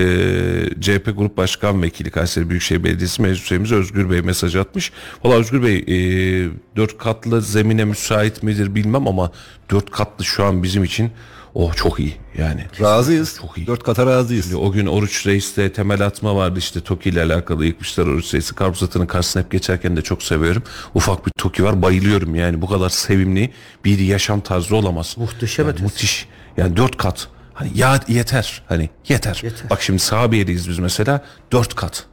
CHP 0.81 1.17
Grup 1.17 1.37
Başkan 1.37 1.83
Vekili 1.83 2.11
Kayseri 2.11 2.49
Büyükşehir 2.49 2.83
Belediyesi 2.83 3.21
Meclis 3.21 3.71
Özgür 3.71 4.09
Bey 4.09 4.21
mesaj 4.21 4.55
atmış. 4.55 4.91
Valla 5.23 5.35
Özgür 5.35 5.63
Bey 5.63 5.77
e, 5.77 6.49
dört 6.75 6.97
katlı 6.97 7.41
zemine 7.75 7.85
müsait 7.85 8.43
midir 8.43 8.75
bilmem 8.75 9.07
ama 9.07 9.31
dört 9.71 9.91
katlı 9.91 10.25
şu 10.25 10.45
an 10.45 10.63
bizim 10.63 10.83
için 10.83 11.11
oh 11.53 11.75
çok 11.75 11.99
iyi 11.99 12.15
yani. 12.37 12.65
Razıyız. 12.81 13.37
Çok 13.41 13.57
iyi. 13.57 13.67
Dört 13.67 13.83
kata 13.83 14.05
razıyız. 14.05 14.53
O 14.53 14.71
gün 14.71 14.85
Oruç 14.85 15.27
Reis'te 15.27 15.73
temel 15.73 16.05
atma 16.05 16.35
vardı 16.35 16.59
işte 16.59 16.81
TOKİ 16.81 17.09
ile 17.09 17.23
alakalı 17.23 17.65
yıkmışlar 17.65 18.07
Oruç 18.07 18.33
Reis'i. 18.33 18.55
Karpuz 18.55 18.83
atının 18.83 19.05
karşısına 19.05 19.43
hep 19.43 19.51
geçerken 19.51 19.97
de 19.97 20.01
çok 20.01 20.23
seviyorum. 20.23 20.63
Ufak 20.93 21.25
bir 21.25 21.31
TOKİ 21.31 21.63
var 21.63 21.81
bayılıyorum 21.81 22.35
yani 22.35 22.61
bu 22.61 22.67
kadar 22.67 22.89
sevimli 22.89 23.53
bir 23.85 23.99
yaşam 23.99 24.41
tarzı 24.41 24.75
olamaz. 24.75 25.15
Muhteşem 25.17 25.67
yani. 25.67 25.81
Müthiş. 25.81 26.27
Yani 26.57 26.77
dört 26.77 26.97
kat. 26.97 27.27
Hani 27.53 27.71
ya 27.75 27.99
yeter. 28.07 28.63
Hani 28.67 28.89
yeter. 29.09 29.41
Yeter. 29.43 29.69
Bak 29.69 29.81
şimdi 29.81 29.99
Sahabiye'deyiz 29.99 30.69
biz 30.69 30.79
mesela. 30.79 31.25
Dört 31.51 31.75
kat. 31.75 32.05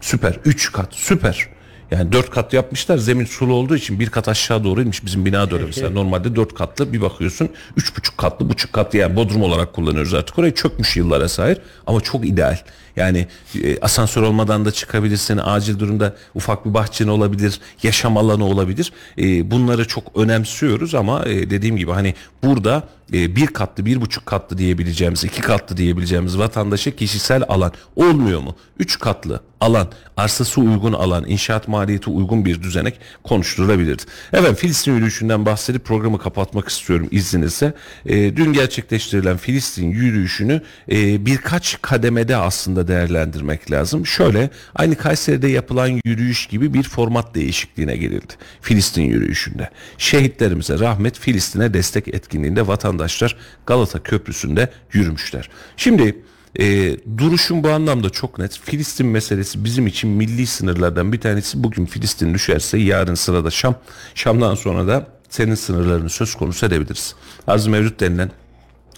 Süper. 0.00 0.40
Üç 0.44 0.72
kat. 0.72 0.94
Süper. 0.94 1.57
Yani 1.90 2.12
dört 2.12 2.30
kat 2.30 2.52
yapmışlar. 2.52 2.98
Zemin 2.98 3.24
sulu 3.24 3.52
olduğu 3.52 3.76
için 3.76 4.00
bir 4.00 4.10
kat 4.10 4.28
aşağı 4.28 4.64
doğru 4.64 4.82
inmiş 4.82 5.04
bizim 5.04 5.24
bina 5.24 5.50
doğru 5.50 5.66
mesela. 5.66 5.90
Normalde 5.90 6.36
dört 6.36 6.54
katlı 6.54 6.92
bir 6.92 7.00
bakıyorsun 7.00 7.48
üç 7.76 7.96
buçuk 7.96 8.18
katlı 8.18 8.48
buçuk 8.48 8.72
katlı 8.72 8.98
yani 8.98 9.16
bodrum 9.16 9.42
olarak 9.42 9.72
kullanıyoruz 9.72 10.14
artık. 10.14 10.38
Orayı 10.38 10.54
çökmüş 10.54 10.96
yıllara 10.96 11.28
sahip 11.28 11.62
ama 11.86 12.00
çok 12.00 12.26
ideal. 12.26 12.58
Yani 12.96 13.26
e, 13.64 13.80
asansör 13.80 14.22
olmadan 14.22 14.64
da 14.64 14.70
çıkabilirsin. 14.70 15.40
Acil 15.44 15.78
durumda 15.78 16.16
ufak 16.34 16.66
bir 16.66 16.74
bahçen 16.74 17.08
olabilir. 17.08 17.60
Yaşam 17.82 18.16
alanı 18.16 18.44
olabilir. 18.44 18.92
E, 19.18 19.50
bunları 19.50 19.88
çok 19.88 20.16
önemsiyoruz 20.16 20.94
ama 20.94 21.24
e, 21.26 21.50
dediğim 21.50 21.76
gibi 21.76 21.90
hani 21.90 22.14
burada 22.44 22.88
e, 23.12 23.36
bir 23.36 23.46
katlı, 23.46 23.86
bir 23.86 24.00
buçuk 24.00 24.26
katlı 24.26 24.58
diyebileceğimiz, 24.58 25.24
iki 25.24 25.40
katlı 25.40 25.76
diyebileceğimiz 25.76 26.38
vatandaşa 26.38 26.90
kişisel 26.90 27.42
alan 27.48 27.72
olmuyor 27.96 28.40
mu? 28.40 28.56
Üç 28.78 28.98
katlı 28.98 29.40
alan, 29.60 29.88
arsası 30.16 30.60
uygun 30.60 30.92
alan, 30.92 31.24
inşaat 31.28 31.68
maliyeti 31.68 32.10
uygun 32.10 32.44
bir 32.44 32.62
düzenek 32.62 33.00
konuşturulabilirdi. 33.24 34.02
Evet 34.32 34.58
Filistin 34.58 34.94
yürüyüşünden 34.94 35.46
bahsedip 35.46 35.84
programı 35.84 36.18
kapatmak 36.18 36.68
istiyorum 36.68 37.08
izninizle. 37.10 37.72
E, 38.06 38.36
dün 38.36 38.52
gerçekleştirilen 38.52 39.36
Filistin 39.36 39.90
yürüyüşünü 39.90 40.62
e, 40.90 41.26
birkaç 41.26 41.82
kademede 41.82 42.36
aslında 42.36 42.88
değerlendirmek 42.88 43.70
lazım. 43.70 44.06
Şöyle 44.06 44.50
aynı 44.74 44.96
Kayseri'de 44.96 45.48
yapılan 45.48 46.00
yürüyüş 46.04 46.46
gibi 46.46 46.74
bir 46.74 46.82
format 46.82 47.34
değişikliğine 47.34 47.96
gelildi. 47.96 48.32
Filistin 48.60 49.02
yürüyüşünde. 49.02 49.70
Şehitlerimize 49.98 50.78
rahmet 50.78 51.18
Filistin'e 51.18 51.74
destek 51.74 52.08
etkinliğinde 52.08 52.62
vatandaşlar 52.98 53.36
Galata 53.66 54.02
Köprüsü'nde 54.02 54.70
yürümüşler. 54.92 55.48
Şimdi 55.76 56.22
e, 56.58 56.96
duruşum 57.18 57.64
bu 57.64 57.68
anlamda 57.68 58.10
çok 58.10 58.38
net. 58.38 58.58
Filistin 58.58 59.06
meselesi 59.06 59.64
bizim 59.64 59.86
için 59.86 60.10
milli 60.10 60.46
sınırlardan 60.46 61.12
bir 61.12 61.20
tanesi. 61.20 61.62
Bugün 61.62 61.86
Filistin 61.86 62.34
düşerse 62.34 62.78
yarın 62.78 63.14
sırada 63.14 63.50
Şam. 63.50 63.74
Şam'dan 64.14 64.54
sonra 64.54 64.86
da 64.86 65.06
senin 65.28 65.54
sınırlarını 65.54 66.10
söz 66.10 66.34
konusu 66.34 66.66
edebiliriz. 66.66 67.14
Arz-ı 67.46 67.70
mevcut 67.70 68.00
denilen 68.00 68.30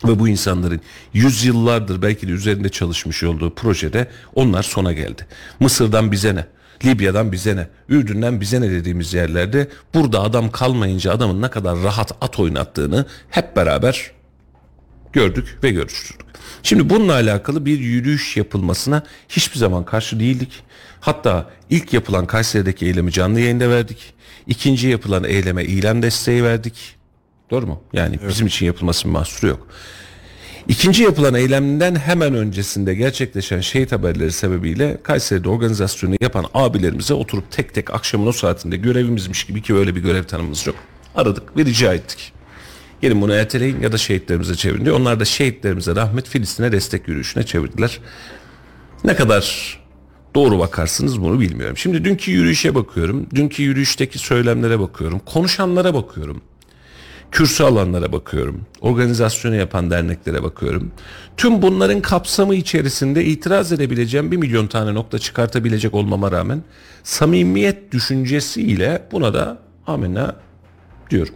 ve 0.04 0.18
bu 0.18 0.28
insanların 0.28 0.80
yüzyıllardır 1.12 2.02
belki 2.02 2.28
de 2.28 2.32
üzerinde 2.32 2.68
çalışmış 2.68 3.22
olduğu 3.22 3.54
projede 3.54 4.08
onlar 4.34 4.62
sona 4.62 4.92
geldi. 4.92 5.26
Mısır'dan 5.60 6.12
bize 6.12 6.34
ne? 6.34 6.46
Libya'dan 6.84 7.32
bize 7.32 7.56
ne? 7.56 7.68
Ürdün'den 7.88 8.40
bize 8.40 8.60
ne 8.60 8.70
dediğimiz 8.70 9.14
yerlerde 9.14 9.68
burada 9.94 10.20
adam 10.22 10.50
kalmayınca 10.50 11.12
adamın 11.12 11.42
ne 11.42 11.50
kadar 11.50 11.82
rahat 11.82 12.12
at 12.20 12.40
oynattığını 12.40 13.06
hep 13.30 13.56
beraber 13.56 14.10
gördük 15.12 15.58
ve 15.62 15.70
görüştük. 15.70 16.20
Şimdi 16.62 16.90
bununla 16.90 17.12
alakalı 17.12 17.66
bir 17.66 17.78
yürüyüş 17.78 18.36
yapılmasına 18.36 19.02
hiçbir 19.28 19.58
zaman 19.58 19.84
karşı 19.84 20.20
değildik. 20.20 20.62
Hatta 21.00 21.50
ilk 21.70 21.92
yapılan 21.92 22.26
Kayseri'deki 22.26 22.86
eylemi 22.86 23.12
canlı 23.12 23.40
yayında 23.40 23.70
verdik. 23.70 24.14
İkinci 24.46 24.88
yapılan 24.88 25.24
eyleme 25.24 25.64
ilan 25.64 26.02
desteği 26.02 26.44
verdik. 26.44 26.96
Doğru 27.50 27.66
mu? 27.66 27.82
Yani 27.92 28.18
bizim 28.28 28.46
için 28.46 28.66
yapılmasının 28.66 29.12
mahsuru 29.12 29.50
yok. 29.50 29.66
İkinci 30.68 31.02
yapılan 31.02 31.34
eylemden 31.34 31.94
hemen 31.94 32.34
öncesinde 32.34 32.94
gerçekleşen 32.94 33.60
şehit 33.60 33.92
haberleri 33.92 34.32
sebebiyle 34.32 34.98
Kayseri'de 35.02 35.48
organizasyonu 35.48 36.14
yapan 36.20 36.44
abilerimize 36.54 37.14
oturup 37.14 37.50
tek 37.50 37.74
tek 37.74 37.94
akşamın 37.94 38.26
o 38.26 38.32
saatinde 38.32 38.76
görevimizmiş 38.76 39.44
gibi 39.44 39.62
ki 39.62 39.74
öyle 39.74 39.94
bir 39.94 40.00
görev 40.00 40.24
tanımımız 40.24 40.66
yok. 40.66 40.76
Aradık 41.14 41.56
ve 41.56 41.64
rica 41.64 41.94
ettik. 41.94 42.32
Gelin 43.02 43.20
bunu 43.20 43.32
erteleyin 43.32 43.80
ya 43.80 43.92
da 43.92 43.98
şehitlerimize 43.98 44.54
çevirin 44.54 44.84
diyor. 44.84 45.00
Onlar 45.00 45.20
da 45.20 45.24
şehitlerimize 45.24 45.96
rahmet 45.96 46.28
Filistin'e 46.28 46.72
destek 46.72 47.08
yürüyüşüne 47.08 47.46
çevirdiler. 47.46 48.00
Ne 49.04 49.16
kadar 49.16 49.78
doğru 50.34 50.58
bakarsınız 50.58 51.20
bunu 51.20 51.40
bilmiyorum. 51.40 51.76
Şimdi 51.76 52.04
dünkü 52.04 52.30
yürüyüşe 52.30 52.74
bakıyorum. 52.74 53.26
Dünkü 53.34 53.62
yürüyüşteki 53.62 54.18
söylemlere 54.18 54.80
bakıyorum. 54.80 55.18
Konuşanlara 55.18 55.94
bakıyorum. 55.94 56.42
Kürsü 57.32 57.64
alanlara 57.64 58.12
bakıyorum. 58.12 58.66
Organizasyonu 58.80 59.54
yapan 59.54 59.90
derneklere 59.90 60.42
bakıyorum. 60.42 60.92
Tüm 61.36 61.62
bunların 61.62 62.00
kapsamı 62.00 62.54
içerisinde 62.54 63.24
itiraz 63.24 63.72
edebileceğim 63.72 64.32
bir 64.32 64.36
milyon 64.36 64.66
tane 64.66 64.94
nokta 64.94 65.18
çıkartabilecek 65.18 65.94
olmama 65.94 66.32
rağmen 66.32 66.62
samimiyet 67.02 67.92
düşüncesiyle 67.92 69.08
buna 69.12 69.34
da 69.34 69.58
amenna 69.86 70.36
diyorum. 71.10 71.34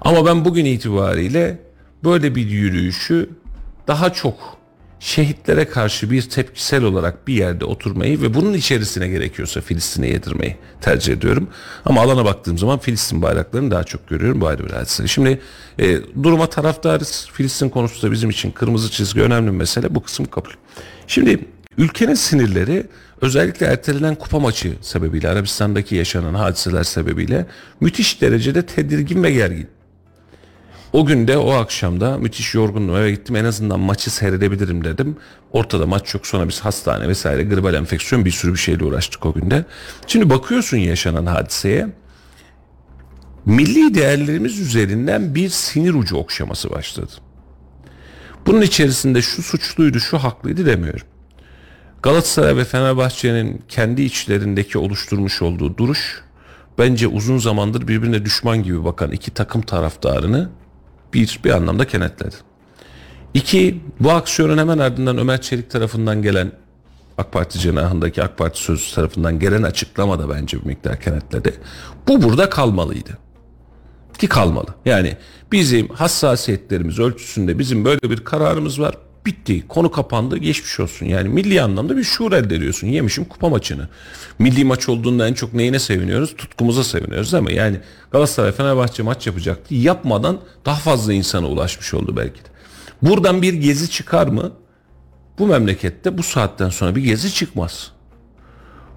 Ama 0.00 0.26
ben 0.26 0.44
bugün 0.44 0.64
itibariyle 0.64 1.58
böyle 2.04 2.34
bir 2.34 2.50
yürüyüşü 2.50 3.30
daha 3.88 4.12
çok 4.12 4.59
şehitlere 5.00 5.64
karşı 5.64 6.10
bir 6.10 6.22
tepkisel 6.22 6.84
olarak 6.84 7.28
bir 7.28 7.34
yerde 7.34 7.64
oturmayı 7.64 8.22
ve 8.22 8.34
bunun 8.34 8.52
içerisine 8.52 9.08
gerekiyorsa 9.08 9.60
Filistin'e 9.60 10.08
yedirmeyi 10.08 10.56
tercih 10.80 11.12
ediyorum. 11.12 11.48
Ama 11.84 12.00
alana 12.00 12.24
baktığım 12.24 12.58
zaman 12.58 12.78
Filistin 12.78 13.22
bayraklarını 13.22 13.70
daha 13.70 13.84
çok 13.84 14.08
görüyorum 14.08 14.40
bu 14.40 14.46
ayrı 14.46 14.66
bir 14.66 14.70
hadise. 14.70 15.06
Şimdi 15.06 15.40
e, 15.78 15.98
duruma 16.22 16.46
taraftarız. 16.46 17.28
Filistin 17.32 17.68
konusu 17.68 18.06
da 18.06 18.12
bizim 18.12 18.30
için 18.30 18.50
kırmızı 18.50 18.90
çizgi 18.90 19.20
önemli 19.20 19.50
mesele. 19.50 19.94
Bu 19.94 20.02
kısım 20.02 20.26
kabul. 20.26 20.50
Şimdi 21.06 21.44
ülkenin 21.78 22.14
sinirleri 22.14 22.86
özellikle 23.20 23.66
ertelenen 23.66 24.14
kupa 24.14 24.38
maçı 24.38 24.72
sebebiyle 24.80 25.28
Arabistan'daki 25.28 25.94
yaşanan 25.94 26.34
hadiseler 26.34 26.82
sebebiyle 26.82 27.46
müthiş 27.80 28.20
derecede 28.20 28.66
tedirgin 28.66 29.22
ve 29.22 29.30
gergin. 29.30 29.68
O 30.92 31.06
günde 31.06 31.38
o 31.38 31.50
akşamda 31.52 32.18
müthiş 32.18 32.54
yorgundum 32.54 32.96
eve 32.96 33.10
gittim 33.10 33.36
en 33.36 33.44
azından 33.44 33.80
maçı 33.80 34.10
seyredebilirim 34.10 34.84
dedim. 34.84 35.16
Ortada 35.52 35.86
maç 35.86 36.14
yok 36.14 36.26
sonra 36.26 36.48
biz 36.48 36.60
hastane 36.60 37.08
vesaire 37.08 37.42
gribal 37.42 37.74
enfeksiyon 37.74 38.24
bir 38.24 38.30
sürü 38.30 38.52
bir 38.52 38.58
şeyle 38.58 38.84
uğraştık 38.84 39.26
o 39.26 39.32
günde. 39.32 39.64
Şimdi 40.06 40.30
bakıyorsun 40.30 40.76
yaşanan 40.76 41.26
hadiseye 41.26 41.88
milli 43.46 43.94
değerlerimiz 43.94 44.60
üzerinden 44.60 45.34
bir 45.34 45.48
sinir 45.48 45.94
ucu 45.94 46.16
okşaması 46.16 46.70
başladı. 46.70 47.12
Bunun 48.46 48.60
içerisinde 48.60 49.22
şu 49.22 49.42
suçluydu 49.42 50.00
şu 50.00 50.18
haklıydı 50.18 50.66
demiyorum. 50.66 51.06
Galatasaray 52.02 52.56
ve 52.56 52.64
Fenerbahçe'nin 52.64 53.62
kendi 53.68 54.02
içlerindeki 54.02 54.78
oluşturmuş 54.78 55.42
olduğu 55.42 55.76
duruş 55.76 56.22
bence 56.78 57.06
uzun 57.06 57.38
zamandır 57.38 57.88
birbirine 57.88 58.24
düşman 58.24 58.62
gibi 58.62 58.84
bakan 58.84 59.10
iki 59.10 59.30
takım 59.30 59.62
taraftarını 59.62 60.50
bir, 61.14 61.40
bir 61.44 61.50
anlamda 61.50 61.86
kenetledi. 61.86 62.34
İki, 63.34 63.80
bu 64.00 64.10
aksiyonun 64.10 64.58
hemen 64.58 64.78
ardından 64.78 65.18
Ömer 65.18 65.40
Çelik 65.40 65.70
tarafından 65.70 66.22
gelen 66.22 66.52
AK 67.18 67.32
Parti 67.32 67.58
cenahındaki 67.58 68.22
AK 68.22 68.38
Parti 68.38 68.62
sözcüsü 68.62 68.94
tarafından 68.94 69.38
gelen 69.38 69.62
açıklama 69.62 70.18
da 70.18 70.28
bence 70.28 70.60
bir 70.60 70.66
miktar 70.66 71.00
kenetledi. 71.00 71.54
Bu 72.08 72.22
burada 72.22 72.50
kalmalıydı. 72.50 73.18
Ki 74.18 74.28
kalmalı. 74.28 74.66
Yani 74.84 75.16
bizim 75.52 75.88
hassasiyetlerimiz 75.88 76.98
ölçüsünde 76.98 77.58
bizim 77.58 77.84
böyle 77.84 78.10
bir 78.10 78.24
kararımız 78.24 78.80
var. 78.80 78.94
Bitti. 79.26 79.68
Konu 79.68 79.90
kapandı. 79.90 80.36
Geçmiş 80.36 80.80
olsun. 80.80 81.06
Yani 81.06 81.28
milli 81.28 81.62
anlamda 81.62 81.96
bir 81.96 82.04
şuur 82.04 82.32
elde 82.32 82.56
ediyorsun. 82.56 82.86
Yemişim 82.86 83.24
kupa 83.24 83.48
maçını. 83.48 83.88
Milli 84.38 84.64
maç 84.64 84.88
olduğunda 84.88 85.28
en 85.28 85.34
çok 85.34 85.54
neyine 85.54 85.78
seviniyoruz? 85.78 86.36
Tutkumuza 86.36 86.84
seviniyoruz 86.84 87.32
mi? 87.32 87.54
Yani 87.54 87.80
Galatasaray 88.10 88.52
Fenerbahçe 88.52 89.02
maç 89.02 89.26
yapacaktı. 89.26 89.74
Yapmadan 89.74 90.40
daha 90.66 90.76
fazla 90.76 91.12
insana 91.12 91.46
ulaşmış 91.46 91.94
oldu 91.94 92.16
belki 92.16 92.44
de. 92.44 92.48
Buradan 93.02 93.42
bir 93.42 93.54
gezi 93.54 93.90
çıkar 93.90 94.26
mı? 94.26 94.52
Bu 95.38 95.46
memlekette 95.46 96.18
bu 96.18 96.22
saatten 96.22 96.68
sonra 96.68 96.96
bir 96.96 97.02
gezi 97.02 97.34
çıkmaz. 97.34 97.90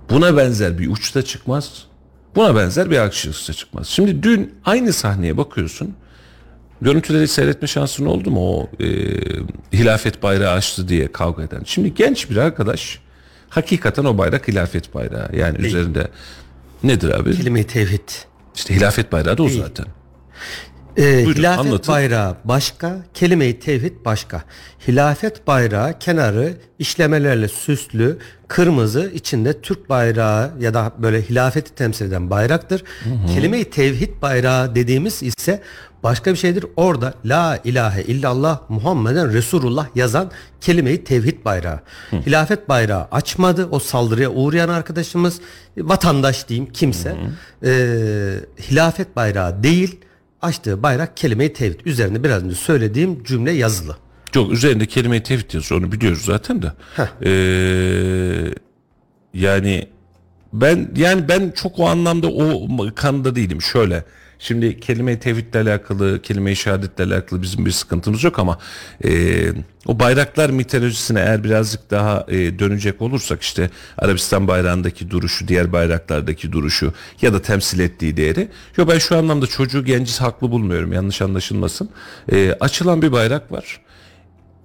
Buna 0.09 0.37
benzer 0.37 0.79
bir 0.79 0.91
uçta 0.91 1.21
çıkmaz. 1.21 1.85
Buna 2.35 2.55
benzer 2.55 2.91
bir 2.91 2.97
akışta 2.97 3.53
çıkmaz. 3.53 3.87
Şimdi 3.87 4.23
dün 4.23 4.55
aynı 4.65 4.93
sahneye 4.93 5.37
bakıyorsun. 5.37 5.95
Görüntüleri 6.83 7.27
seyretme 7.27 7.67
şansın 7.67 8.05
oldu 8.05 8.31
mu 8.31 8.39
o 8.39 8.69
e, 8.79 8.87
hilafet 9.73 10.23
bayrağı 10.23 10.53
açtı 10.53 10.87
diye 10.87 11.11
kavga 11.11 11.43
eden. 11.43 11.61
Şimdi 11.65 11.93
genç 11.93 12.29
bir 12.29 12.37
arkadaş 12.37 12.99
hakikaten 13.49 14.05
o 14.05 14.17
bayrak 14.17 14.47
hilafet 14.47 14.93
bayrağı. 14.95 15.29
Yani 15.35 15.57
üzerinde 15.57 16.07
nedir 16.83 17.09
abi? 17.09 17.37
Kelime-i 17.37 17.67
tevhid. 17.67 18.09
İşte 18.55 18.75
hilafet 18.75 19.11
bayrağı 19.11 19.37
da 19.37 19.43
o 19.43 19.49
zaten. 19.49 19.85
Ee, 20.97 21.25
Buyurun, 21.25 21.39
hilafet 21.39 21.65
anlatın. 21.65 21.93
bayrağı 21.93 22.35
başka, 22.43 22.97
kelime-i 23.13 23.59
tevhid 23.59 23.93
başka. 24.05 24.43
Hilafet 24.87 25.47
bayrağı 25.47 25.99
kenarı 25.99 26.53
işlemelerle 26.79 27.47
süslü, 27.47 28.17
kırmızı, 28.47 29.11
içinde 29.13 29.61
Türk 29.61 29.89
bayrağı 29.89 30.51
ya 30.59 30.73
da 30.73 30.91
böyle 30.97 31.21
hilafeti 31.21 31.75
temsil 31.75 32.05
eden 32.05 32.29
bayraktır. 32.29 32.83
Kelime-i 33.33 33.69
tevhid 33.69 34.21
bayrağı 34.21 34.75
dediğimiz 34.75 35.23
ise 35.23 35.61
başka 36.03 36.31
bir 36.31 36.37
şeydir. 36.37 36.65
Orada 36.75 37.13
la 37.25 37.59
ilahe 37.63 38.01
illallah 38.03 38.59
Muhammeden 38.69 39.33
Resulullah 39.33 39.87
yazan 39.95 40.31
kelime-i 40.61 41.03
tevhid 41.03 41.45
bayrağı. 41.45 41.79
Hilafet 42.11 42.69
bayrağı 42.69 43.07
açmadı. 43.11 43.67
O 43.71 43.79
saldırıya 43.79 44.29
uğrayan 44.29 44.69
arkadaşımız 44.69 45.39
vatandaş 45.77 46.49
diyeyim 46.49 46.71
kimse. 46.73 47.15
Ee, 47.65 48.33
hilafet 48.69 49.15
bayrağı 49.15 49.63
değil 49.63 49.99
açtığı 50.43 50.83
bayrak 50.83 51.17
kelime-i 51.17 51.53
tevhid. 51.53 51.79
Üzerinde 51.85 52.23
biraz 52.23 52.43
önce 52.43 52.55
söylediğim 52.55 53.23
cümle 53.23 53.51
yazılı. 53.51 53.97
Yok 54.35 54.51
üzerinde 54.51 54.85
kelime-i 54.85 55.23
tevhid 55.23 55.53
yazıyor 55.53 55.81
onu 55.81 55.91
biliyoruz 55.91 56.25
zaten 56.25 56.61
de. 56.61 56.71
Ee, 57.25 58.53
yani 59.33 59.87
ben 60.53 60.89
yani 60.95 61.27
ben 61.27 61.51
çok 61.55 61.79
o 61.79 61.87
anlamda 61.87 62.27
o 62.27 62.67
kanıda 62.95 63.35
değilim. 63.35 63.61
Şöyle 63.61 64.03
şimdi 64.39 64.79
kelime-i 64.79 65.19
tevhidle 65.19 65.59
alakalı, 65.59 66.21
kelime-i 66.21 66.55
şehadetle 66.55 67.03
alakalı 67.03 67.41
bizim 67.41 67.65
bir 67.65 67.71
sıkıntımız 67.71 68.23
yok 68.23 68.39
ama 68.39 68.59
e, 69.05 69.09
o 69.85 69.99
bayraklar 69.99 70.49
mitolojisine 70.49 71.19
eğer 71.19 71.43
birazcık 71.43 71.91
daha 71.91 72.25
e, 72.27 72.59
dönecek 72.59 73.01
olursak 73.01 73.41
işte 73.41 73.69
Arabistan 73.97 74.47
bayrağındaki 74.47 75.09
duruşu, 75.09 75.47
diğer 75.47 75.73
bayraklardaki 75.73 76.51
duruşu 76.51 76.93
ya 77.21 77.33
da 77.33 77.41
temsil 77.41 77.79
ettiği 77.79 78.17
değeri. 78.17 78.47
Yok 78.77 78.89
ben 78.89 78.97
şu 78.97 79.17
anlamda 79.17 79.47
çocuğu 79.47 79.85
genciz 79.85 80.21
haklı 80.21 80.51
bulmuyorum 80.51 80.93
yanlış 80.93 81.21
anlaşılmasın. 81.21 81.89
E, 82.31 82.53
açılan 82.59 83.01
bir 83.01 83.11
bayrak 83.11 83.51
var. 83.51 83.81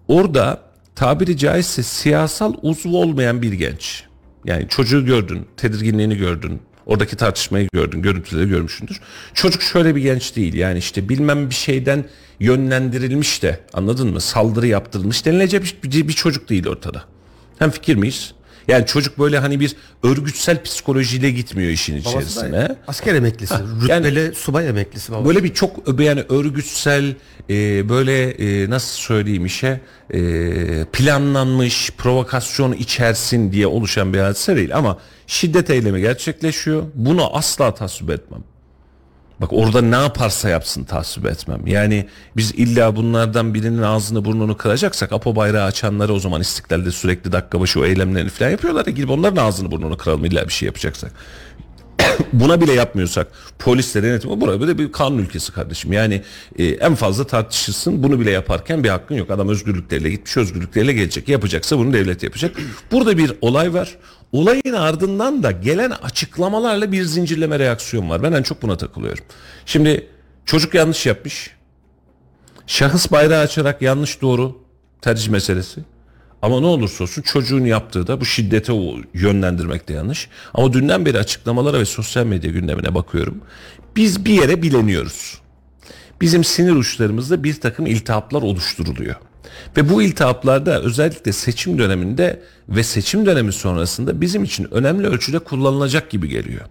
Orada 0.09 0.61
tabiri 0.95 1.37
caizse 1.37 1.83
siyasal 1.83 2.55
uzvu 2.63 3.03
olmayan 3.03 3.43
bir 3.43 3.53
genç. 3.53 4.05
Yani 4.45 4.69
çocuğu 4.69 5.07
gördün, 5.07 5.47
tedirginliğini 5.57 6.17
gördün, 6.17 6.61
oradaki 6.89 7.17
tartışmayı 7.17 7.69
gördün, 7.73 8.03
görüntüleri 8.03 8.49
görmüşsündür. 8.49 9.01
Çocuk 9.35 9.63
şöyle 9.63 9.97
bir 9.97 10.01
genç 10.01 10.37
değil. 10.37 10.55
Yani 10.55 10.79
işte 10.79 11.09
bilmem 11.09 11.51
bir 11.51 11.55
şeyden 11.55 12.05
yönlendirilmiş 12.41 13.43
de 13.43 13.61
anladın 13.73 14.13
mı? 14.13 14.21
Saldırı 14.21 14.67
yaptırılmış 14.67 15.27
denilecek 15.27 15.85
bir, 15.85 16.09
bir 16.09 16.13
çocuk 16.13 16.49
değil 16.49 16.67
ortada. 16.67 17.05
Hem 17.59 17.71
fikir 17.71 17.97
miyiz? 17.97 18.33
Yani 18.69 18.87
çocuk 18.87 19.19
böyle 19.19 19.39
hani 19.39 19.61
bir 19.61 19.77
örgütsel 20.03 20.63
psikolojiyle 20.63 21.31
gitmiyor 21.31 21.71
işin 21.71 21.97
içerisine. 21.97 22.77
Asker 22.87 23.15
emeklisi, 23.15 23.55
rütbeli 23.83 24.35
subay 24.35 24.69
emeklisi 24.69 25.13
babası. 25.13 25.29
Böyle 25.29 25.45
bir 25.45 25.55
çok 25.55 26.01
yani 26.01 26.25
örgütsel 26.29 27.15
e, 27.51 27.89
böyle 27.89 28.31
e, 28.31 28.71
nasıl 28.71 28.99
söyleyeyim 28.99 29.47
işe 29.47 29.81
e, 30.11 30.21
planlanmış 30.93 31.91
provokasyon 31.99 32.73
içersin 32.73 33.53
diye 33.53 33.67
oluşan 33.67 34.15
bir 34.15 34.19
hadise 34.19 34.57
değil 34.57 34.77
ama 34.77 34.99
şiddet 35.29 35.71
eylemi 35.71 36.01
gerçekleşiyor. 36.01 36.83
Bunu 36.95 37.37
asla 37.37 37.75
tasvip 37.75 38.11
etmem. 38.11 38.41
Bak 39.41 39.53
orada 39.53 39.83
ne 39.83 39.97
yaparsa 39.97 40.49
yapsın 40.49 40.85
tasvip 40.85 41.27
etmem. 41.27 41.67
Yani 41.67 42.09
biz 42.37 42.51
illa 42.51 42.97
bunlardan 42.97 43.55
birinin 43.55 43.83
ağzını 43.83 44.25
burnunu 44.25 44.57
kıracaksak 44.57 45.13
Apo 45.13 45.37
bayrağı 45.37 45.65
açanları 45.65 46.13
o 46.13 46.19
zaman 46.19 46.41
istiklalde 46.41 46.91
sürekli 46.91 47.33
dakika 47.33 47.61
başı 47.61 47.81
o 47.81 47.85
eylemlerini 47.85 48.29
falan 48.29 48.51
yapıyorlar 48.51 48.87
ya 48.87 48.93
gidip 48.93 49.11
onların 49.11 49.45
ağzını 49.45 49.71
burnunu 49.71 49.97
kıralım 49.97 50.25
illa 50.25 50.45
bir 50.45 50.53
şey 50.53 50.67
yapacaksak. 50.67 51.13
Buna 52.33 52.61
bile 52.61 52.73
yapmıyorsak 52.73 53.27
polisle 53.59 54.03
denetim 54.03 54.41
burası 54.41 54.61
böyle 54.61 54.79
bir 54.79 54.93
kanun 54.93 55.19
ülkesi 55.19 55.53
kardeşim. 55.53 55.93
Yani 55.93 56.23
e, 56.59 56.65
en 56.67 56.95
fazla 56.95 57.27
tartışılsın 57.27 58.03
bunu 58.03 58.21
bile 58.21 58.31
yaparken 58.31 58.85
bir 58.85 58.89
hakkın 58.89 59.15
yok. 59.15 59.31
Adam 59.31 59.49
özgürlükleriyle 59.49 60.11
gitmiş 60.11 60.37
özgürlükleriyle 60.37 60.93
gelecek. 60.93 61.29
Yapacaksa 61.29 61.79
bunu 61.79 61.93
devlet 61.93 62.23
yapacak. 62.23 62.57
Burada 62.93 63.19
bir 63.19 63.33
olay 63.41 63.75
var. 63.75 63.97
Olayın 64.33 64.73
ardından 64.73 65.43
da 65.43 65.51
gelen 65.51 65.91
açıklamalarla 65.91 66.93
bir 66.93 67.05
zincirleme 67.05 67.59
reaksiyon 67.59 68.11
var. 68.11 68.23
Ben 68.23 68.33
en 68.33 68.43
çok 68.43 68.63
buna 68.63 68.77
takılıyorum. 68.77 69.25
Şimdi 69.67 70.07
çocuk 70.47 70.75
yanlış 70.75 71.07
yapmış. 71.07 71.51
Şahıs 72.67 73.11
bayrağı 73.13 73.41
açarak 73.41 73.83
yanlış 73.83 74.23
doğru 74.23 74.59
tercih 75.01 75.31
meselesi. 75.31 75.81
Ama 76.43 76.61
ne 76.61 76.67
olursa 76.67 77.05
olsun 77.05 77.23
çocuğun 77.23 77.65
yaptığı 77.65 78.07
da 78.07 78.21
bu 78.21 78.25
şiddete 78.25 78.73
yönlendirmek 79.15 79.89
de 79.89 79.93
yanlış. 79.93 80.29
Ama 80.55 80.73
dünden 80.73 81.07
beri 81.07 81.19
açıklamalara 81.19 81.81
ve 81.81 81.85
sosyal 81.85 82.27
medya 82.27 82.51
gündemine 82.51 82.95
bakıyorum. 82.95 83.41
Biz 83.97 84.25
bir 84.25 84.33
yere 84.33 84.63
bileniyoruz. 84.63 85.41
Bizim 86.21 86.45
sinir 86.45 86.73
uçlarımızda 86.73 87.45
bir 87.45 87.61
takım 87.61 87.87
iltihaplar 87.87 88.43
oluşturuluyor. 88.43 89.17
Ve 89.77 89.89
bu 89.89 90.03
iltihaplarda 90.03 90.83
özellikle 90.83 91.33
seçim 91.33 91.79
döneminde 91.79 92.43
ve 92.69 92.83
seçim 92.83 93.27
dönemi 93.27 93.53
sonrasında 93.53 94.21
bizim 94.21 94.45
için 94.45 94.75
önemli 94.75 95.07
ölçüde 95.07 95.39
kullanılacak 95.39 96.11
gibi 96.11 96.29
geliyor. 96.29 96.65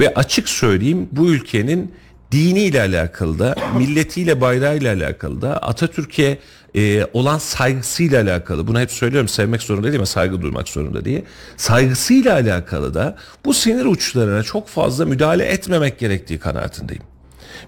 Ve 0.00 0.14
açık 0.14 0.48
söyleyeyim 0.48 1.08
bu 1.12 1.30
ülkenin 1.30 1.94
diniyle 2.32 2.80
alakalı 2.80 3.38
da, 3.38 3.54
milletiyle 3.78 4.40
bayrağıyla 4.40 4.94
alakalı 4.94 5.42
da, 5.42 5.62
Atatürk'e 5.62 6.38
e, 6.74 7.06
olan 7.12 7.38
saygısıyla 7.38 8.22
alakalı, 8.22 8.66
bunu 8.66 8.80
hep 8.80 8.90
söylüyorum 8.90 9.28
sevmek 9.28 9.62
zorunda 9.62 9.88
değil 9.88 10.00
mi 10.00 10.06
saygı 10.06 10.42
duymak 10.42 10.68
zorunda 10.68 11.04
diye, 11.04 11.24
saygısıyla 11.56 12.34
alakalı 12.34 12.94
da 12.94 13.16
bu 13.44 13.54
sinir 13.54 13.84
uçlarına 13.84 14.42
çok 14.42 14.68
fazla 14.68 15.06
müdahale 15.06 15.44
etmemek 15.44 15.98
gerektiği 15.98 16.38
kanaatindeyim. 16.38 17.02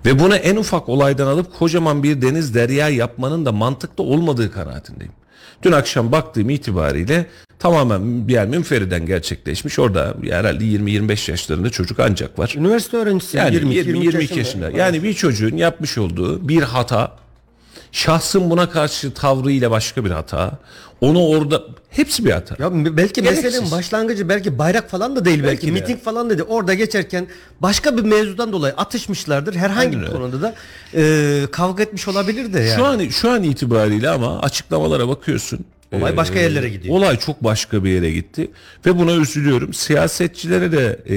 Ve 0.06 0.18
bunu 0.18 0.34
en 0.34 0.56
ufak 0.56 0.88
olaydan 0.88 1.26
alıp 1.26 1.58
kocaman 1.58 2.02
bir 2.02 2.22
deniz 2.22 2.54
derya 2.54 2.88
yapmanın 2.88 3.46
da 3.46 3.52
mantıklı 3.52 4.04
olmadığı 4.04 4.52
kanaatindeyim. 4.52 5.12
Dün 5.62 5.72
akşam 5.72 6.12
baktığım 6.12 6.50
itibariyle 6.50 7.26
tamamen 7.58 8.28
bir 8.28 8.32
yer 8.32 8.46
münferiden 8.46 9.06
gerçekleşmiş. 9.06 9.78
Orada 9.78 10.14
herhalde 10.30 10.64
20-25 10.64 11.30
yaşlarında 11.30 11.70
çocuk 11.70 12.00
ancak 12.00 12.38
var. 12.38 12.54
Üniversite 12.56 12.96
öğrencisi 12.96 13.36
Yani 13.36 13.54
20 13.54 13.74
20 13.74 13.98
22 13.98 14.38
yaşında. 14.38 14.70
Yani 14.70 15.02
bir 15.02 15.14
çocuğun 15.14 15.56
yapmış 15.56 15.98
olduğu 15.98 16.48
bir 16.48 16.62
hata 16.62 17.16
şahsın 17.92 18.50
buna 18.50 18.70
karşı 18.70 19.14
tavrıyla 19.14 19.70
başka 19.70 20.04
bir 20.04 20.10
hata. 20.10 20.58
Onu 21.00 21.26
orada 21.26 21.62
hepsi 21.90 22.24
bir 22.24 22.30
hata. 22.30 22.56
Ya 22.58 22.70
belki 22.96 23.22
Gereksiz. 23.22 23.44
meselenin 23.44 23.70
başlangıcı 23.70 24.28
belki 24.28 24.58
bayrak 24.58 24.90
falan 24.90 25.16
da 25.16 25.24
değil 25.24 25.38
belki, 25.42 25.46
Belki 25.48 25.66
de. 25.66 25.70
miting 25.70 26.02
falan 26.02 26.30
değil. 26.30 26.40
Orada 26.48 26.74
geçerken 26.74 27.26
başka 27.60 27.96
bir 27.96 28.02
mevzudan 28.02 28.52
dolayı 28.52 28.74
atışmışlardır. 28.74 29.54
Herhangi 29.54 29.96
Aynen 29.96 30.02
bir 30.02 30.10
konuda 30.12 30.42
da 30.42 30.54
e, 30.94 31.42
kavga 31.52 31.82
etmiş 31.82 32.08
olabilir 32.08 32.52
de 32.52 32.60
yani. 32.60 32.76
Şu 32.76 32.84
an 32.84 33.08
şu 33.08 33.30
an 33.30 33.42
itibariyle 33.42 34.10
ama 34.10 34.40
açıklamalara 34.40 35.08
bakıyorsun. 35.08 35.64
Olay 35.92 36.16
başka 36.16 36.38
yerlere 36.38 36.68
gidiyor. 36.68 36.94
Olay 36.96 37.18
çok 37.18 37.44
başka 37.44 37.84
bir 37.84 37.90
yere 37.90 38.10
gitti 38.10 38.50
ve 38.86 38.98
buna 38.98 39.12
üzülüyorum. 39.12 39.74
Siyasetçilere 39.74 40.72
de 40.72 41.00
e, 41.10 41.16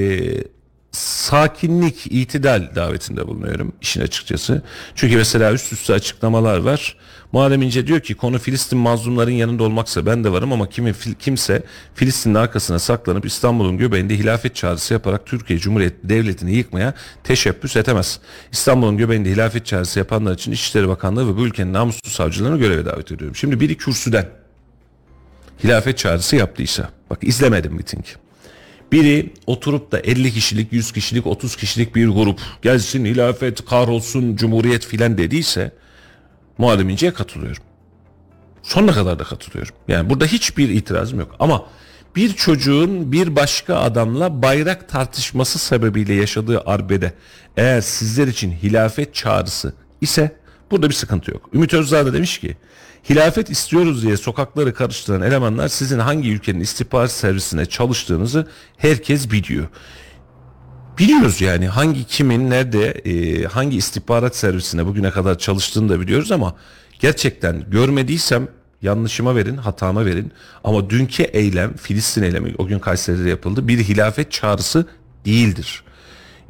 sakinlik, 0.92 2.08
itidal 2.10 2.70
davetinde 2.76 3.28
bulunuyorum 3.28 3.74
işin 3.82 4.02
açıkçası. 4.02 4.62
Çünkü 4.96 5.16
mesela 5.18 5.54
üst 5.54 5.74
üste 5.74 5.94
açıklamalar 5.94 6.58
var. 6.58 6.98
Muharrem 7.32 7.62
İnce 7.62 7.88
diyor 7.88 8.00
ki 8.00 8.16
konu 8.16 8.40
Filistin 8.40 8.80
mazlumların 8.80 9.32
yanında 9.32 9.64
olmaksa 9.64 10.06
ben 10.06 10.24
de 10.24 10.32
varım 10.32 10.54
ama 10.54 10.70
kimi, 10.70 10.94
kimse 11.20 11.64
Filistin'in 11.96 12.36
arkasına 12.36 12.80
saklanıp 12.80 13.26
İstanbul'un 13.26 13.78
göbeğinde 13.78 14.18
hilafet 14.18 14.56
çağrısı 14.56 14.94
yaparak 14.94 15.26
Türkiye 15.26 15.60
Cumhuriyeti 15.60 16.10
Devleti'ni 16.10 16.56
yıkmaya 16.56 16.94
teşebbüs 17.24 17.76
edemez. 17.76 18.20
İstanbul'un 18.52 18.98
göbeğinde 18.98 19.30
hilafet 19.30 19.66
çağrısı 19.66 20.00
yapanlar 20.00 20.34
için 20.34 20.52
İçişleri 20.52 20.88
Bakanlığı 20.88 21.34
ve 21.34 21.38
bu 21.38 21.46
ülkenin 21.46 21.74
namuslu 21.74 22.10
savcılarını 22.10 22.60
göreve 22.60 22.86
davet 22.86 23.12
ediyorum. 23.12 23.36
Şimdi 23.36 23.60
biri 23.60 23.78
kürsüden 23.78 24.26
hilafet 25.64 25.98
çağrısı 25.98 26.36
yaptıysa 26.36 26.90
bak 27.10 27.24
izlemedim 27.24 27.74
miting. 27.74 28.06
Biri 28.92 29.34
oturup 29.48 29.92
da 29.92 30.00
50 30.00 30.34
kişilik, 30.34 30.74
100 30.74 30.92
kişilik, 30.92 31.28
30 31.28 31.56
kişilik 31.56 31.96
bir 31.96 32.08
grup 32.08 32.40
gelsin 32.62 33.06
hilafet 33.06 33.66
kahrolsun 33.66 34.36
cumhuriyet 34.36 34.86
filan 34.86 35.18
dediyse 35.18 35.72
Muharrem 36.62 36.90
İnce'ye 36.90 37.14
katılıyorum. 37.14 37.64
Sonuna 38.64 38.92
kadar 38.92 39.20
da 39.20 39.24
katılıyorum. 39.24 39.76
Yani 39.88 40.10
burada 40.10 40.26
hiçbir 40.26 40.70
itirazım 40.70 41.20
yok. 41.20 41.36
Ama 41.40 41.66
bir 42.16 42.34
çocuğun 42.34 43.12
bir 43.12 43.36
başka 43.36 43.76
adamla 43.76 44.42
bayrak 44.42 44.90
tartışması 44.90 45.60
sebebiyle 45.60 46.14
yaşadığı 46.14 46.62
arbede 46.66 47.14
eğer 47.58 47.82
sizler 47.82 48.28
için 48.28 48.52
hilafet 48.52 49.16
çağrısı 49.16 49.74
ise 50.02 50.36
burada 50.72 50.90
bir 50.90 50.94
sıkıntı 50.94 51.32
yok. 51.32 51.50
Ümit 51.54 51.74
Özdağ 51.74 52.06
da 52.06 52.14
demiş 52.14 52.38
ki 52.40 52.58
hilafet 53.10 53.50
istiyoruz 53.50 54.04
diye 54.04 54.18
sokakları 54.18 54.74
karıştıran 54.74 55.22
elemanlar 55.22 55.68
sizin 55.68 56.00
hangi 56.00 56.32
ülkenin 56.32 56.60
istihbarat 56.60 57.12
servisine 57.12 57.66
çalıştığınızı 57.66 58.48
herkes 58.78 59.32
biliyor. 59.32 59.68
Biliyoruz 61.02 61.42
yani 61.42 61.68
hangi 61.68 62.04
kimin 62.04 62.50
nerede 62.50 62.88
e, 62.90 63.44
hangi 63.44 63.78
istihbarat 63.78 64.36
servisine 64.36 64.86
bugüne 64.86 65.12
kadar 65.12 65.38
çalıştığını 65.38 65.90
da 65.90 66.00
biliyoruz 66.00 66.32
ama 66.32 66.56
gerçekten 67.00 67.64
görmediysem 67.70 68.48
yanlışıma 68.82 69.36
verin 69.36 69.58
hatama 69.58 70.06
verin 70.06 70.32
ama 70.64 70.90
dünkü 70.90 71.24
eylem 71.24 71.74
Filistin 71.74 72.24
eylemi 72.24 72.54
o 72.58 72.68
gün 72.68 72.80
Kayseri'de 72.80 73.30
yapıldı 73.30 73.68
bir 73.68 73.80
hilafet 73.80 74.32
çağrısı 74.32 74.86
değildir. 75.26 75.84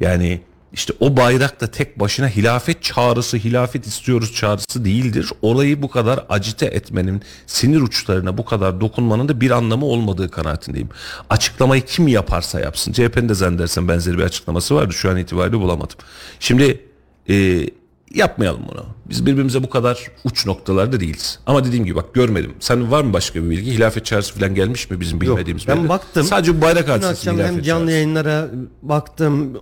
Yani 0.00 0.40
işte 0.72 0.92
o 1.00 1.16
bayrak 1.16 1.60
da 1.60 1.66
tek 1.70 2.00
başına 2.00 2.28
hilafet 2.28 2.82
çağrısı, 2.82 3.36
hilafet 3.36 3.86
istiyoruz 3.86 4.34
çağrısı 4.34 4.84
değildir. 4.84 5.30
Orayı 5.42 5.82
bu 5.82 5.88
kadar 5.90 6.26
acite 6.28 6.66
etmenin, 6.66 7.22
sinir 7.46 7.80
uçlarına 7.80 8.38
bu 8.38 8.44
kadar 8.44 8.80
dokunmanın 8.80 9.28
da 9.28 9.40
bir 9.40 9.50
anlamı 9.50 9.86
olmadığı 9.86 10.30
kanaatindeyim. 10.30 10.88
Açıklamayı 11.30 11.82
kim 11.82 12.08
yaparsa 12.08 12.60
yapsın. 12.60 12.92
CHP'nin 12.92 13.28
de 13.28 13.34
zannedersem 13.34 13.88
benzeri 13.88 14.18
bir 14.18 14.22
açıklaması 14.22 14.74
vardı. 14.74 14.92
Şu 14.92 15.10
an 15.10 15.16
itibariyle 15.16 15.58
bulamadım. 15.58 15.96
Şimdi 16.40 16.80
e, 17.28 17.66
yapmayalım 18.14 18.62
bunu. 18.72 18.84
Biz 19.08 19.26
birbirimize 19.26 19.62
bu 19.62 19.70
kadar 19.70 20.10
uç 20.24 20.46
noktalarda 20.46 21.00
değiliz. 21.00 21.38
Ama 21.46 21.64
dediğim 21.64 21.84
gibi 21.84 21.96
bak 21.96 22.14
görmedim. 22.14 22.52
Sen 22.60 22.90
var 22.90 23.02
mı 23.02 23.12
başka 23.12 23.44
bir 23.44 23.50
bilgi? 23.50 23.72
Hilafet 23.72 24.04
çağrısı 24.06 24.34
falan 24.34 24.54
gelmiş 24.54 24.90
mi 24.90 25.00
bizim 25.00 25.20
bilmediğimiz 25.20 25.68
ben 25.68 25.74
bir 25.76 25.80
yere? 25.80 25.88
baktım. 25.88 26.24
Sadece 26.26 26.60
bayrak 26.60 26.86
Dün 26.86 26.92
hadisesi 26.92 27.12
akşam 27.12 27.34
hilafet 27.36 27.52
hem 27.56 27.62
canlı 27.62 27.80
çağrısı. 27.80 27.92
yayınlara 27.92 28.48
baktım. 28.82 29.52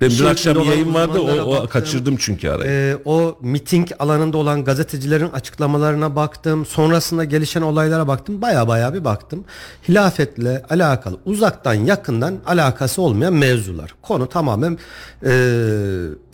Benim 0.00 0.10
dün 0.10 0.16
işin 0.16 0.24
akşam 0.24 0.56
olan 0.56 0.66
yayın 0.66 0.94
vardı 0.94 1.18
o, 1.20 1.42
o 1.42 1.50
baktım. 1.50 1.68
kaçırdım 1.68 2.16
çünkü 2.16 2.48
arayı. 2.48 2.70
Ee, 2.70 2.96
o 3.04 3.38
miting 3.40 3.88
alanında 3.98 4.38
olan 4.38 4.64
gazetecilerin 4.64 5.30
açıklamalarına 5.30 6.16
baktım. 6.16 6.66
Sonrasında 6.66 7.24
gelişen 7.24 7.62
olaylara 7.62 8.08
baktım. 8.08 8.42
Baya 8.42 8.68
baya 8.68 8.94
bir 8.94 9.04
baktım. 9.04 9.44
Hilafetle 9.88 10.62
alakalı 10.70 11.18
uzaktan 11.24 11.74
yakından 11.74 12.34
alakası 12.46 13.02
olmayan 13.02 13.34
mevzular. 13.34 13.94
Konu 14.02 14.28
tamamen 14.28 14.78
e, 15.26 15.30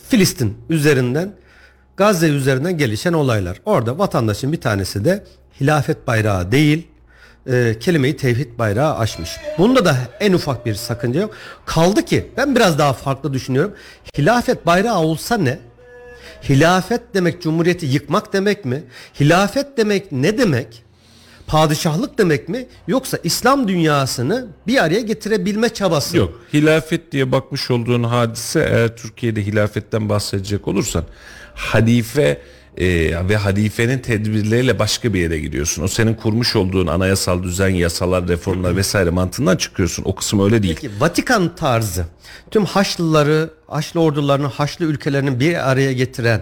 Filistin 0.09 0.57
üzerinden 0.69 1.33
Gazze 1.97 2.27
üzerinden 2.29 2.77
gelişen 2.77 3.13
olaylar. 3.13 3.61
Orada 3.65 3.99
vatandaşın 3.99 4.51
bir 4.51 4.61
tanesi 4.61 5.05
de 5.05 5.23
hilafet 5.61 6.07
bayrağı 6.07 6.51
değil 6.51 6.87
e, 7.47 7.79
kelimeyi 7.79 8.17
tevhid 8.17 8.59
bayrağı 8.59 8.97
aşmış. 8.97 9.29
Bunda 9.57 9.85
da 9.85 9.97
en 10.19 10.33
ufak 10.33 10.65
bir 10.65 10.75
sakınca 10.75 11.21
yok. 11.21 11.33
Kaldı 11.65 12.05
ki 12.05 12.27
ben 12.37 12.55
biraz 12.55 12.79
daha 12.79 12.93
farklı 12.93 13.33
düşünüyorum. 13.33 13.73
Hilafet 14.17 14.65
bayrağı 14.65 14.99
olsa 14.99 15.37
ne? 15.37 15.59
Hilafet 16.49 17.01
demek 17.13 17.41
cumhuriyeti 17.41 17.85
yıkmak 17.85 18.33
demek 18.33 18.65
mi? 18.65 18.83
Hilafet 19.19 19.77
demek 19.77 20.11
ne 20.11 20.37
demek? 20.37 20.83
Padişahlık 21.47 22.17
demek 22.17 22.49
mi? 22.49 22.67
Yoksa 22.87 23.17
İslam 23.23 23.67
dünyasını 23.67 24.47
bir 24.67 24.83
araya 24.83 25.01
getirebilme 25.01 25.69
çabası. 25.69 26.17
Yok 26.17 26.39
hilafet 26.53 27.11
diye 27.11 27.31
bakmış 27.31 27.71
olduğun 27.71 28.03
hadise 28.03 28.59
eğer 28.71 28.97
Türkiye'de 28.97 29.45
hilafetten 29.45 30.09
bahsedecek 30.09 30.67
olursan 30.67 31.03
halife 31.53 32.41
e, 32.77 32.87
ve 33.29 33.35
halifenin 33.35 33.99
tedbirleriyle 33.99 34.79
başka 34.79 35.13
bir 35.13 35.19
yere 35.19 35.39
gidiyorsun. 35.39 35.83
O 35.83 35.87
senin 35.87 36.13
kurmuş 36.13 36.55
olduğun 36.55 36.87
anayasal 36.87 37.43
düzen, 37.43 37.69
yasalar, 37.69 38.27
reformlar 38.27 38.75
vesaire 38.75 39.09
mantığından 39.09 39.57
çıkıyorsun. 39.57 40.03
O 40.05 40.15
kısım 40.15 40.43
öyle 40.43 40.63
değil. 40.63 40.77
Peki 40.81 40.91
Vatikan 40.99 41.55
tarzı 41.55 42.05
tüm 42.51 42.65
Haçlıları, 42.65 43.49
Haçlı 43.67 43.99
ordularını, 43.99 44.47
Haçlı 44.47 44.85
ülkelerinin 44.85 45.39
bir 45.39 45.71
araya 45.71 45.93
getiren 45.93 46.41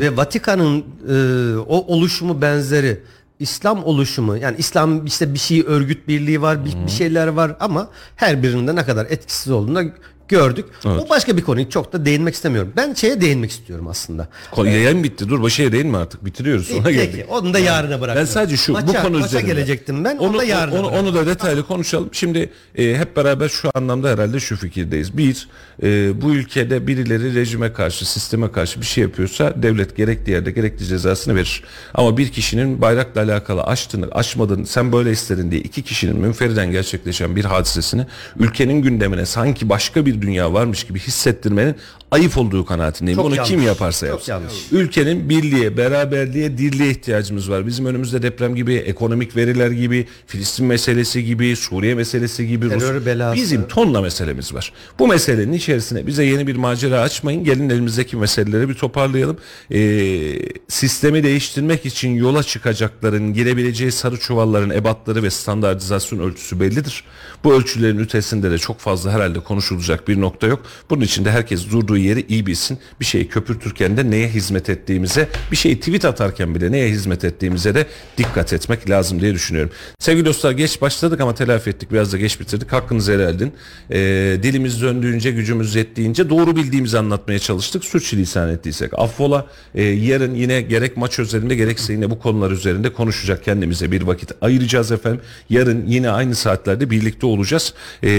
ve 0.00 0.16
Vatikan'ın 0.16 0.84
e, 1.08 1.58
o 1.58 1.94
oluşumu 1.94 2.42
benzeri 2.42 3.00
İslam 3.38 3.84
oluşumu 3.84 4.36
yani 4.36 4.56
İslam 4.58 5.06
işte 5.06 5.34
bir 5.34 5.38
şey 5.38 5.64
örgüt 5.66 6.08
birliği 6.08 6.42
var 6.42 6.64
bir, 6.64 6.86
bir 6.86 6.90
şeyler 6.90 7.26
var 7.26 7.56
ama 7.60 7.88
her 8.16 8.42
birinde 8.42 8.76
ne 8.76 8.84
kadar 8.84 9.06
etkisiz 9.06 9.52
olduğunu 9.52 9.82
gördük. 10.28 10.64
O 10.84 11.08
başka 11.08 11.36
bir 11.36 11.42
konu. 11.42 11.70
Çok 11.70 11.92
da 11.92 12.04
değinmek 12.04 12.34
istemiyorum. 12.34 12.72
Ben 12.76 12.94
şeye 12.94 13.20
değinmek 13.20 13.50
istiyorum 13.50 13.88
aslında. 13.88 14.28
Ko- 14.52 14.66
Yayın 14.68 15.04
bitti. 15.04 15.28
Dur 15.28 15.42
başa 15.42 15.72
değil 15.72 15.84
mi 15.84 15.96
artık? 15.96 16.24
Bitiriyoruz. 16.24 16.70
Ona 16.70 16.82
Peki, 16.82 16.96
geldik. 16.96 17.24
onu 17.28 17.54
da 17.54 17.58
yarına 17.58 18.00
bırakıyorum. 18.00 18.16
Ben 18.28 18.32
sadece 18.32 18.56
şu 18.56 18.72
Maça- 18.72 18.86
bu 18.88 18.92
konu 18.92 19.10
maça 19.18 19.26
üzerinde. 19.26 19.52
gelecektim 19.52 20.04
ben. 20.04 20.16
Onu, 20.16 20.28
Onu, 20.28 20.38
da 20.38 20.44
yarına 20.44 20.80
onu, 20.80 20.86
onu 20.88 21.14
da 21.14 21.26
detaylı 21.26 21.66
konuşalım. 21.66 22.08
Şimdi 22.12 22.50
e, 22.74 22.94
hep 22.96 23.16
beraber 23.16 23.48
şu 23.48 23.70
anlamda 23.74 24.08
herhalde 24.10 24.40
şu 24.40 24.56
fikirdeyiz. 24.56 25.16
Bir, 25.18 25.48
e, 25.82 26.22
bu 26.22 26.34
ülkede 26.34 26.86
birileri 26.86 27.34
rejime 27.34 27.72
karşı, 27.72 28.10
sisteme 28.12 28.52
karşı 28.52 28.80
bir 28.80 28.86
şey 28.86 29.02
yapıyorsa 29.02 29.52
devlet 29.62 29.96
gerekli 29.96 30.32
yerde 30.32 30.50
gerekli 30.50 30.84
cezasını 30.86 31.34
verir. 31.34 31.62
Ama 31.94 32.16
bir 32.16 32.28
kişinin 32.32 32.80
bayrakla 32.80 33.20
alakalı 33.22 33.62
açtığını, 33.62 34.06
açmadığını, 34.06 34.66
sen 34.66 34.92
böyle 34.92 35.10
istedin 35.12 35.50
diye 35.50 35.60
iki 35.60 35.82
kişinin 35.82 36.16
münferiden 36.16 36.70
gerçekleşen 36.70 37.36
bir 37.36 37.44
hadisesini 37.44 38.06
ülkenin 38.38 38.82
gündemine 38.82 39.26
sanki 39.26 39.68
başka 39.68 40.06
bir 40.06 40.15
bir 40.16 40.22
dünya 40.26 40.52
varmış 40.52 40.84
gibi 40.84 40.98
hissettirmenin 40.98 41.74
ayıp 42.10 42.38
olduğu 42.38 42.64
kanaatindeyim. 42.64 43.16
Çok 43.16 43.24
Bunu 43.26 43.34
yanlış. 43.34 43.50
kim 43.50 43.62
yaparsa 43.62 44.06
Çok 44.06 44.14
yapsın. 44.28 44.32
yanlış. 44.32 44.54
Ülkenin 44.72 45.28
birliğe, 45.28 45.76
beraberliğe, 45.76 46.58
dirliğe 46.58 46.90
ihtiyacımız 46.90 47.50
var. 47.50 47.66
Bizim 47.66 47.86
önümüzde 47.86 48.22
deprem 48.22 48.54
gibi, 48.54 48.74
ekonomik 48.74 49.36
veriler 49.36 49.70
gibi, 49.70 50.06
Filistin 50.26 50.66
meselesi 50.66 51.24
gibi, 51.24 51.56
Suriye 51.56 51.94
meselesi 51.94 52.46
gibi, 52.48 52.66
Rus- 52.66 52.78
Terör 52.78 53.06
belası. 53.06 53.36
bizim 53.36 53.68
tonla 53.68 54.00
meselemiz 54.02 54.54
var. 54.54 54.72
Bu 54.98 55.08
meselenin 55.08 55.52
içerisine 55.52 56.06
bize 56.06 56.24
yeni 56.24 56.46
bir 56.46 56.56
macera 56.56 57.00
açmayın. 57.00 57.44
Gelin 57.44 57.70
elimizdeki 57.70 58.16
meseleleri 58.16 58.68
bir 58.68 58.74
toparlayalım. 58.74 59.36
Ee, 59.70 60.38
sistemi 60.68 61.22
değiştirmek 61.22 61.86
için 61.86 62.10
yola 62.14 62.42
çıkacakların 62.42 63.34
girebileceği 63.34 63.92
sarı 63.92 64.16
çuvalların 64.20 64.70
ebatları 64.70 65.22
ve 65.22 65.30
standartizasyon 65.30 66.18
ölçüsü 66.18 66.60
bellidir. 66.60 67.04
Bu 67.44 67.54
ölçülerin 67.54 67.98
ötesinde 67.98 68.50
de 68.50 68.58
çok 68.58 68.78
fazla 68.80 69.12
herhalde 69.12 69.40
konuşulacak 69.40 70.05
bir 70.08 70.20
nokta 70.20 70.46
yok. 70.46 70.62
Bunun 70.90 71.00
için 71.00 71.24
de 71.24 71.30
herkes 71.30 71.70
durduğu 71.70 71.96
yeri 71.96 72.26
iyi 72.28 72.46
bilsin. 72.46 72.78
Bir 73.00 73.04
şeyi 73.04 73.28
köpürtürken 73.28 73.96
de 73.96 74.10
neye 74.10 74.28
hizmet 74.28 74.70
ettiğimize, 74.70 75.28
bir 75.50 75.56
şeyi 75.56 75.80
tweet 75.80 76.04
atarken 76.04 76.54
bile 76.54 76.72
neye 76.72 76.88
hizmet 76.88 77.24
ettiğimize 77.24 77.74
de 77.74 77.86
dikkat 78.18 78.52
etmek 78.52 78.90
lazım 78.90 79.20
diye 79.20 79.34
düşünüyorum. 79.34 79.70
Sevgili 79.98 80.24
dostlar 80.24 80.52
geç 80.52 80.80
başladık 80.80 81.20
ama 81.20 81.34
telafi 81.34 81.70
ettik. 81.70 81.92
Biraz 81.92 82.12
da 82.12 82.18
geç 82.18 82.40
bitirdik. 82.40 82.72
Hakkınızı 82.72 83.12
helal 83.12 83.34
edin. 83.34 83.52
Ee, 83.90 83.96
dilimiz 84.42 84.82
döndüğünce, 84.82 85.30
gücümüz 85.30 85.74
yettiğince 85.74 86.30
doğru 86.30 86.56
bildiğimizi 86.56 86.98
anlatmaya 86.98 87.38
çalıştık. 87.38 87.84
Sürçülisan 87.84 88.50
ettiysek 88.50 88.98
affola. 88.98 89.46
Ee, 89.74 89.82
yarın 89.82 90.34
yine 90.34 90.60
gerek 90.60 90.96
maç 90.96 91.18
üzerinde 91.18 91.54
gerekse 91.54 91.92
yine 91.92 92.10
bu 92.10 92.18
konular 92.18 92.50
üzerinde 92.50 92.92
konuşacak 92.92 93.44
kendimize 93.44 93.92
bir 93.92 94.02
vakit 94.02 94.32
ayıracağız 94.40 94.92
efendim. 94.92 95.20
Yarın 95.50 95.86
yine 95.86 96.10
aynı 96.10 96.34
saatlerde 96.34 96.90
birlikte 96.90 97.26
olacağız. 97.26 97.74
Ee, 98.02 98.10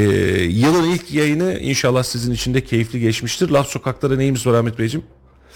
yılın 0.49 0.89
ilk 0.89 1.13
yayını 1.13 1.59
inşallah 1.59 1.76
sizin 2.03 2.33
için 2.33 2.53
de 2.53 2.63
keyifli 2.63 2.99
geçmiştir. 2.99 3.49
Laf 3.49 3.67
sokaklara 3.67 4.15
neyimiz 4.15 4.47
var 4.47 4.53
Ahmet 4.53 4.79
Beyciğim? 4.79 5.05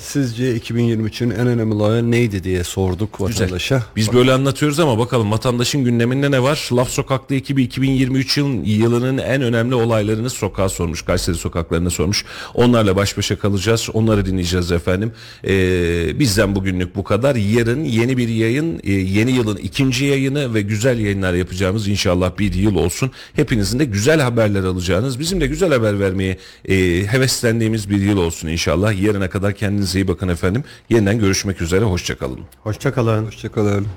Sizce 0.01 0.57
2023'ün 0.57 1.29
en 1.29 1.47
önemli 1.47 1.73
olayı 1.73 2.11
neydi 2.11 2.43
diye 2.43 2.63
sorduk 2.63 3.21
vatandaşa. 3.21 3.83
Biz 3.95 4.13
böyle 4.13 4.33
anlatıyoruz 4.33 4.79
ama 4.79 4.97
bakalım 4.97 5.31
vatandaşın 5.31 5.83
gündeminde 5.83 6.31
ne 6.31 6.43
var? 6.43 6.69
Laf 6.73 6.89
Sokak'ta 6.89 7.35
ekibi 7.35 7.63
2023 7.63 8.37
yılın, 8.37 8.63
yılının 8.63 9.17
en 9.17 9.41
önemli 9.41 9.75
olaylarını 9.75 10.29
sokağa 10.29 10.69
sormuş. 10.69 11.01
Kayseri 11.01 11.35
sokaklarına 11.35 11.89
sormuş. 11.89 12.25
Onlarla 12.53 12.95
baş 12.95 13.17
başa 13.17 13.39
kalacağız. 13.39 13.89
Onları 13.93 14.25
dinleyeceğiz 14.25 14.71
efendim. 14.71 15.11
Ee, 15.47 16.19
bizden 16.19 16.55
bugünlük 16.55 16.95
bu 16.95 17.03
kadar. 17.03 17.35
Yarın 17.35 17.83
yeni 17.83 18.17
bir 18.17 18.27
yayın, 18.29 18.79
e, 18.83 18.91
yeni 18.91 19.31
yılın 19.31 19.57
ikinci 19.57 20.05
yayını 20.05 20.53
ve 20.53 20.61
güzel 20.61 20.99
yayınlar 20.99 21.33
yapacağımız 21.33 21.87
inşallah 21.87 22.37
bir 22.39 22.53
yıl 22.53 22.75
olsun. 22.75 23.11
Hepinizin 23.33 23.79
de 23.79 23.85
güzel 23.85 24.19
haberler 24.19 24.63
alacağınız, 24.63 25.19
bizim 25.19 25.41
de 25.41 25.47
güzel 25.47 25.73
haber 25.73 25.99
vermeye 25.99 26.37
e, 26.69 26.75
heveslendiğimiz 27.07 27.89
bir 27.89 28.01
yıl 28.01 28.17
olsun 28.17 28.47
inşallah. 28.47 29.01
Yarına 29.01 29.29
kadar 29.29 29.53
kendinize 29.53 29.90
iyi 29.95 30.07
bakın 30.07 30.27
efendim. 30.27 30.63
Yeniden 30.89 31.19
görüşmek 31.19 31.61
üzere. 31.61 31.85
Hoşçakalın. 31.85 32.39
Hoşçakalın. 32.63 33.25
Hoşçakalın. 33.25 33.87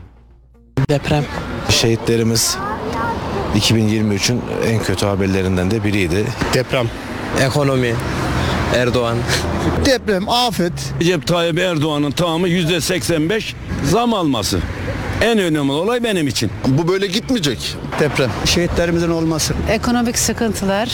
Deprem. 0.90 1.24
Şehitlerimiz 1.70 2.59
2023'ün 3.55 4.40
en 4.66 4.82
kötü 4.82 5.07
haberlerinden 5.07 5.70
de 5.70 5.84
biriydi. 5.84 6.24
Deprem. 6.55 6.86
Ekonomi, 7.40 7.95
Erdoğan. 8.75 9.16
Deprem, 9.85 10.29
afet. 10.29 10.72
Recep 11.01 11.27
Tayyip 11.27 11.59
Erdoğan'ın 11.59 12.11
tamamı 12.11 12.49
yüzde 12.49 12.81
85 12.81 13.55
zam 13.85 14.14
alması. 14.14 14.59
En 15.22 15.39
önemli 15.39 15.72
olay 15.72 16.05
benim 16.05 16.29
için. 16.29 16.51
Bu 16.66 16.89
böyle 16.89 17.07
gitmeyecek. 17.07 17.77
Deprem. 18.01 18.31
şehitlerimizin 18.45 19.11
olması. 19.11 19.55
Ekonomik 19.70 20.18
sıkıntılar. 20.18 20.89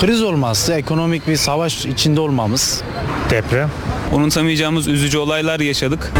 kriz 0.00 0.22
olması, 0.22 0.72
ekonomik 0.72 1.28
bir 1.28 1.36
savaş 1.36 1.86
içinde 1.86 2.20
olmamız. 2.20 2.82
Deprem. 3.30 3.70
Unutamayacağımız 4.12 4.88
üzücü 4.88 5.18
olaylar 5.18 5.60
yaşadık. 5.60 6.12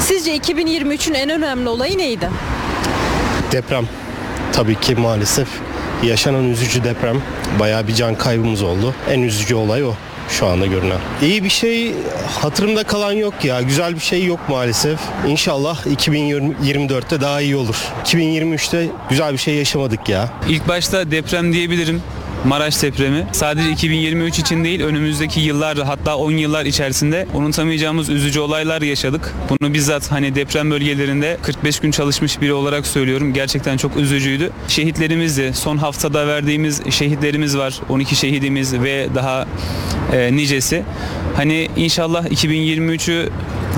Sizce 0.00 0.36
2023'ün 0.36 1.14
en 1.14 1.30
önemli 1.30 1.68
olayı 1.68 1.98
neydi? 1.98 2.30
Deprem. 3.52 3.88
Tabii 4.52 4.80
ki 4.80 4.94
maalesef 4.94 5.48
yaşanan 6.04 6.50
üzücü 6.50 6.84
deprem. 6.84 7.22
Bayağı 7.60 7.88
bir 7.88 7.94
can 7.94 8.14
kaybımız 8.14 8.62
oldu. 8.62 8.94
En 9.10 9.22
üzücü 9.22 9.54
olay 9.54 9.84
o 9.84 9.92
şu 10.28 10.46
anda 10.46 10.66
görünen. 10.66 10.98
İyi 11.22 11.44
bir 11.44 11.50
şey 11.50 11.94
hatırımda 12.40 12.84
kalan 12.84 13.12
yok 13.12 13.44
ya. 13.44 13.62
Güzel 13.62 13.94
bir 13.94 14.00
şey 14.00 14.24
yok 14.24 14.40
maalesef. 14.48 14.98
İnşallah 15.26 15.86
2024'te 15.86 17.20
daha 17.20 17.40
iyi 17.40 17.56
olur. 17.56 17.76
2023'te 18.04 18.86
güzel 19.10 19.32
bir 19.32 19.38
şey 19.38 19.54
yaşamadık 19.54 20.08
ya. 20.08 20.28
İlk 20.48 20.68
başta 20.68 21.10
deprem 21.10 21.52
diyebilirim. 21.52 22.02
Maraş 22.46 22.82
depremi. 22.82 23.26
Sadece 23.32 23.70
2023 23.70 24.38
için 24.38 24.64
değil 24.64 24.80
önümüzdeki 24.80 25.40
yıllar 25.40 25.78
hatta 25.78 26.16
10 26.16 26.30
yıllar 26.30 26.64
içerisinde 26.66 27.26
unutamayacağımız 27.34 28.08
üzücü 28.08 28.40
olaylar 28.40 28.82
yaşadık. 28.82 29.34
Bunu 29.50 29.74
bizzat 29.74 30.12
hani 30.12 30.34
deprem 30.34 30.70
bölgelerinde 30.70 31.38
45 31.42 31.80
gün 31.80 31.90
çalışmış 31.90 32.40
biri 32.40 32.52
olarak 32.52 32.86
söylüyorum. 32.86 33.32
Gerçekten 33.32 33.76
çok 33.76 33.96
üzücüydü. 33.96 34.50
Şehitlerimizdi. 34.68 35.52
Son 35.54 35.76
haftada 35.76 36.26
verdiğimiz 36.26 36.82
şehitlerimiz 36.90 37.58
var. 37.58 37.80
12 37.88 38.16
şehidimiz 38.16 38.80
ve 38.80 39.08
daha 39.14 39.46
e, 40.12 40.36
nicesi. 40.36 40.82
Hani 41.36 41.68
inşallah 41.76 42.26
2023'ü 42.26 43.28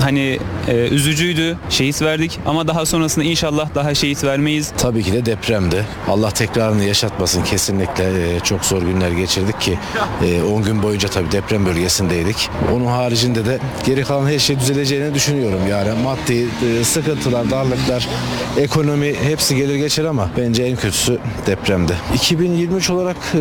hani 0.01 0.39
e, 0.67 0.73
üzücüydü. 0.75 1.57
Şehit 1.69 2.01
verdik 2.01 2.39
ama 2.45 2.67
daha 2.67 2.85
sonrasında 2.85 3.25
inşallah 3.25 3.75
daha 3.75 3.95
şehit 3.95 4.23
vermeyiz. 4.23 4.71
Tabii 4.77 5.03
ki 5.03 5.13
de 5.13 5.25
depremdi. 5.25 5.85
Allah 6.09 6.31
tekrarını 6.31 6.83
yaşatmasın 6.83 7.43
kesinlikle. 7.43 8.03
Ee, 8.35 8.39
çok 8.39 8.65
zor 8.65 8.81
günler 8.81 9.11
geçirdik 9.11 9.61
ki 9.61 9.77
e, 10.25 10.43
10 10.43 10.63
gün 10.63 10.83
boyunca 10.83 11.07
tabii 11.09 11.31
deprem 11.31 11.65
bölgesindeydik. 11.65 12.49
Onun 12.75 12.85
haricinde 12.85 13.45
de 13.45 13.59
geri 13.85 14.03
kalan 14.03 14.27
her 14.29 14.39
şey 14.39 14.59
düzeleceğini 14.59 15.13
düşünüyorum. 15.13 15.59
Yani 15.69 15.89
maddi 16.03 16.45
e, 16.79 16.83
sıkıntılar, 16.83 17.51
darlıklar, 17.51 18.07
ekonomi 18.57 19.13
hepsi 19.23 19.55
gelir 19.55 19.75
geçer 19.75 20.05
ama 20.05 20.29
bence 20.37 20.63
en 20.63 20.75
kötüsü 20.75 21.17
depremdi. 21.47 21.93
2023 22.15 22.89
olarak 22.89 23.17
e, 23.35 23.39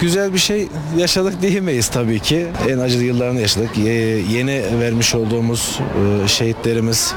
güzel 0.00 0.34
bir 0.34 0.38
şey 0.38 0.68
yaşadık 0.98 1.42
diyemeyiz 1.42 1.88
tabii 1.88 2.20
ki. 2.20 2.46
En 2.68 2.78
acılı 2.78 3.02
yıllarını 3.04 3.40
yaşadık. 3.40 3.78
Ye- 3.78 4.22
yeni 4.30 4.62
vermiş 4.80 5.14
olduğumuz 5.14 5.78
e, 5.80 5.89
şehitlerimiz 6.26 7.14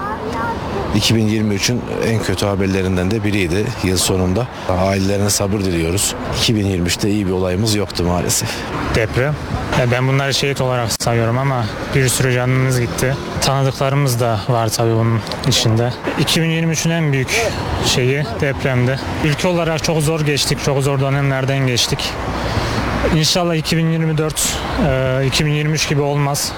2023'ün 0.96 1.82
en 2.08 2.24
kötü 2.24 2.46
haberlerinden 2.46 3.12
de 3.12 3.24
biriydi 3.24 3.66
yıl 3.84 3.98
sonunda. 3.98 4.48
Ailelerine 4.70 5.30
sabır 5.30 5.60
diliyoruz. 5.60 6.16
2023'te 6.42 7.10
iyi 7.10 7.28
bir 7.28 7.32
olayımız 7.32 7.76
yoktu 7.76 8.04
maalesef. 8.04 8.50
Deprem. 8.96 9.36
Ya 9.80 9.92
ben 9.92 10.08
bunları 10.08 10.34
şehit 10.34 10.62
olarak 10.62 10.92
sayıyorum 11.04 11.38
ama 11.38 11.66
bir 11.96 12.08
sürü 12.08 12.34
canımız 12.34 12.80
gitti. 12.80 13.16
Tanıdıklarımız 13.42 14.20
da 14.20 14.40
var 14.50 14.70
tabii 14.70 14.96
bunun 14.96 15.20
içinde. 15.48 15.94
2023'ün 16.20 16.92
en 16.92 17.14
büyük 17.14 17.42
şeyi 17.86 18.24
depremdi. 18.42 19.00
Ülke 19.24 19.48
olarak 19.48 19.84
çok 19.84 20.02
zor 20.02 20.22
geçtik, 20.22 20.64
çok 20.64 20.84
zor 20.84 21.00
dönemlerden 21.00 21.68
geçtik. 21.68 22.00
İnşallah 23.16 23.56
2024 23.56 24.58
e, 24.88 25.26
2023 25.28 25.90
gibi 25.90 26.02
olmaz. 26.02 26.52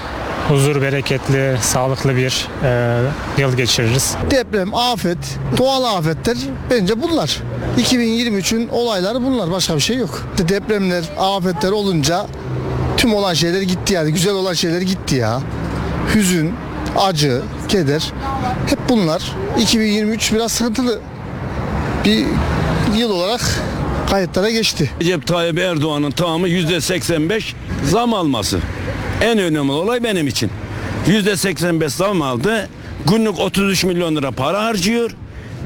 Huzur, 0.48 0.82
bereketli, 0.82 1.56
sağlıklı 1.60 2.16
bir 2.16 2.48
e, 2.62 3.00
yıl 3.38 3.56
geçiririz. 3.56 4.16
Deprem, 4.30 4.74
afet, 4.74 5.18
doğal 5.58 5.96
afetler 5.96 6.36
bence 6.70 7.02
bunlar. 7.02 7.42
2023'ün 7.78 8.68
olayları 8.68 9.22
bunlar. 9.22 9.50
Başka 9.50 9.74
bir 9.74 9.80
şey 9.80 9.96
yok. 9.96 10.28
Depremler, 10.48 11.04
afetler 11.18 11.70
olunca 11.70 12.26
tüm 12.96 13.14
olan 13.14 13.34
şeyler 13.34 13.62
gitti 13.62 13.94
yani. 13.94 14.12
Güzel 14.12 14.34
olan 14.34 14.52
şeyler 14.52 14.80
gitti 14.80 15.14
ya. 15.14 15.40
Hüzün, 16.14 16.54
acı, 16.98 17.42
keder 17.68 18.12
hep 18.66 18.78
bunlar. 18.88 19.32
2023 19.60 20.32
biraz 20.32 20.52
sıkıntılı 20.52 21.00
bir 22.04 22.26
yıl 22.96 23.10
olarak 23.10 23.40
kayıtlara 24.10 24.50
geçti. 24.50 24.90
Recep 25.00 25.26
Tayyip 25.26 25.58
Erdoğan'ın 25.58 26.10
tamamı 26.10 26.48
yüzde 26.48 26.80
85 26.80 27.54
zam 27.84 28.14
alması. 28.14 28.58
En 29.20 29.38
önemli 29.38 29.72
olay 29.72 30.02
benim 30.04 30.26
için. 30.26 30.50
Yüzde 31.06 31.36
85 31.36 31.92
zam 31.92 32.22
aldı. 32.22 32.68
Günlük 33.10 33.38
33 33.38 33.84
milyon 33.84 34.16
lira 34.16 34.30
para 34.30 34.64
harcıyor. 34.64 35.10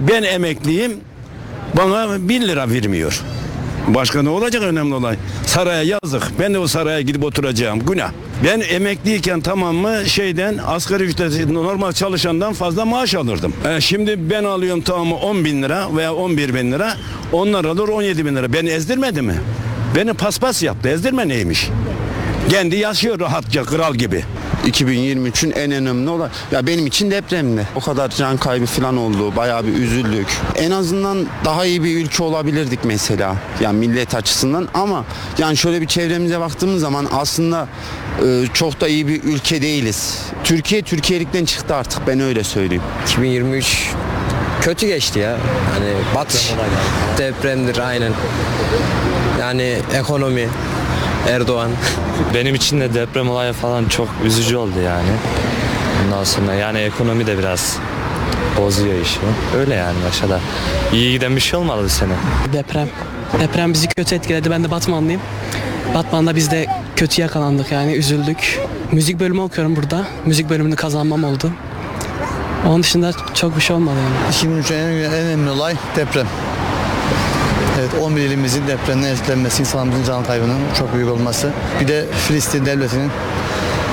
Ben 0.08 0.22
emekliyim. 0.22 0.92
Bana 1.76 2.28
1 2.28 2.40
lira 2.40 2.70
vermiyor. 2.70 3.20
Başka 3.88 4.22
ne 4.22 4.28
olacak 4.28 4.62
önemli 4.62 4.94
olay? 4.94 5.16
Saraya 5.46 5.82
yazık. 5.82 6.22
Ben 6.40 6.54
de 6.54 6.58
o 6.58 6.66
saraya 6.66 7.00
gidip 7.00 7.24
oturacağım. 7.24 7.80
Günah. 7.86 8.10
Ben 8.44 8.60
emekliyken 8.60 9.40
tamam 9.40 9.76
mı 9.76 9.96
şeyden 10.06 10.58
asgari 10.66 11.02
ücret 11.02 11.50
normal 11.50 11.92
çalışandan 11.92 12.52
fazla 12.52 12.84
maaş 12.84 13.14
alırdım. 13.14 13.54
E, 13.68 13.80
şimdi 13.80 14.30
ben 14.30 14.44
alıyorum 14.44 14.80
tamamı 14.80 15.16
10 15.16 15.44
bin 15.44 15.62
lira 15.62 15.96
veya 15.96 16.14
11 16.14 16.54
bin 16.54 16.72
lira. 16.72 16.94
Onlar 17.32 17.64
alır 17.64 17.88
17 17.88 18.26
bin 18.26 18.36
lira. 18.36 18.52
Beni 18.52 18.68
ezdirmedi 18.68 19.22
mi? 19.22 19.34
Beni 19.96 20.14
paspas 20.14 20.62
yaptı. 20.62 20.88
Ezdirme 20.88 21.28
neymiş? 21.28 21.68
Kendi 22.50 22.76
yaşıyor 22.76 23.20
rahatça 23.20 23.64
kral 23.64 23.94
gibi. 23.94 24.24
2023'ün 24.66 25.50
en 25.50 25.70
önemli 25.70 26.10
olay. 26.10 26.28
Ya 26.52 26.66
benim 26.66 26.86
için 26.86 27.10
depremdi. 27.10 27.66
O 27.74 27.80
kadar 27.80 28.08
can 28.08 28.36
kaybı 28.36 28.66
falan 28.66 28.96
oldu. 28.96 29.36
Bayağı 29.36 29.66
bir 29.66 29.72
üzüldük. 29.72 30.26
En 30.56 30.70
azından 30.70 31.26
daha 31.44 31.64
iyi 31.64 31.84
bir 31.84 32.04
ülke 32.04 32.22
olabilirdik 32.22 32.84
mesela. 32.84 33.36
Yani 33.60 33.78
millet 33.78 34.14
açısından 34.14 34.68
ama 34.74 35.04
yani 35.38 35.56
şöyle 35.56 35.80
bir 35.80 35.86
çevremize 35.86 36.40
baktığımız 36.40 36.80
zaman 36.80 37.08
aslında 37.12 37.68
e, 38.26 38.44
çok 38.54 38.80
da 38.80 38.88
iyi 38.88 39.08
bir 39.08 39.22
ülke 39.22 39.62
değiliz. 39.62 40.18
Türkiye 40.44 40.82
Türkiye'likten 40.82 41.44
çıktı 41.44 41.74
artık 41.74 42.06
ben 42.06 42.20
öyle 42.20 42.44
söyleyeyim. 42.44 42.82
2023 43.06 43.90
kötü 44.60 44.86
geçti 44.86 45.18
ya. 45.18 45.38
Hani 45.74 45.92
batış, 46.14 46.52
depremdir 47.18 47.78
aynen. 47.78 48.12
Yani 49.40 49.76
ekonomi, 49.94 50.48
Erdoğan. 51.28 51.70
Benim 52.34 52.54
için 52.54 52.80
de 52.80 52.94
deprem 52.94 53.30
olayı 53.30 53.52
falan 53.52 53.84
çok 53.88 54.08
üzücü 54.24 54.56
oldu 54.56 54.80
yani. 54.84 55.08
Ondan 56.04 56.24
sonra 56.24 56.54
yani 56.54 56.78
ekonomi 56.78 57.26
de 57.26 57.38
biraz 57.38 57.78
bozuyor 58.58 59.00
işi. 59.00 59.18
Öyle 59.58 59.74
yani 59.74 59.96
aşağıda. 60.08 60.40
İyi 60.92 61.12
giden 61.12 61.36
bir 61.36 61.40
şey 61.40 61.58
olmadı 61.58 61.82
bu 61.84 61.88
sene. 61.88 62.12
Deprem. 62.52 62.88
Deprem 63.40 63.72
bizi 63.72 63.88
kötü 63.88 64.14
etkiledi. 64.14 64.50
Ben 64.50 64.64
de 64.64 64.70
Batmanlıyım. 64.70 65.20
Batman'da 65.94 66.36
biz 66.36 66.50
de 66.50 66.66
kötü 66.96 67.22
yakalandık 67.22 67.72
yani 67.72 67.92
üzüldük. 67.92 68.60
Müzik 68.92 69.20
bölümü 69.20 69.40
okuyorum 69.40 69.76
burada. 69.76 70.06
Müzik 70.26 70.50
bölümünü 70.50 70.76
kazanmam 70.76 71.24
oldu. 71.24 71.50
Onun 72.66 72.82
dışında 72.82 73.12
çok 73.34 73.56
bir 73.56 73.60
şey 73.60 73.76
olmadı 73.76 73.96
yani. 74.04 74.56
2023'ün 74.60 74.76
en, 74.78 75.04
en 75.04 75.12
önemli 75.12 75.50
olay 75.50 75.74
deprem. 75.96 76.26
Evet 77.80 77.90
11 78.02 78.22
ilimizin 78.22 78.66
depremden 78.66 79.08
etkilenmesi, 79.08 79.60
insanımızın 79.62 80.04
can 80.04 80.24
kaybının 80.24 80.58
çok 80.78 80.94
büyük 80.94 81.10
olması. 81.10 81.52
Bir 81.80 81.88
de 81.88 82.06
Filistin 82.28 82.66
devletinin 82.66 83.10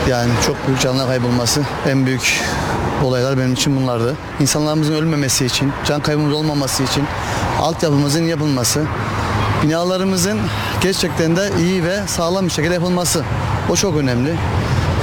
yani 0.09 0.31
çok 0.45 0.67
büyük 0.67 0.81
canlar 0.81 1.07
kaybolması 1.07 1.61
en 1.89 2.05
büyük 2.05 2.43
olaylar 3.03 3.37
benim 3.37 3.53
için 3.53 3.77
bunlardı. 3.77 4.15
İnsanlarımızın 4.39 4.93
ölmemesi 4.93 5.45
için, 5.45 5.73
can 5.85 6.01
kaybımız 6.01 6.33
olmaması 6.33 6.83
için 6.83 7.03
altyapımızın 7.61 8.23
yapılması, 8.23 8.83
binalarımızın 9.63 10.39
gerçekten 10.81 11.35
de 11.35 11.49
iyi 11.59 11.83
ve 11.83 11.99
sağlam 12.07 12.45
bir 12.45 12.51
şekilde 12.51 12.73
yapılması. 12.73 13.23
O 13.69 13.75
çok 13.75 13.97
önemli. 13.97 14.35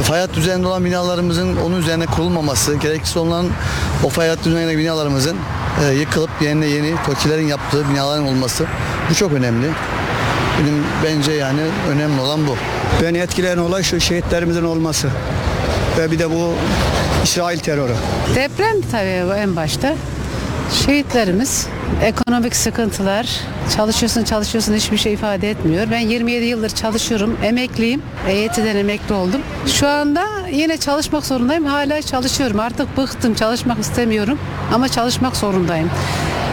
Fay 0.03 0.21
hattı 0.21 0.41
üzerinde 0.41 0.67
olan 0.67 0.85
binalarımızın 0.85 1.57
onun 1.57 1.77
üzerine 1.77 2.07
kurulmaması, 2.07 2.75
gereksiz 2.75 3.17
olan 3.17 3.47
o 4.05 4.09
fay 4.09 4.29
hattı 4.29 4.49
üzerindeki 4.49 4.79
binalarımızın 4.79 5.37
e, 5.83 5.95
yıkılıp 5.95 6.31
yerine 6.41 6.67
yeni 6.67 6.95
TOKİ'lerin 7.07 7.47
yaptığı 7.47 7.91
binaların 7.91 8.27
olması 8.27 8.67
bu 9.11 9.15
çok 9.15 9.33
önemli. 9.33 9.67
Benim 10.61 10.85
bence 11.05 11.33
yani 11.33 11.61
önemli 11.89 12.21
olan 12.21 12.47
bu. 12.47 12.57
Beni 13.03 13.19
etkileyen 13.19 13.59
olay 13.59 13.83
şu 13.83 14.01
şehitlerimizin 14.01 14.65
olması 14.65 15.09
ve 15.99 16.11
bir 16.11 16.19
de 16.19 16.31
bu 16.31 16.55
İsrail 17.25 17.59
terörü. 17.59 17.95
Deprem 18.35 18.77
tabii 18.93 19.29
bu 19.29 19.35
en 19.35 19.57
başta. 19.57 19.95
Şehitlerimiz, 20.87 21.67
ekonomik 22.03 22.57
sıkıntılar, 22.57 23.27
çalışıyorsun 23.77 24.25
çalışıyorsun 24.25 24.75
hiçbir 24.75 24.97
şey 24.97 25.13
ifade 25.13 25.51
etmiyor. 25.51 25.87
Ben 25.91 25.99
27 25.99 26.45
yıldır 26.45 26.71
çalışıyorum, 26.71 27.37
emekliyim, 27.43 28.03
EYT'den 28.29 28.77
emekli 28.77 29.15
oldum. 29.15 29.41
Şu 29.67 29.89
anda 29.89 30.27
yine 30.55 30.77
çalışmak 30.77 31.27
zorundayım, 31.27 31.65
hala 31.65 32.03
çalışıyorum. 32.03 32.61
Artık 32.61 32.97
bıktım, 32.97 33.35
çalışmak 33.35 33.79
istemiyorum 33.79 34.39
ama 34.75 34.89
çalışmak 34.89 35.37
zorundayım. 35.37 35.91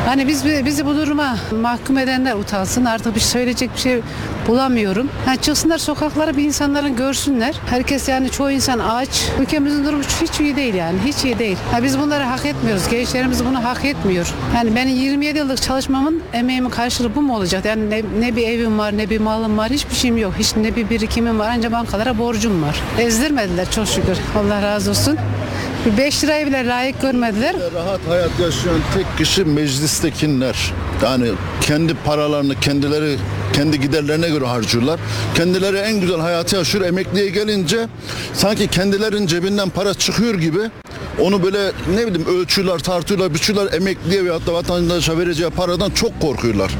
Hani 0.05 0.27
biz 0.27 0.45
bizi 0.45 0.85
bu 0.85 0.95
duruma 0.95 1.37
mahkum 1.61 1.97
edenler 1.97 2.33
utansın. 2.35 2.85
Artık 2.85 3.15
bir 3.15 3.19
söyleyecek 3.19 3.73
bir 3.75 3.79
şey 3.79 3.99
bulamıyorum. 4.47 5.09
Ha, 5.25 5.35
çıksınlar 5.35 5.77
sokaklara 5.77 6.37
bir 6.37 6.43
insanların 6.43 6.95
görsünler. 6.95 7.55
Herkes 7.69 8.09
yani 8.09 8.29
çoğu 8.29 8.51
insan 8.51 8.79
aç. 8.79 9.09
Ülkemizin 9.41 9.85
durumu 9.85 10.03
hiç 10.21 10.39
iyi 10.39 10.55
değil 10.55 10.73
yani. 10.73 10.97
Hiç 11.05 11.23
iyi 11.23 11.39
değil. 11.39 11.57
Ha, 11.71 11.83
biz 11.83 11.99
bunları 11.99 12.23
hak 12.23 12.45
etmiyoruz. 12.45 12.87
Gençlerimiz 12.89 13.45
bunu 13.45 13.63
hak 13.63 13.85
etmiyor. 13.85 14.33
Yani 14.55 14.75
benim 14.75 14.95
27 14.95 15.37
yıllık 15.37 15.61
çalışmamın 15.61 16.23
emeğimin 16.33 16.69
karşılığı 16.69 17.15
bu 17.15 17.21
mu 17.21 17.35
olacak? 17.35 17.65
Yani 17.65 17.89
ne, 17.89 18.01
ne 18.19 18.35
bir 18.35 18.47
evim 18.47 18.79
var, 18.79 18.97
ne 18.97 19.09
bir 19.09 19.19
malım 19.19 19.57
var, 19.57 19.69
hiçbir 19.69 19.95
şeyim 19.95 20.17
yok. 20.17 20.33
Hiç 20.39 20.55
ne 20.55 20.75
bir 20.75 20.89
birikimim 20.89 21.39
var. 21.39 21.49
Ancak 21.57 21.71
bankalara 21.71 22.17
borcum 22.17 22.63
var. 22.63 22.81
Ezdirmediler 22.99 23.71
çok 23.71 23.87
şükür. 23.87 24.17
Allah 24.37 24.61
razı 24.61 24.89
olsun. 24.89 25.17
Bir 25.85 25.97
5 25.97 26.23
lirayı 26.23 26.47
bile 26.47 26.67
layık 26.67 27.01
görmediler. 27.01 27.55
Rahat 27.75 27.99
hayat 28.07 28.39
yaşayan 28.39 28.79
tek 28.93 29.17
kişi 29.17 29.43
meclistekiler. 29.45 30.73
Yani 31.03 31.31
kendi 31.61 31.93
paralarını 31.93 32.59
kendileri 32.59 33.17
kendi 33.53 33.79
giderlerine 33.79 34.29
göre 34.29 34.45
harcıyorlar. 34.45 34.99
Kendileri 35.35 35.77
en 35.77 35.99
güzel 35.99 36.19
hayatı 36.19 36.55
yaşıyor. 36.55 36.85
Emekliye 36.85 37.29
gelince 37.29 37.87
sanki 38.33 38.67
kendilerinin 38.67 39.27
cebinden 39.27 39.69
para 39.69 39.93
çıkıyor 39.93 40.35
gibi 40.35 40.59
onu 41.19 41.43
böyle 41.43 41.71
ne 41.95 42.07
bileyim 42.07 42.27
ölçüyorlar, 42.27 42.79
tartıyorlar, 42.79 43.33
biçiyorlar. 43.33 43.73
Emekliye 43.73 44.23
veyahut 44.23 44.47
da 44.47 44.53
vatandaşa 44.53 45.17
vereceği 45.17 45.49
paradan 45.49 45.89
çok 45.89 46.21
korkuyorlar. 46.21 46.71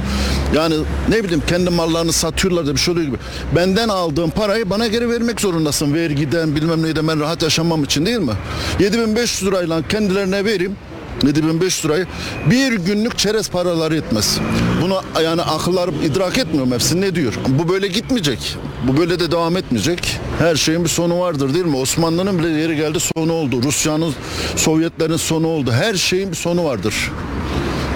Yani 0.56 0.76
ne 1.10 1.23
bileyim 1.23 1.44
kendi 1.48 1.69
mallarını 1.69 2.14
satıyorlar 2.14 2.68
da 2.68 2.73
bir 2.73 2.80
şey 2.80 2.91
oluyor 2.91 3.07
gibi. 3.07 3.18
Benden 3.56 3.90
aldığım 3.90 4.30
parayı 4.30 4.69
bana 4.69 4.88
geri 4.88 5.10
vermek 5.10 5.41
zorundasın. 5.41 5.94
Vergiden 5.94 6.56
bilmem 6.56 6.84
neyden 6.84 7.07
ben 7.07 7.19
rahat 7.19 7.44
yaşamam 7.44 7.84
için 7.84 8.06
değil 8.06 8.19
mi? 8.19 8.34
7500 8.80 9.45
lirayla 9.45 9.88
kendilerine 9.88 10.45
vereyim. 10.45 10.76
7500 11.23 11.86
lirayı 11.86 12.07
bir 12.49 12.73
günlük 12.73 13.18
çerez 13.18 13.49
paraları 13.49 13.95
etmez. 13.95 14.40
Bunu 14.82 15.02
yani 15.23 15.41
akıllarım 15.41 15.95
idrak 16.03 16.38
etmiyorum 16.38 16.72
hepsi 16.72 17.02
ne 17.02 17.15
diyor. 17.15 17.34
Bu 17.48 17.69
böyle 17.69 17.88
gitmeyecek. 17.88 18.57
Bu 18.88 18.98
böyle 18.98 19.19
de 19.19 19.32
devam 19.32 19.57
etmeyecek. 19.57 20.19
Her 20.40 20.56
şeyin 20.56 20.84
bir 20.84 20.90
sonu 20.90 21.19
vardır 21.19 21.53
değil 21.53 21.65
mi? 21.65 21.78
Osmanlı'nın 21.78 22.40
bile 22.40 22.49
yeri 22.49 22.76
geldi 22.76 22.99
sonu 22.99 23.34
oldu. 23.34 23.64
Rusya'nın, 23.64 24.14
Sovyetlerin 24.56 25.18
sonu 25.18 25.48
oldu. 25.48 25.72
Her 25.72 25.94
şeyin 25.94 26.32
bir 26.32 26.38
sonu 26.38 26.65
vardır. 26.65 27.11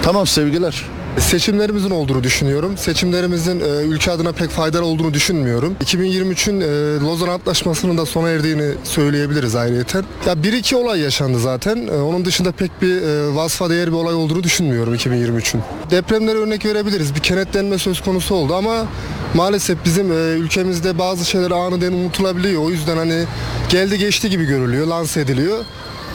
Tamam 0.02 0.26
sevgiler. 0.26 0.84
Seçimlerimizin 1.18 1.90
olduğunu 1.90 2.22
düşünüyorum. 2.24 2.78
Seçimlerimizin 2.78 3.60
e, 3.60 3.64
ülke 3.64 4.10
adına 4.10 4.32
pek 4.32 4.50
faydalı 4.50 4.84
olduğunu 4.84 5.14
düşünmüyorum. 5.14 5.76
2023'ün 5.84 6.60
e, 6.60 7.00
Lozan 7.00 7.28
Antlaşması'nın 7.28 7.98
da 7.98 8.06
sona 8.06 8.28
erdiğini 8.28 8.74
söyleyebiliriz 8.84 9.54
ayrıyeten. 9.54 10.04
Ya 10.26 10.42
bir 10.42 10.52
iki 10.52 10.76
olay 10.76 11.00
yaşandı 11.00 11.38
zaten. 11.38 11.86
E, 11.86 11.90
onun 11.90 12.24
dışında 12.24 12.52
pek 12.52 12.82
bir 12.82 13.02
e, 13.02 13.34
vasfa 13.34 13.70
değer 13.70 13.86
bir 13.86 13.96
olay 13.96 14.14
olduğunu 14.14 14.42
düşünmüyorum 14.42 14.94
2023'ün. 14.94 15.62
Depremlere 15.90 16.38
örnek 16.38 16.64
verebiliriz. 16.64 17.14
Bir 17.14 17.20
kenetlenme 17.20 17.78
söz 17.78 18.00
konusu 18.00 18.34
oldu 18.34 18.54
ama 18.54 18.86
maalesef 19.34 19.78
bizim 19.84 20.12
e, 20.12 20.14
ülkemizde 20.14 20.98
bazı 20.98 21.24
şeyler 21.24 21.50
aniden 21.50 21.92
unutulabiliyor. 21.92 22.62
O 22.62 22.70
yüzden 22.70 22.96
hani 22.96 23.24
geldi 23.68 23.98
geçti 23.98 24.30
gibi 24.30 24.44
görülüyor, 24.44 24.86
lanse 24.86 25.20
ediliyor. 25.20 25.64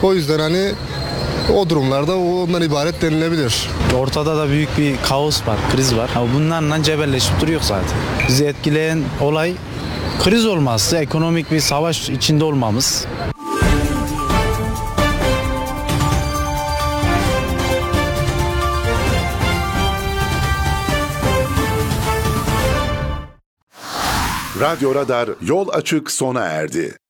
O 0.03 0.14
yüzden 0.14 0.40
hani 0.40 0.72
o 1.50 1.70
durumlarda 1.70 2.18
ondan 2.18 2.62
ibaret 2.62 3.02
denilebilir. 3.02 3.70
Ortada 3.98 4.38
da 4.38 4.50
büyük 4.50 4.78
bir 4.78 4.98
kaos 4.98 5.48
var, 5.48 5.58
kriz 5.72 5.96
var. 5.96 6.10
Ama 6.16 6.34
bunlarla 6.34 6.84
cebelleşip 6.84 7.42
duruyor 7.42 7.62
zaten. 7.62 7.98
Bizi 8.28 8.46
etkileyen 8.46 9.04
olay 9.22 9.54
kriz 10.24 10.46
olması, 10.46 10.98
ekonomik 10.98 11.52
bir 11.52 11.60
savaş 11.60 12.10
içinde 12.10 12.44
olmamız. 12.44 13.06
Radyo 24.60 24.96
Radar 24.96 25.30
yol 25.42 25.68
açık 25.70 26.12
sona 26.12 26.42
erdi. 26.42 27.01